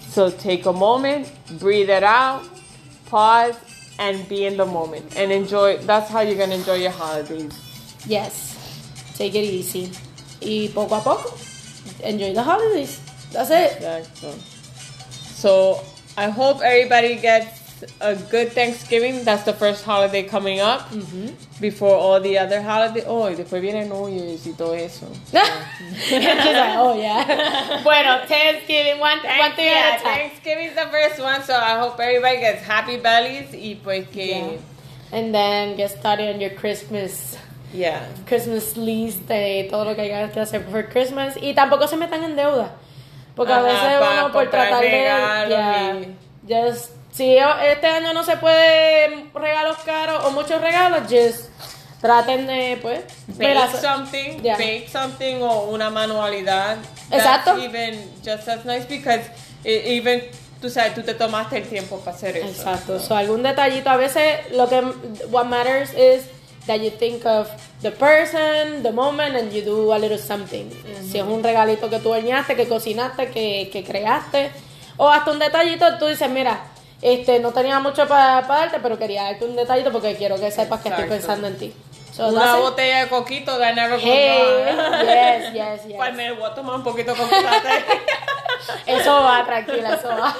So 0.08 0.30
take 0.30 0.66
a 0.66 0.72
moment, 0.72 1.32
breathe 1.58 1.90
it 1.90 2.02
out, 2.02 2.44
pause, 3.06 3.56
and 3.98 4.28
be 4.28 4.44
in 4.44 4.56
the 4.56 4.66
moment 4.66 5.16
and 5.16 5.32
enjoy. 5.32 5.78
That's 5.78 6.10
how 6.10 6.20
you're 6.20 6.38
gonna 6.38 6.56
enjoy 6.56 6.74
your 6.74 6.90
holidays. 6.90 7.52
Yes. 8.06 9.14
Take 9.16 9.34
it 9.34 9.44
easy. 9.44 9.90
Y 10.40 10.70
poco 10.74 10.94
a 10.94 11.00
poco, 11.00 11.36
enjoy 12.02 12.34
the 12.34 12.42
holidays. 12.42 13.00
That's 13.32 13.50
it. 13.50 13.76
Exactly. 13.76 14.32
So 15.10 15.84
I 16.16 16.30
hope 16.30 16.62
everybody 16.62 17.16
gets 17.16 17.58
a 18.00 18.16
good 18.16 18.52
Thanksgiving. 18.52 19.24
That's 19.24 19.44
the 19.44 19.52
first 19.52 19.84
holiday 19.84 20.22
coming 20.22 20.60
up 20.60 20.90
mm-hmm. 20.90 21.28
before 21.60 21.96
all 21.96 22.20
the 22.20 22.38
other 22.38 22.62
holidays. 22.62 23.04
Oh, 23.06 23.28
y 23.28 23.34
después 23.34 23.60
viene 23.60 23.86
New 23.86 24.08
Year's 24.08 24.46
y 24.46 24.52
todo 24.56 24.72
eso. 24.72 25.06
Like, 25.32 26.76
oh 26.76 26.98
yeah. 26.98 27.80
bueno, 27.84 28.26
Thanksgiving, 28.26 28.98
one, 28.98 29.18
one 29.18 29.52
thing 29.52 29.66
yeah, 29.66 29.92
at 29.94 30.00
a 30.00 30.02
time. 30.02 30.14
Thanksgiving's 30.30 30.74
the 30.74 30.88
first 30.90 31.20
one, 31.20 31.42
so 31.42 31.54
I 31.54 31.78
hope 31.78 32.00
everybody 32.00 32.40
gets 32.40 32.62
happy 32.62 32.98
bellies 32.98 33.52
y 33.52 33.78
pues 33.82 34.06
que 34.10 34.28
Yeah. 34.28 34.58
And 35.10 35.34
then 35.34 35.76
get 35.76 35.90
started 35.90 36.34
on 36.34 36.40
your 36.40 36.50
Christmas 36.50 37.38
yeah. 37.72 38.00
Christmas 38.26 38.76
list 38.76 39.20
de 39.28 39.66
todo 39.70 39.84
lo 39.84 39.94
que 39.94 40.02
hay 40.02 40.30
que 40.30 40.40
hacer 40.40 40.64
for 40.70 40.88
Christmas 40.88 41.34
y 41.40 41.54
tampoco 41.54 41.86
se 41.88 41.96
metan 41.96 42.24
en 42.24 42.36
deuda 42.36 42.72
porque 43.34 43.52
a 43.52 43.62
veces 43.62 44.00
uno 44.00 44.32
por 44.32 44.50
tratar 44.50 44.80
de 44.82 44.90
yeah, 44.90 45.94
y- 46.00 46.16
just- 46.48 46.90
si 47.12 47.36
este 47.36 47.86
año 47.86 48.12
no 48.12 48.22
se 48.22 48.36
puede 48.36 49.26
regalos 49.34 49.76
caros 49.84 50.24
o 50.24 50.30
muchos 50.30 50.60
regalos 50.60 51.02
just 51.08 51.48
traten 52.00 52.46
de 52.46 52.78
pues 52.80 53.00
Bake 53.26 53.76
something, 53.80 54.40
Yeah. 54.42 54.56
bake 54.56 54.88
something 54.90 55.42
o 55.42 55.64
una 55.70 55.90
manualidad. 55.90 56.76
Exacto. 57.10 57.54
That's 57.56 57.64
even 57.64 58.10
just 58.24 58.46
as 58.48 58.64
nice 58.64 58.86
because 58.86 59.22
it, 59.64 59.84
even 59.86 60.22
tú 60.60 60.68
sabes, 60.70 60.94
tú 60.94 61.02
te 61.02 61.14
tomaste 61.14 61.56
el 61.56 61.64
tiempo 61.68 61.98
para 61.98 62.16
hacer 62.16 62.36
eso. 62.36 62.46
Exacto. 62.48 63.00
So, 63.00 63.16
algún 63.16 63.42
detallito. 63.42 63.90
A 63.90 63.96
veces 63.96 64.52
lo 64.52 64.68
que 64.68 64.80
what 65.30 65.46
matters 65.46 65.90
is 65.94 66.22
that 66.68 66.80
you 66.80 66.90
think 66.90 67.26
of 67.26 67.48
the 67.82 67.90
person, 67.90 68.82
the 68.84 68.92
moment, 68.92 69.34
and 69.34 69.52
you 69.52 69.62
do 69.62 69.92
a 69.92 69.98
little 69.98 70.18
something. 70.18 70.70
Si 71.02 71.18
es 71.18 71.24
un 71.24 71.42
regalito 71.42 71.90
que 71.90 71.98
tú 71.98 72.10
horneaste, 72.10 72.54
que 72.54 72.68
cocinaste, 72.68 73.30
que, 73.30 73.68
que 73.72 73.82
creaste, 73.82 74.52
o 74.96 75.08
hasta 75.08 75.32
un 75.32 75.38
detallito, 75.40 75.98
tú 75.98 76.06
dices, 76.06 76.30
mira, 76.30 76.60
este, 77.02 77.40
no 77.40 77.52
tenía 77.52 77.80
mucho 77.80 78.06
para 78.06 78.42
darte, 78.42 78.78
pero 78.80 78.98
quería 78.98 79.24
darte 79.24 79.44
un 79.44 79.56
detallito 79.56 79.90
porque 79.90 80.14
quiero 80.14 80.38
que 80.38 80.50
sepas 80.50 80.80
que 80.80 80.88
estoy 80.90 81.04
Exacto. 81.04 81.26
pensando 81.26 81.46
en 81.48 81.58
ti. 81.58 81.74
So, 82.12 82.28
Una 82.28 82.56
botella 82.56 83.04
de 83.04 83.08
coquito 83.08 83.58
that 83.58 83.74
never 83.76 83.98
Hey, 84.00 84.74
yes, 85.04 85.52
yes, 85.54 85.86
yes. 85.86 85.94
Pues 85.96 86.14
me 86.14 86.32
voy 86.32 86.50
a 86.50 86.54
tomar 86.54 86.74
un 86.74 86.82
poquito 86.82 87.12
de 87.12 87.18
coquito. 87.18 87.48
Eso 88.86 89.22
va, 89.22 89.44
tranquila, 89.46 89.94
eso 89.94 90.08
va. 90.08 90.34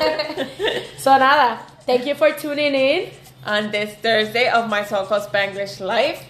so, 0.99 1.17
nada. 1.19 1.61
Thank 1.87 2.05
you 2.05 2.15
for 2.15 2.35
tuning 2.37 2.75
in. 2.75 3.11
On 3.47 3.71
this 3.71 3.95
Thursday 4.03 4.49
of 4.49 4.69
my 4.69 4.85
so-called 4.85 5.23
Spanglish 5.23 5.81
life. 5.81 6.25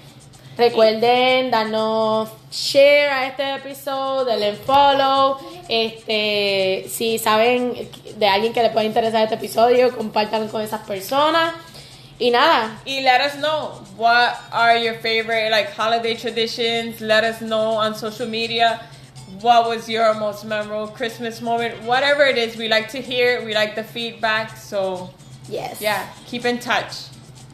Recuerden 0.57 1.53
darnos 1.53 2.31
share 2.51 3.13
a 3.13 3.27
este 3.29 3.55
episodio, 3.55 4.25
denle 4.25 4.55
follow. 4.55 5.39
Este, 5.69 6.89
si 6.89 7.19
saben 7.19 7.89
de 8.17 8.27
alguien 8.27 8.53
que 8.53 8.63
le 8.63 8.71
pueda 8.71 8.85
interesar 8.85 9.23
este 9.23 9.37
episodio, 9.37 9.97
compartan 9.97 10.49
con 10.49 10.61
esas 10.61 10.81
personas. 10.81 11.55
Y 12.19 12.31
nada, 12.31 12.81
Y 12.85 13.03
let 13.03 13.21
us 13.21 13.37
know 13.37 13.81
what 13.97 14.35
are 14.51 14.77
your 14.77 14.95
favorite 14.95 15.51
like 15.53 15.71
holiday 15.71 16.17
traditions. 16.17 17.01
Let 17.01 17.23
us 17.23 17.41
know 17.41 17.75
on 17.79 17.95
social 17.95 18.27
media 18.27 18.81
what 19.41 19.69
was 19.69 19.89
your 19.89 20.13
most 20.15 20.45
memorable 20.45 20.89
Christmas 20.89 21.41
moment. 21.41 21.81
Whatever 21.85 22.25
it 22.25 22.37
is, 22.37 22.57
we 22.57 22.67
like 22.69 22.89
to 22.91 23.01
hear. 23.01 23.45
We 23.45 23.55
like 23.55 23.77
the 23.77 23.85
feedback. 23.85 24.57
So 24.57 25.11
yes. 25.49 25.80
yeah, 25.80 26.09
keep 26.26 26.44
in 26.44 26.59
touch. 26.59 27.05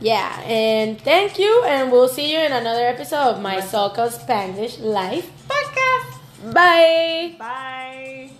Yeah, 0.01 0.41
and 0.43 1.01
thank 1.01 1.39
you, 1.39 1.65
and 1.65 1.91
we'll 1.91 2.09
see 2.09 2.33
you 2.33 2.39
in 2.39 2.53
another 2.53 2.87
episode 2.87 3.37
of 3.37 3.41
my 3.41 3.61
so-called 3.61 4.13
Spanish 4.13 4.79
life. 4.79 5.31
Podcast. 5.49 6.53
Bye. 6.53 7.35
Bye. 7.39 8.31